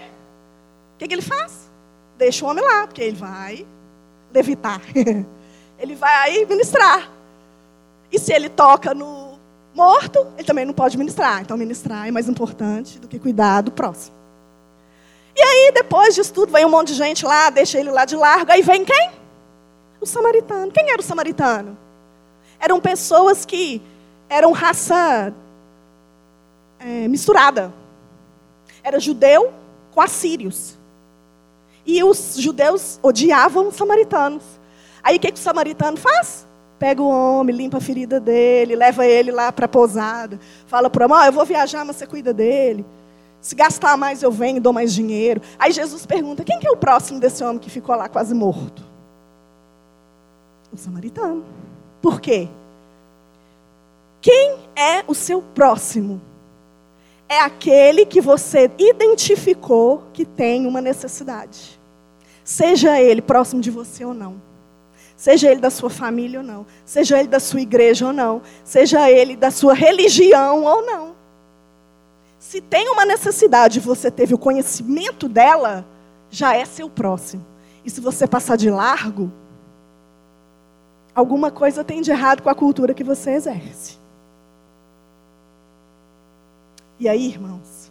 O 0.94 0.98
que, 0.98 1.08
que 1.08 1.14
ele 1.14 1.22
faz? 1.22 1.70
Deixa 2.16 2.44
o 2.44 2.48
homem 2.48 2.64
lá, 2.64 2.86
porque 2.86 3.02
ele 3.02 3.16
vai 3.16 3.66
levitar. 4.32 4.80
ele 5.78 5.94
vai 5.94 6.14
aí 6.14 6.46
ministrar. 6.46 7.10
E 8.10 8.18
se 8.18 8.32
ele 8.32 8.48
toca 8.48 8.92
no 8.92 9.38
morto, 9.74 10.26
ele 10.36 10.44
também 10.44 10.64
não 10.64 10.74
pode 10.74 10.98
ministrar. 10.98 11.40
Então, 11.40 11.56
ministrar 11.56 12.08
é 12.08 12.10
mais 12.10 12.28
importante 12.28 12.98
do 12.98 13.06
que 13.06 13.18
cuidar 13.18 13.60
do 13.60 13.70
próximo. 13.70 14.16
E 15.36 15.40
aí, 15.40 15.72
depois 15.72 16.16
disso 16.16 16.32
tudo, 16.32 16.50
vem 16.50 16.64
um 16.64 16.68
monte 16.68 16.88
de 16.88 16.94
gente 16.94 17.24
lá, 17.24 17.48
deixa 17.48 17.78
ele 17.78 17.92
lá 17.92 18.04
de 18.04 18.16
largo. 18.16 18.50
Aí 18.50 18.60
vem 18.60 18.84
quem? 18.84 19.10
O 20.00 20.06
samaritano. 20.06 20.70
Quem 20.72 20.90
era 20.90 21.00
o 21.00 21.04
samaritano? 21.04 21.76
Eram 22.60 22.80
pessoas 22.80 23.44
que 23.44 23.82
eram 24.28 24.52
raça 24.52 25.32
é, 26.78 27.08
misturada. 27.08 27.72
Era 28.82 29.00
judeu 29.00 29.52
com 29.92 30.00
assírios. 30.00 30.76
E 31.84 32.02
os 32.04 32.36
judeus 32.36 32.98
odiavam 33.02 33.68
os 33.68 33.76
samaritanos. 33.76 34.42
Aí 35.02 35.16
o 35.16 35.20
que, 35.20 35.32
que 35.32 35.38
o 35.38 35.42
samaritano 35.42 35.96
faz? 35.96 36.46
Pega 36.78 37.02
o 37.02 37.08
homem, 37.08 37.56
limpa 37.56 37.78
a 37.78 37.80
ferida 37.80 38.20
dele, 38.20 38.76
leva 38.76 39.06
ele 39.06 39.32
lá 39.32 39.50
para 39.50 39.64
a 39.64 39.68
pousada. 39.68 40.38
Fala 40.66 40.88
para 40.88 41.06
o 41.06 41.10
homem, 41.10 41.24
oh, 41.24 41.26
eu 41.26 41.32
vou 41.32 41.44
viajar, 41.44 41.84
mas 41.84 41.96
você 41.96 42.06
cuida 42.06 42.32
dele. 42.32 42.84
Se 43.40 43.54
gastar 43.54 43.96
mais, 43.96 44.22
eu 44.22 44.30
venho 44.30 44.58
e 44.58 44.60
dou 44.60 44.72
mais 44.72 44.92
dinheiro. 44.92 45.40
Aí 45.58 45.72
Jesus 45.72 46.04
pergunta, 46.04 46.44
quem 46.44 46.58
que 46.58 46.66
é 46.66 46.70
o 46.70 46.76
próximo 46.76 47.18
desse 47.18 47.42
homem 47.42 47.58
que 47.58 47.70
ficou 47.70 47.96
lá 47.96 48.08
quase 48.08 48.34
morto? 48.34 48.82
Samaritano. 50.78 51.44
Por 52.00 52.20
quê? 52.20 52.48
Quem 54.20 54.58
é 54.74 55.04
o 55.06 55.14
seu 55.14 55.42
próximo? 55.42 56.20
É 57.28 57.40
aquele 57.40 58.06
que 58.06 58.20
você 58.20 58.70
identificou 58.78 60.04
que 60.12 60.24
tem 60.24 60.66
uma 60.66 60.80
necessidade. 60.80 61.78
Seja 62.42 63.00
ele 63.00 63.20
próximo 63.20 63.60
de 63.60 63.70
você 63.70 64.04
ou 64.04 64.14
não. 64.14 64.40
Seja 65.16 65.50
ele 65.50 65.60
da 65.60 65.68
sua 65.68 65.90
família 65.90 66.38
ou 66.38 66.46
não, 66.46 66.64
seja 66.84 67.18
ele 67.18 67.26
da 67.26 67.40
sua 67.40 67.60
igreja 67.60 68.06
ou 68.06 68.12
não, 68.12 68.40
seja 68.62 69.10
ele 69.10 69.34
da 69.34 69.50
sua 69.50 69.74
religião 69.74 70.62
ou 70.62 70.86
não. 70.86 71.16
Se 72.38 72.60
tem 72.60 72.88
uma 72.88 73.04
necessidade 73.04 73.78
e 73.78 73.82
você 73.82 74.12
teve 74.12 74.32
o 74.32 74.38
conhecimento 74.38 75.28
dela, 75.28 75.84
já 76.30 76.54
é 76.54 76.64
seu 76.64 76.88
próximo. 76.88 77.44
E 77.84 77.90
se 77.90 78.00
você 78.00 78.28
passar 78.28 78.56
de 78.56 78.70
largo, 78.70 79.32
alguma 81.18 81.50
coisa 81.50 81.82
tem 81.82 82.00
de 82.00 82.12
errado 82.12 82.42
com 82.42 82.48
a 82.48 82.54
cultura 82.54 82.94
que 82.94 83.02
você 83.02 83.32
exerce. 83.32 83.98
E 87.00 87.08
aí, 87.08 87.26
irmãos? 87.26 87.90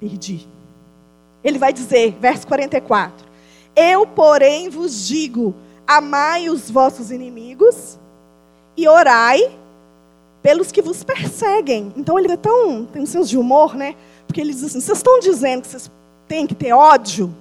Perdi. 0.00 0.48
Ele 1.44 1.58
vai 1.60 1.72
dizer, 1.72 2.16
verso 2.20 2.44
44. 2.48 3.24
Eu, 3.76 4.04
porém, 4.04 4.68
vos 4.68 5.06
digo: 5.06 5.54
amai 5.86 6.48
os 6.48 6.68
vossos 6.68 7.12
inimigos 7.12 7.96
e 8.76 8.88
orai 8.88 9.56
pelos 10.42 10.72
que 10.72 10.82
vos 10.82 11.04
perseguem. 11.04 11.92
Então 11.96 12.18
ele 12.18 12.32
é 12.32 12.36
tão. 12.36 12.84
tem 12.84 13.02
um 13.02 13.06
senso 13.06 13.28
de 13.28 13.38
humor, 13.38 13.76
né? 13.76 13.94
Porque 14.26 14.40
ele 14.40 14.52
diz 14.52 14.64
assim: 14.64 14.80
vocês 14.80 14.98
estão 14.98 15.20
dizendo 15.20 15.62
que 15.62 15.68
vocês 15.68 15.88
têm 16.26 16.48
que 16.48 16.54
ter 16.54 16.72
ódio? 16.72 17.32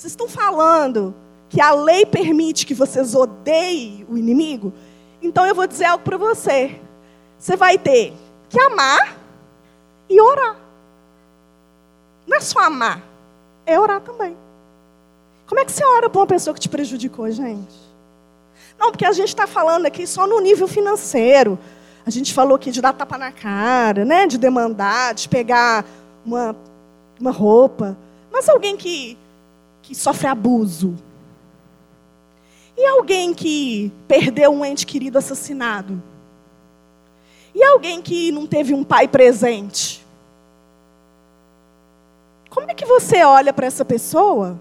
Vocês 0.00 0.14
estão 0.14 0.30
falando 0.30 1.14
que 1.50 1.60
a 1.60 1.72
lei 1.72 2.06
permite 2.06 2.64
que 2.64 2.72
vocês 2.72 3.14
odeiem 3.14 4.06
o 4.08 4.16
inimigo? 4.16 4.72
Então 5.20 5.44
eu 5.46 5.54
vou 5.54 5.66
dizer 5.66 5.84
algo 5.84 6.02
para 6.02 6.16
você. 6.16 6.80
Você 7.38 7.54
vai 7.54 7.76
ter 7.76 8.14
que 8.48 8.58
amar 8.58 9.18
e 10.08 10.18
orar. 10.18 10.56
Não 12.26 12.38
é 12.38 12.40
só 12.40 12.60
amar, 12.60 13.02
é 13.66 13.78
orar 13.78 14.00
também. 14.00 14.34
Como 15.46 15.60
é 15.60 15.66
que 15.66 15.72
você 15.72 15.84
ora 15.84 16.08
para 16.08 16.18
uma 16.18 16.26
pessoa 16.26 16.54
que 16.54 16.60
te 16.60 16.68
prejudicou, 16.70 17.30
gente? 17.30 17.76
Não, 18.78 18.90
porque 18.92 19.04
a 19.04 19.12
gente 19.12 19.28
está 19.28 19.46
falando 19.46 19.84
aqui 19.84 20.06
só 20.06 20.26
no 20.26 20.40
nível 20.40 20.66
financeiro. 20.66 21.58
A 22.06 22.10
gente 22.10 22.32
falou 22.32 22.56
aqui 22.56 22.70
de 22.70 22.80
dar 22.80 22.94
tapa 22.94 23.18
na 23.18 23.32
cara, 23.32 24.06
né? 24.06 24.26
de 24.26 24.38
demandar, 24.38 25.12
de 25.12 25.28
pegar 25.28 25.84
uma, 26.24 26.56
uma 27.20 27.30
roupa. 27.30 27.98
Mas 28.32 28.48
alguém 28.48 28.78
que, 28.78 29.18
que 29.82 29.94
sofre 29.94 30.26
abuso. 30.26 30.94
E 32.76 32.86
alguém 32.86 33.34
que 33.34 33.92
perdeu 34.08 34.50
um 34.50 34.64
ente 34.64 34.86
querido 34.86 35.18
assassinado? 35.18 36.02
E 37.54 37.62
alguém 37.62 38.00
que 38.00 38.32
não 38.32 38.46
teve 38.46 38.72
um 38.72 38.84
pai 38.84 39.08
presente? 39.08 40.06
Como 42.48 42.70
é 42.70 42.74
que 42.74 42.84
você 42.84 43.22
olha 43.22 43.52
para 43.52 43.66
essa 43.66 43.84
pessoa 43.84 44.58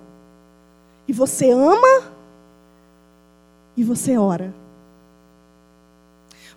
e 1.08 1.14
você 1.14 1.52
ama 1.52 2.12
e 3.76 3.84
você 3.84 4.18
ora? 4.18 4.54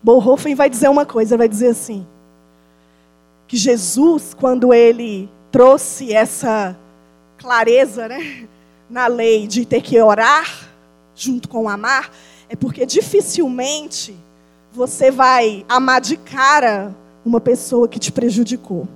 Bonhoeffer 0.02 0.56
vai 0.56 0.68
dizer 0.68 0.88
uma 0.88 1.06
coisa, 1.06 1.36
vai 1.36 1.48
dizer 1.48 1.68
assim: 1.68 2.06
que 3.46 3.56
Jesus, 3.56 4.34
quando 4.34 4.74
ele 4.74 5.30
trouxe 5.50 6.12
essa 6.12 6.76
clareza, 7.43 8.07
né, 8.07 8.47
na 8.88 9.09
lei 9.09 9.49
de 9.49 9.66
ter 9.66 9.82
que 9.82 10.01
orar 10.01 10.68
junto 11.12 11.49
com 11.49 11.68
amar, 11.68 12.09
é 12.49 12.55
porque 12.55 12.86
dificilmente 12.86 14.16
você 14.72 15.11
vai 15.11 15.66
amar 15.68 16.01
de 16.01 16.16
cara 16.16 16.95
uma 17.24 17.40
pessoa 17.40 17.88
que 17.88 17.99
te 17.99 18.12
prejudicou. 18.12 18.86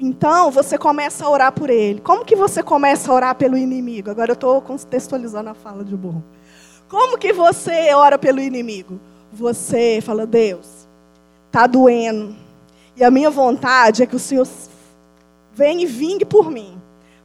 Então, 0.00 0.50
você 0.50 0.76
começa 0.76 1.24
a 1.24 1.30
orar 1.30 1.52
por 1.52 1.70
ele. 1.70 2.00
Como 2.00 2.24
que 2.24 2.34
você 2.34 2.60
começa 2.60 3.10
a 3.10 3.14
orar 3.14 3.34
pelo 3.36 3.56
inimigo? 3.56 4.10
Agora 4.10 4.32
eu 4.32 4.34
estou 4.34 4.60
contextualizando 4.60 5.48
a 5.50 5.54
fala 5.54 5.84
de 5.84 5.94
burro. 5.94 6.24
Como 6.88 7.16
que 7.16 7.32
você 7.32 7.94
ora 7.94 8.18
pelo 8.18 8.40
inimigo? 8.40 8.98
Você 9.32 10.00
fala, 10.02 10.26
Deus, 10.26 10.88
está 11.46 11.68
doendo. 11.68 12.34
E 12.96 13.04
a 13.04 13.10
minha 13.12 13.30
vontade 13.30 14.02
é 14.02 14.06
que 14.06 14.16
o 14.16 14.18
Senhor 14.18 14.48
venha 15.54 15.84
e 15.84 15.86
vingue 15.86 16.24
por 16.24 16.50
mim. 16.50 16.81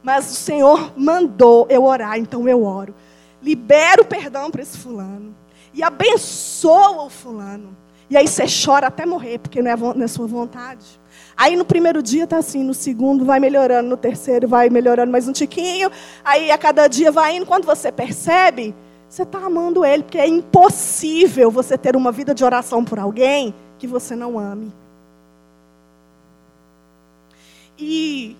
Mas 0.08 0.30
o 0.30 0.34
Senhor 0.36 0.90
mandou 0.96 1.66
eu 1.68 1.84
orar, 1.84 2.18
então 2.18 2.48
eu 2.48 2.64
oro. 2.64 2.94
Libero 3.42 4.06
perdão 4.06 4.50
para 4.50 4.62
esse 4.62 4.78
fulano 4.78 5.36
e 5.74 5.82
abençoa 5.82 7.02
o 7.02 7.10
fulano. 7.10 7.76
E 8.08 8.16
aí 8.16 8.26
você 8.26 8.44
chora 8.46 8.86
até 8.86 9.04
morrer, 9.04 9.36
porque 9.36 9.60
não 9.60 9.70
é, 9.70 9.76
não 9.76 10.02
é 10.02 10.08
sua 10.08 10.26
vontade. 10.26 10.98
Aí 11.36 11.56
no 11.56 11.64
primeiro 11.66 12.02
dia 12.02 12.24
está 12.24 12.38
assim, 12.38 12.64
no 12.64 12.72
segundo 12.72 13.22
vai 13.22 13.38
melhorando, 13.38 13.86
no 13.86 13.98
terceiro 13.98 14.48
vai 14.48 14.70
melhorando 14.70 15.12
mais 15.12 15.28
um 15.28 15.32
tiquinho. 15.32 15.90
Aí 16.24 16.50
a 16.50 16.56
cada 16.56 16.88
dia 16.88 17.12
vai 17.12 17.36
indo. 17.36 17.44
Quando 17.44 17.66
você 17.66 17.92
percebe, 17.92 18.74
você 19.10 19.24
está 19.24 19.40
amando 19.40 19.84
ele, 19.84 20.04
porque 20.04 20.16
é 20.16 20.26
impossível 20.26 21.50
você 21.50 21.76
ter 21.76 21.94
uma 21.94 22.10
vida 22.10 22.34
de 22.34 22.42
oração 22.42 22.82
por 22.82 22.98
alguém 22.98 23.54
que 23.78 23.86
você 23.86 24.16
não 24.16 24.38
ame. 24.38 24.72
E 27.78 28.38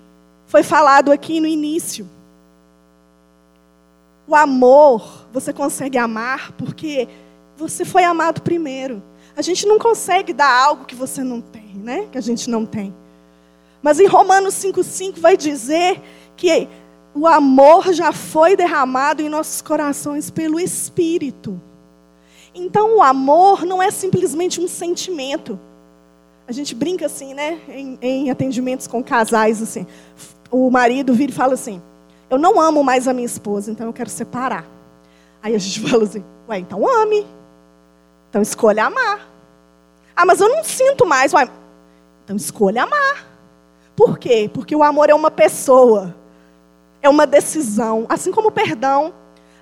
foi 0.49 0.63
falado 0.63 1.13
aqui 1.13 1.39
no 1.39 1.47
início 1.47 2.05
o 4.29 4.35
amor, 4.35 5.25
você 5.33 5.51
consegue 5.51 5.97
amar 5.97 6.51
porque 6.51 7.07
você 7.57 7.83
foi 7.83 8.03
amado 8.03 8.43
primeiro. 8.43 9.01
A 9.35 9.41
gente 9.41 9.65
não 9.65 9.79
consegue 9.79 10.31
dar 10.31 10.51
algo 10.51 10.85
que 10.85 10.93
você 10.93 11.23
não 11.23 11.41
tem, 11.41 11.73
né? 11.73 12.07
Que 12.11 12.17
a 12.19 12.21
gente 12.21 12.47
não 12.47 12.63
tem. 12.63 12.93
Mas 13.81 13.99
em 13.99 14.05
Romanos 14.05 14.53
5,5 14.53 15.19
vai 15.19 15.35
dizer 15.35 15.99
que 16.37 16.69
o 17.15 17.25
amor 17.25 17.91
já 17.91 18.11
foi 18.11 18.55
derramado 18.55 19.23
em 19.23 19.29
nossos 19.29 19.63
corações 19.63 20.29
pelo 20.29 20.59
Espírito. 20.59 21.59
Então 22.53 22.97
o 22.97 23.01
amor 23.01 23.65
não 23.65 23.81
é 23.81 23.89
simplesmente 23.89 24.61
um 24.61 24.67
sentimento. 24.67 25.59
A 26.47 26.51
gente 26.51 26.75
brinca 26.75 27.07
assim, 27.07 27.33
né? 27.33 27.59
Em, 27.67 27.97
em 27.99 28.29
atendimentos 28.29 28.85
com 28.85 29.03
casais, 29.03 29.59
assim. 29.59 29.87
O 30.51 30.69
marido 30.69 31.13
vira 31.13 31.31
e 31.31 31.35
fala 31.35 31.53
assim: 31.53 31.81
eu 32.29 32.37
não 32.37 32.59
amo 32.59 32.83
mais 32.83 33.07
a 33.07 33.13
minha 33.13 33.25
esposa, 33.25 33.71
então 33.71 33.87
eu 33.87 33.93
quero 33.93 34.09
separar. 34.09 34.65
Aí 35.41 35.55
a 35.55 35.57
gente 35.57 35.79
fala 35.89 36.03
assim, 36.03 36.23
ué, 36.47 36.59
então 36.59 36.87
ame. 36.87 37.25
Então 38.29 38.41
escolha 38.41 38.85
amar. 38.85 39.27
Ah, 40.15 40.25
mas 40.25 40.39
eu 40.39 40.47
não 40.49 40.63
sinto 40.63 41.05
mais. 41.05 41.33
Ué, 41.33 41.49
então 42.23 42.35
escolha 42.35 42.83
amar. 42.83 43.27
Por 43.95 44.19
quê? 44.19 44.49
Porque 44.53 44.75
o 44.75 44.83
amor 44.83 45.09
é 45.09 45.15
uma 45.15 45.31
pessoa. 45.31 46.15
É 47.01 47.09
uma 47.09 47.25
decisão. 47.25 48.05
Assim 48.07 48.31
como 48.31 48.49
o 48.49 48.51
perdão. 48.51 49.13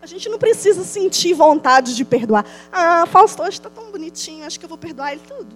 A 0.01 0.05
gente 0.05 0.27
não 0.29 0.37
precisa 0.37 0.83
sentir 0.83 1.33
vontade 1.33 1.95
de 1.95 2.03
perdoar. 2.03 2.45
Ah, 2.71 3.05
Fausto 3.07 3.41
hoje 3.41 3.51
está 3.51 3.69
tão 3.69 3.91
bonitinho, 3.91 4.45
acho 4.45 4.59
que 4.59 4.65
eu 4.65 4.69
vou 4.69 4.77
perdoar 4.77 5.11
ele 5.11 5.21
tudo. 5.27 5.55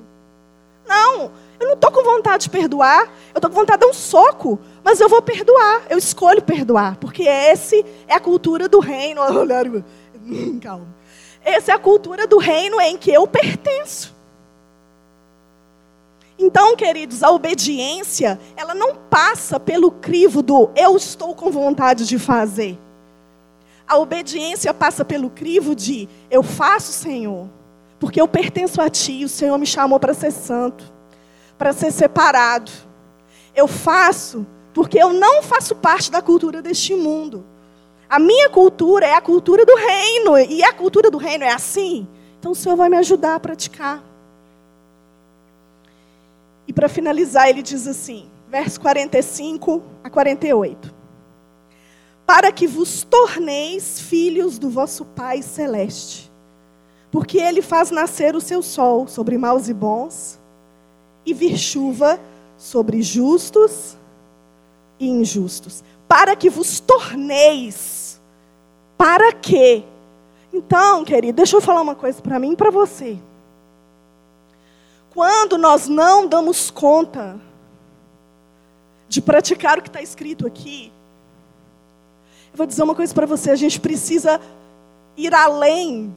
Não, 0.88 1.32
eu 1.60 1.68
não 1.68 1.74
estou 1.74 1.92
com 1.92 2.04
vontade 2.04 2.44
de 2.44 2.50
perdoar. 2.50 3.04
Eu 3.34 3.38
estou 3.38 3.50
com 3.50 3.56
vontade 3.56 3.80
de 3.80 3.86
dar 3.86 3.92
um 3.92 3.94
soco. 3.94 4.60
Mas 4.84 5.00
eu 5.00 5.08
vou 5.08 5.22
perdoar. 5.22 5.84
Eu 5.90 5.98
escolho 5.98 6.42
perdoar. 6.42 6.98
Porque 6.98 7.24
esse 7.24 7.86
é 8.08 8.16
a 8.16 8.20
cultura 8.20 8.68
do 8.68 8.80
reino. 8.80 9.22
Calma. 10.62 10.88
Essa 11.44 11.72
é 11.72 11.76
a 11.76 11.80
cultura 11.80 12.28
do 12.28 12.38
reino 12.38 12.80
em 12.82 12.98
que 12.98 13.12
eu 13.12 13.28
pertenço. 13.28 14.16
Então, 16.38 16.76
queridos, 16.76 17.22
a 17.22 17.30
obediência, 17.30 18.40
ela 18.56 18.74
não 18.74 18.96
passa 18.96 19.60
pelo 19.60 19.92
crivo 19.92 20.42
do 20.42 20.72
eu 20.76 20.98
estou 20.98 21.36
com 21.36 21.52
vontade 21.52 22.08
de 22.08 22.18
fazer. 22.18 22.80
A 23.88 23.98
obediência 23.98 24.74
passa 24.74 25.06
pelo 25.06 25.30
crivo 25.30 25.76
de 25.76 26.10
eu 26.32 26.42
faço, 26.42 26.92
Senhor, 26.92 27.48
porque 28.02 28.20
eu 28.20 28.28
pertenço 28.28 28.82
a 28.82 28.90
Ti, 28.90 29.24
o 29.24 29.30
Senhor 29.30 29.56
me 29.60 29.66
chamou 29.68 30.00
para 30.00 30.16
ser 30.16 30.32
santo, 30.32 30.92
para 31.56 31.72
ser 31.72 31.92
separado. 31.92 32.72
Eu 33.56 33.68
faço 33.68 34.44
porque 34.74 34.98
eu 34.98 35.14
não 35.14 35.44
faço 35.44 35.76
parte 35.76 36.10
da 36.10 36.20
cultura 36.20 36.64
deste 36.64 36.96
mundo. 36.96 37.46
A 38.10 38.18
minha 38.18 38.50
cultura 38.50 39.06
é 39.06 39.14
a 39.14 39.22
cultura 39.22 39.64
do 39.64 39.76
reino, 39.76 40.36
e 40.40 40.64
a 40.64 40.74
cultura 40.74 41.12
do 41.12 41.20
reino 41.20 41.44
é 41.44 41.52
assim. 41.52 42.08
Então 42.40 42.54
o 42.54 42.56
Senhor 42.56 42.76
vai 42.76 42.90
me 42.90 42.98
ajudar 42.98 43.36
a 43.36 43.40
praticar. 43.40 44.04
E 46.68 46.74
para 46.74 46.90
finalizar, 46.90 47.50
ele 47.50 47.62
diz 47.62 47.86
assim, 47.86 48.32
verso 48.50 48.82
45 48.82 49.84
a 50.04 50.10
48. 50.10 50.92
Para 52.26 52.52
que 52.52 52.66
vos 52.66 53.04
torneis 53.04 54.00
filhos 54.00 54.58
do 54.58 54.72
vosso 54.72 55.06
Pai 55.06 55.44
celeste 55.44 56.31
porque 57.12 57.38
ele 57.38 57.62
faz 57.62 57.92
nascer 57.92 58.36
o 58.36 58.42
seu 58.42 58.64
sol 58.64 59.08
sobre 59.08 59.38
maus 59.38 59.68
e 59.68 59.74
bons, 59.74 60.40
e 61.26 61.34
vir 61.34 61.58
chuva 61.58 62.20
sobre 62.58 63.02
justos 63.02 63.98
e 64.98 65.08
injustos, 65.08 65.84
para 66.08 66.36
que 66.36 66.50
vos 66.50 66.80
torneis. 66.80 68.20
Para 68.98 69.34
quê? 69.34 69.84
Então, 70.54 71.04
querido, 71.04 71.36
deixa 71.36 71.58
eu 71.58 71.62
falar 71.62 71.82
uma 71.82 71.96
coisa 71.96 72.22
para 72.22 72.40
mim 72.40 72.54
e 72.54 72.56
para 72.56 72.72
você. 72.72 73.18
Quando 75.14 75.58
nós 75.58 75.88
não 75.88 76.26
damos 76.26 76.72
conta 76.72 77.40
de 79.10 79.22
praticar 79.22 79.78
o 79.78 79.82
que 79.82 79.90
está 79.90 80.02
escrito 80.02 80.48
aqui, 80.48 80.92
eu 82.52 82.58
vou 82.58 82.66
dizer 82.66 82.84
uma 82.84 82.96
coisa 82.96 83.14
para 83.14 83.26
você: 83.26 83.52
a 83.52 83.56
gente 83.56 83.80
precisa 83.80 84.40
ir 85.18 85.34
além 85.34 86.16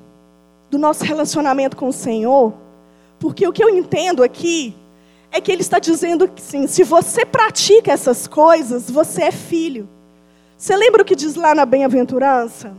do 0.74 0.78
nosso 0.78 1.04
relacionamento 1.04 1.76
com 1.76 1.88
o 1.88 1.92
Senhor, 1.92 2.52
porque 3.20 3.46
o 3.46 3.52
que 3.52 3.62
eu 3.62 3.68
entendo 3.68 4.24
aqui 4.24 4.76
é 5.30 5.40
que 5.40 5.52
ele 5.52 5.62
está 5.62 5.78
dizendo 5.78 6.26
que 6.26 6.42
sim, 6.42 6.66
se 6.66 6.82
você 6.82 7.24
pratica 7.24 7.92
essas 7.92 8.26
coisas, 8.26 8.90
você 8.90 9.22
é 9.22 9.30
filho. 9.30 9.88
Você 10.58 10.76
lembra 10.76 11.02
o 11.02 11.04
que 11.04 11.14
diz 11.14 11.36
lá 11.36 11.54
na 11.54 11.64
bem-aventurança? 11.64 12.74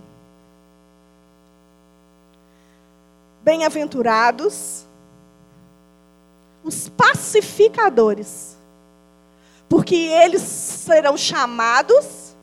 Bem-aventurados 3.41 4.85
os 6.65 6.89
pacificadores, 6.89 8.57
porque 9.69 9.95
eles 9.95 10.41
serão 10.41 11.15
chamados 11.15 12.35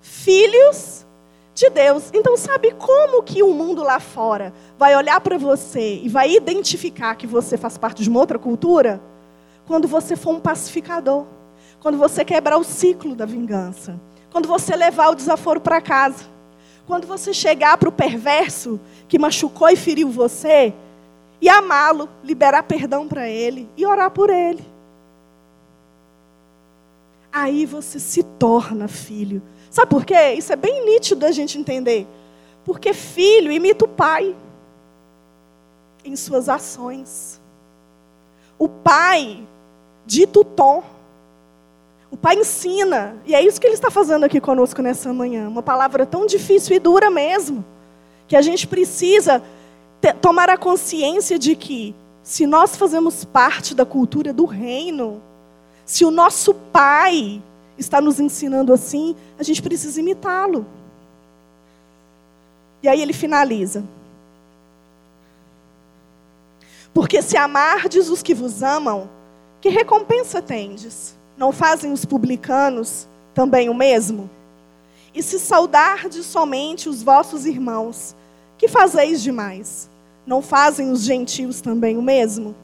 filhos 0.00 1.01
de 1.62 1.70
Deus. 1.70 2.10
Então, 2.12 2.36
sabe 2.36 2.72
como 2.72 3.22
que 3.22 3.42
o 3.42 3.52
mundo 3.52 3.82
lá 3.82 4.00
fora 4.00 4.52
vai 4.78 4.96
olhar 4.96 5.20
para 5.20 5.38
você 5.38 6.00
e 6.02 6.08
vai 6.08 6.34
identificar 6.34 7.14
que 7.14 7.26
você 7.26 7.56
faz 7.56 7.78
parte 7.78 8.02
de 8.02 8.08
uma 8.08 8.20
outra 8.20 8.38
cultura? 8.38 9.00
Quando 9.66 9.86
você 9.86 10.16
for 10.16 10.34
um 10.34 10.40
pacificador. 10.40 11.24
Quando 11.80 11.98
você 11.98 12.24
quebrar 12.24 12.58
o 12.58 12.64
ciclo 12.64 13.14
da 13.14 13.24
vingança. 13.24 13.98
Quando 14.30 14.48
você 14.48 14.74
levar 14.74 15.10
o 15.10 15.14
desaforo 15.14 15.60
para 15.60 15.80
casa. 15.80 16.24
Quando 16.86 17.06
você 17.06 17.32
chegar 17.32 17.76
para 17.76 17.88
o 17.88 17.92
perverso 17.92 18.80
que 19.06 19.18
machucou 19.18 19.68
e 19.68 19.76
feriu 19.76 20.10
você 20.10 20.74
e 21.40 21.48
amá-lo, 21.48 22.08
liberar 22.22 22.62
perdão 22.64 23.06
para 23.06 23.28
ele 23.28 23.68
e 23.76 23.86
orar 23.86 24.10
por 24.10 24.30
ele. 24.30 24.64
Aí 27.32 27.64
você 27.64 27.98
se 27.98 28.22
torna 28.22 28.88
filho 28.88 29.42
Sabe 29.72 29.88
por 29.88 30.04
quê? 30.04 30.34
Isso 30.36 30.52
é 30.52 30.56
bem 30.56 30.84
nítido 30.84 31.24
a 31.24 31.32
gente 31.32 31.58
entender. 31.58 32.06
Porque 32.62 32.92
filho 32.92 33.50
imita 33.50 33.86
o 33.86 33.88
pai 33.88 34.36
em 36.04 36.14
suas 36.14 36.46
ações. 36.46 37.40
O 38.58 38.68
pai 38.68 39.42
dita 40.04 40.40
o 40.40 40.44
tom. 40.44 40.84
O 42.10 42.18
pai 42.18 42.36
ensina. 42.36 43.16
E 43.24 43.34
é 43.34 43.40
isso 43.40 43.58
que 43.58 43.66
ele 43.66 43.72
está 43.72 43.90
fazendo 43.90 44.24
aqui 44.24 44.42
conosco 44.42 44.82
nessa 44.82 45.10
manhã. 45.10 45.48
Uma 45.48 45.62
palavra 45.62 46.04
tão 46.04 46.26
difícil 46.26 46.76
e 46.76 46.78
dura 46.78 47.10
mesmo. 47.10 47.64
Que 48.28 48.36
a 48.36 48.42
gente 48.42 48.66
precisa 48.66 49.42
tomar 50.20 50.50
a 50.50 50.58
consciência 50.58 51.38
de 51.38 51.56
que, 51.56 51.94
se 52.22 52.46
nós 52.46 52.76
fazemos 52.76 53.24
parte 53.24 53.74
da 53.74 53.86
cultura 53.86 54.34
do 54.34 54.44
reino, 54.44 55.22
se 55.86 56.04
o 56.04 56.10
nosso 56.10 56.52
pai 56.52 57.42
está 57.78 58.00
nos 58.00 58.20
ensinando 58.20 58.72
assim, 58.72 59.16
a 59.38 59.42
gente 59.42 59.62
precisa 59.62 60.00
imitá-lo. 60.00 60.66
E 62.82 62.88
aí 62.88 63.00
ele 63.00 63.12
finaliza. 63.12 63.84
Porque 66.92 67.22
se 67.22 67.36
amardes 67.36 68.08
os 68.08 68.22
que 68.22 68.34
vos 68.34 68.62
amam, 68.62 69.08
que 69.60 69.68
recompensa 69.68 70.42
tendes? 70.42 71.16
Não 71.36 71.52
fazem 71.52 71.92
os 71.92 72.04
publicanos 72.04 73.08
também 73.34 73.68
o 73.68 73.74
mesmo? 73.74 74.28
E 75.14 75.22
se 75.22 75.38
saudardes 75.38 76.26
somente 76.26 76.88
os 76.88 77.02
vossos 77.02 77.46
irmãos, 77.46 78.14
que 78.58 78.68
fazeis 78.68 79.22
demais? 79.22 79.88
Não 80.26 80.42
fazem 80.42 80.90
os 80.90 81.02
gentios 81.02 81.60
também 81.60 81.96
o 81.96 82.02
mesmo? 82.02 82.54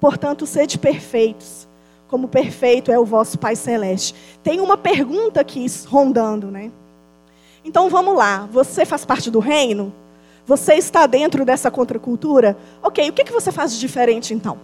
Portanto, 0.00 0.46
sede 0.46 0.78
perfeitos, 0.78 1.66
como 2.08 2.28
perfeito 2.28 2.92
é 2.92 2.98
o 2.98 3.04
vosso 3.04 3.38
Pai 3.38 3.56
Celeste. 3.56 4.14
Tem 4.42 4.60
uma 4.60 4.76
pergunta 4.76 5.40
aqui 5.40 5.66
rondando, 5.86 6.50
né? 6.50 6.70
Então 7.64 7.88
vamos 7.88 8.14
lá. 8.16 8.48
Você 8.52 8.84
faz 8.84 9.04
parte 9.04 9.30
do 9.30 9.38
reino? 9.38 9.92
Você 10.46 10.74
está 10.74 11.06
dentro 11.06 11.44
dessa 11.44 11.70
contracultura? 11.70 12.56
Ok, 12.82 13.08
o 13.08 13.12
que, 13.12 13.24
que 13.24 13.32
você 13.32 13.50
faz 13.50 13.72
de 13.72 13.80
diferente 13.80 14.34
então? 14.34 14.58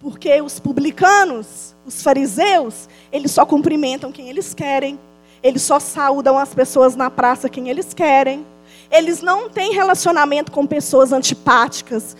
Porque 0.00 0.40
os 0.40 0.58
publicanos, 0.58 1.74
os 1.86 2.02
fariseus, 2.02 2.88
eles 3.10 3.30
só 3.30 3.46
cumprimentam 3.46 4.12
quem 4.12 4.28
eles 4.28 4.54
querem, 4.54 4.98
eles 5.42 5.62
só 5.62 5.80
saudam 5.80 6.38
as 6.38 6.54
pessoas 6.54 6.94
na 6.94 7.10
praça 7.10 7.48
quem 7.48 7.68
eles 7.68 7.94
querem. 7.94 8.44
Eles 8.90 9.22
não 9.22 9.48
têm 9.48 9.72
relacionamento 9.72 10.50
com 10.50 10.66
pessoas 10.66 11.12
antipáticas. 11.12 12.16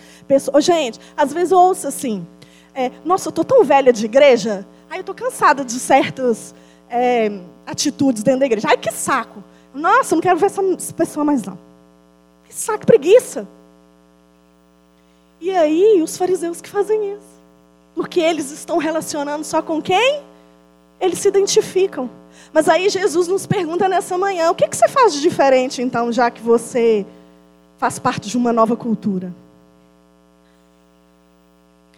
Gente, 0.59 0.99
às 1.15 1.33
vezes 1.33 1.51
eu 1.51 1.59
ouço 1.59 1.87
assim: 1.87 2.25
é, 2.73 2.91
Nossa, 3.03 3.27
eu 3.27 3.31
estou 3.31 3.43
tão 3.43 3.63
velha 3.63 3.91
de 3.91 4.05
igreja, 4.05 4.65
aí 4.89 4.97
eu 4.97 5.01
estou 5.01 5.15
cansada 5.15 5.63
de 5.63 5.73
certas 5.73 6.53
é, 6.89 7.31
atitudes 7.65 8.23
dentro 8.23 8.41
da 8.41 8.45
igreja. 8.45 8.67
Ai, 8.69 8.77
que 8.77 8.91
saco. 8.91 9.43
Nossa, 9.73 10.15
não 10.15 10.21
quero 10.21 10.37
ver 10.37 10.47
essa 10.47 10.61
pessoa 10.95 11.23
mais 11.23 11.43
não. 11.43 11.57
Que 12.45 12.53
saco, 12.53 12.85
preguiça. 12.85 13.47
E 15.39 15.49
aí, 15.51 16.01
os 16.03 16.17
fariseus 16.17 16.61
que 16.61 16.69
fazem 16.69 17.13
isso. 17.13 17.41
Porque 17.95 18.19
eles 18.19 18.51
estão 18.51 18.77
relacionando 18.77 19.43
só 19.43 19.61
com 19.61 19.81
quem? 19.81 20.21
Eles 20.99 21.19
se 21.19 21.27
identificam. 21.27 22.09
Mas 22.53 22.67
aí 22.69 22.89
Jesus 22.89 23.27
nos 23.27 23.45
pergunta 23.45 23.87
nessa 23.89 24.17
manhã: 24.17 24.51
o 24.51 24.55
que, 24.55 24.67
que 24.67 24.75
você 24.75 24.87
faz 24.87 25.13
de 25.13 25.21
diferente, 25.21 25.81
então, 25.81 26.11
já 26.11 26.29
que 26.29 26.41
você 26.41 27.05
faz 27.77 27.97
parte 27.97 28.29
de 28.29 28.37
uma 28.37 28.53
nova 28.53 28.75
cultura? 28.75 29.33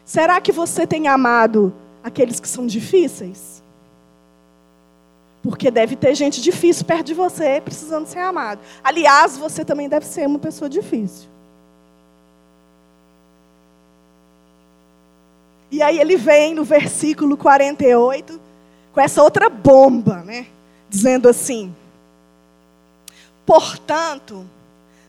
Será 0.06 0.42
que 0.42 0.52
você 0.52 0.86
tem 0.86 1.08
amado 1.08 1.74
aqueles 2.04 2.40
que 2.40 2.48
são 2.48 2.66
difíceis? 2.66 3.64
Porque 5.42 5.70
deve 5.70 5.96
ter 5.96 6.16
gente 6.16 6.42
difícil 6.42 6.86
perto 6.86 7.08
de 7.08 7.14
você, 7.14 7.62
precisando 7.62 8.08
ser 8.08 8.20
amado. 8.20 8.62
Aliás, 8.84 9.38
você 9.38 9.66
também 9.66 9.90
deve 9.90 10.06
ser 10.06 10.26
uma 10.26 10.40
pessoa 10.40 10.70
difícil. 10.70 11.28
E 15.70 15.82
aí 15.82 16.00
ele 16.00 16.16
vem 16.16 16.54
no 16.54 16.64
versículo 16.64 17.36
48 17.36 18.40
com 18.94 19.02
essa 19.02 19.24
outra 19.24 19.50
bomba, 19.50 20.18
né? 20.22 20.46
Dizendo 20.88 21.28
assim: 21.28 21.76
Portanto, 23.46 24.46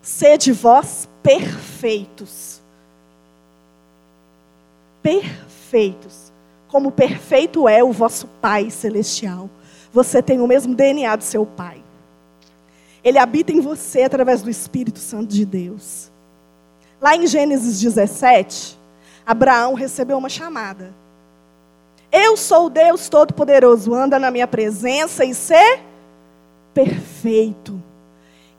sede 0.01 0.53
vós 0.53 1.09
perfeitos. 1.23 2.64
Perfeitos, 5.05 6.33
como 6.67 6.91
perfeito 6.91 7.69
é 7.69 7.85
o 7.85 7.93
vosso 7.93 8.27
Pai 8.41 8.71
celestial 8.71 9.49
você 9.95 10.21
tem 10.21 10.41
o 10.41 10.47
mesmo 10.47 10.75
DNA 10.75 11.15
do 11.15 11.23
seu 11.23 11.47
pai. 11.47 11.81
Ele 13.03 13.17
habita 13.17 13.53
em 13.53 13.61
você 13.61 14.03
através 14.03 14.43
do 14.43 14.51
Espírito 14.51 14.99
Santo 14.99 15.29
de 15.29 15.47
Deus. 15.47 16.11
Lá 17.01 17.15
em 17.15 17.29
Gênesis 17.29 17.81
17, 17.81 18.77
Abraão 19.25 19.75
recebeu 19.75 20.19
uma 20.19 20.29
chamada. 20.29 20.93
Eu 22.11 22.37
sou 22.37 22.67
o 22.67 22.71
Deus 22.71 23.09
Todo-Poderoso, 23.09 23.95
anda 23.95 24.19
na 24.19 24.33
minha 24.33 24.49
presença 24.49 25.25
e 25.25 25.33
ser 25.33 25.81
perfeito. 26.73 27.81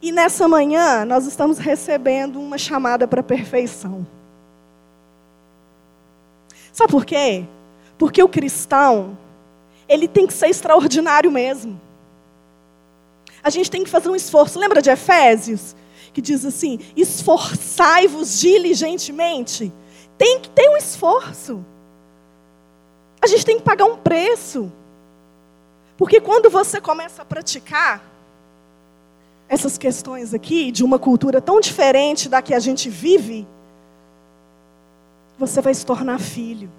E 0.02 0.12
nessa 0.12 0.48
manhã 0.48 1.04
nós 1.04 1.26
estamos 1.26 1.58
recebendo 1.58 2.40
uma 2.40 2.58
chamada 2.58 3.08
para 3.08 3.22
perfeição. 3.22 4.08
Sabe 6.76 6.92
por 6.92 7.06
quê? 7.06 7.46
Porque 7.98 8.22
o 8.22 8.28
cristão, 8.28 9.18
ele 9.88 10.10
tem 10.10 10.28
que 10.28 10.34
ser 10.34 10.50
extraordinário 10.50 11.32
mesmo. 11.32 11.80
A 13.42 13.50
gente 13.50 13.72
tem 13.72 13.82
que 13.82 13.90
fazer 13.90 14.10
um 14.10 14.16
esforço. 14.16 14.60
Lembra 14.60 14.82
de 14.82 14.90
Efésios? 14.90 15.74
Que 16.12 16.22
diz 16.22 16.44
assim: 16.44 16.78
esforçai-vos 16.94 18.42
diligentemente. 18.42 19.72
Tem 20.18 20.42
que 20.42 20.50
ter 20.50 20.70
um 20.70 20.76
esforço. 20.76 21.64
A 23.22 23.28
gente 23.28 23.46
tem 23.46 23.56
que 23.56 23.64
pagar 23.64 23.86
um 23.86 23.96
preço. 23.96 24.70
Porque 25.96 26.20
quando 26.20 26.50
você 26.50 26.82
começa 26.82 27.22
a 27.22 27.26
praticar 27.26 28.04
essas 29.48 29.78
questões 29.78 30.34
aqui, 30.34 30.74
de 30.74 30.84
uma 30.84 31.00
cultura 31.00 31.40
tão 31.40 31.62
diferente 31.62 32.28
da 32.28 32.42
que 32.42 32.54
a 32.54 32.60
gente 32.60 32.90
vive, 32.90 33.48
você 35.38 35.62
vai 35.62 35.74
se 35.74 35.86
tornar 35.86 36.20
filho. 36.20 36.70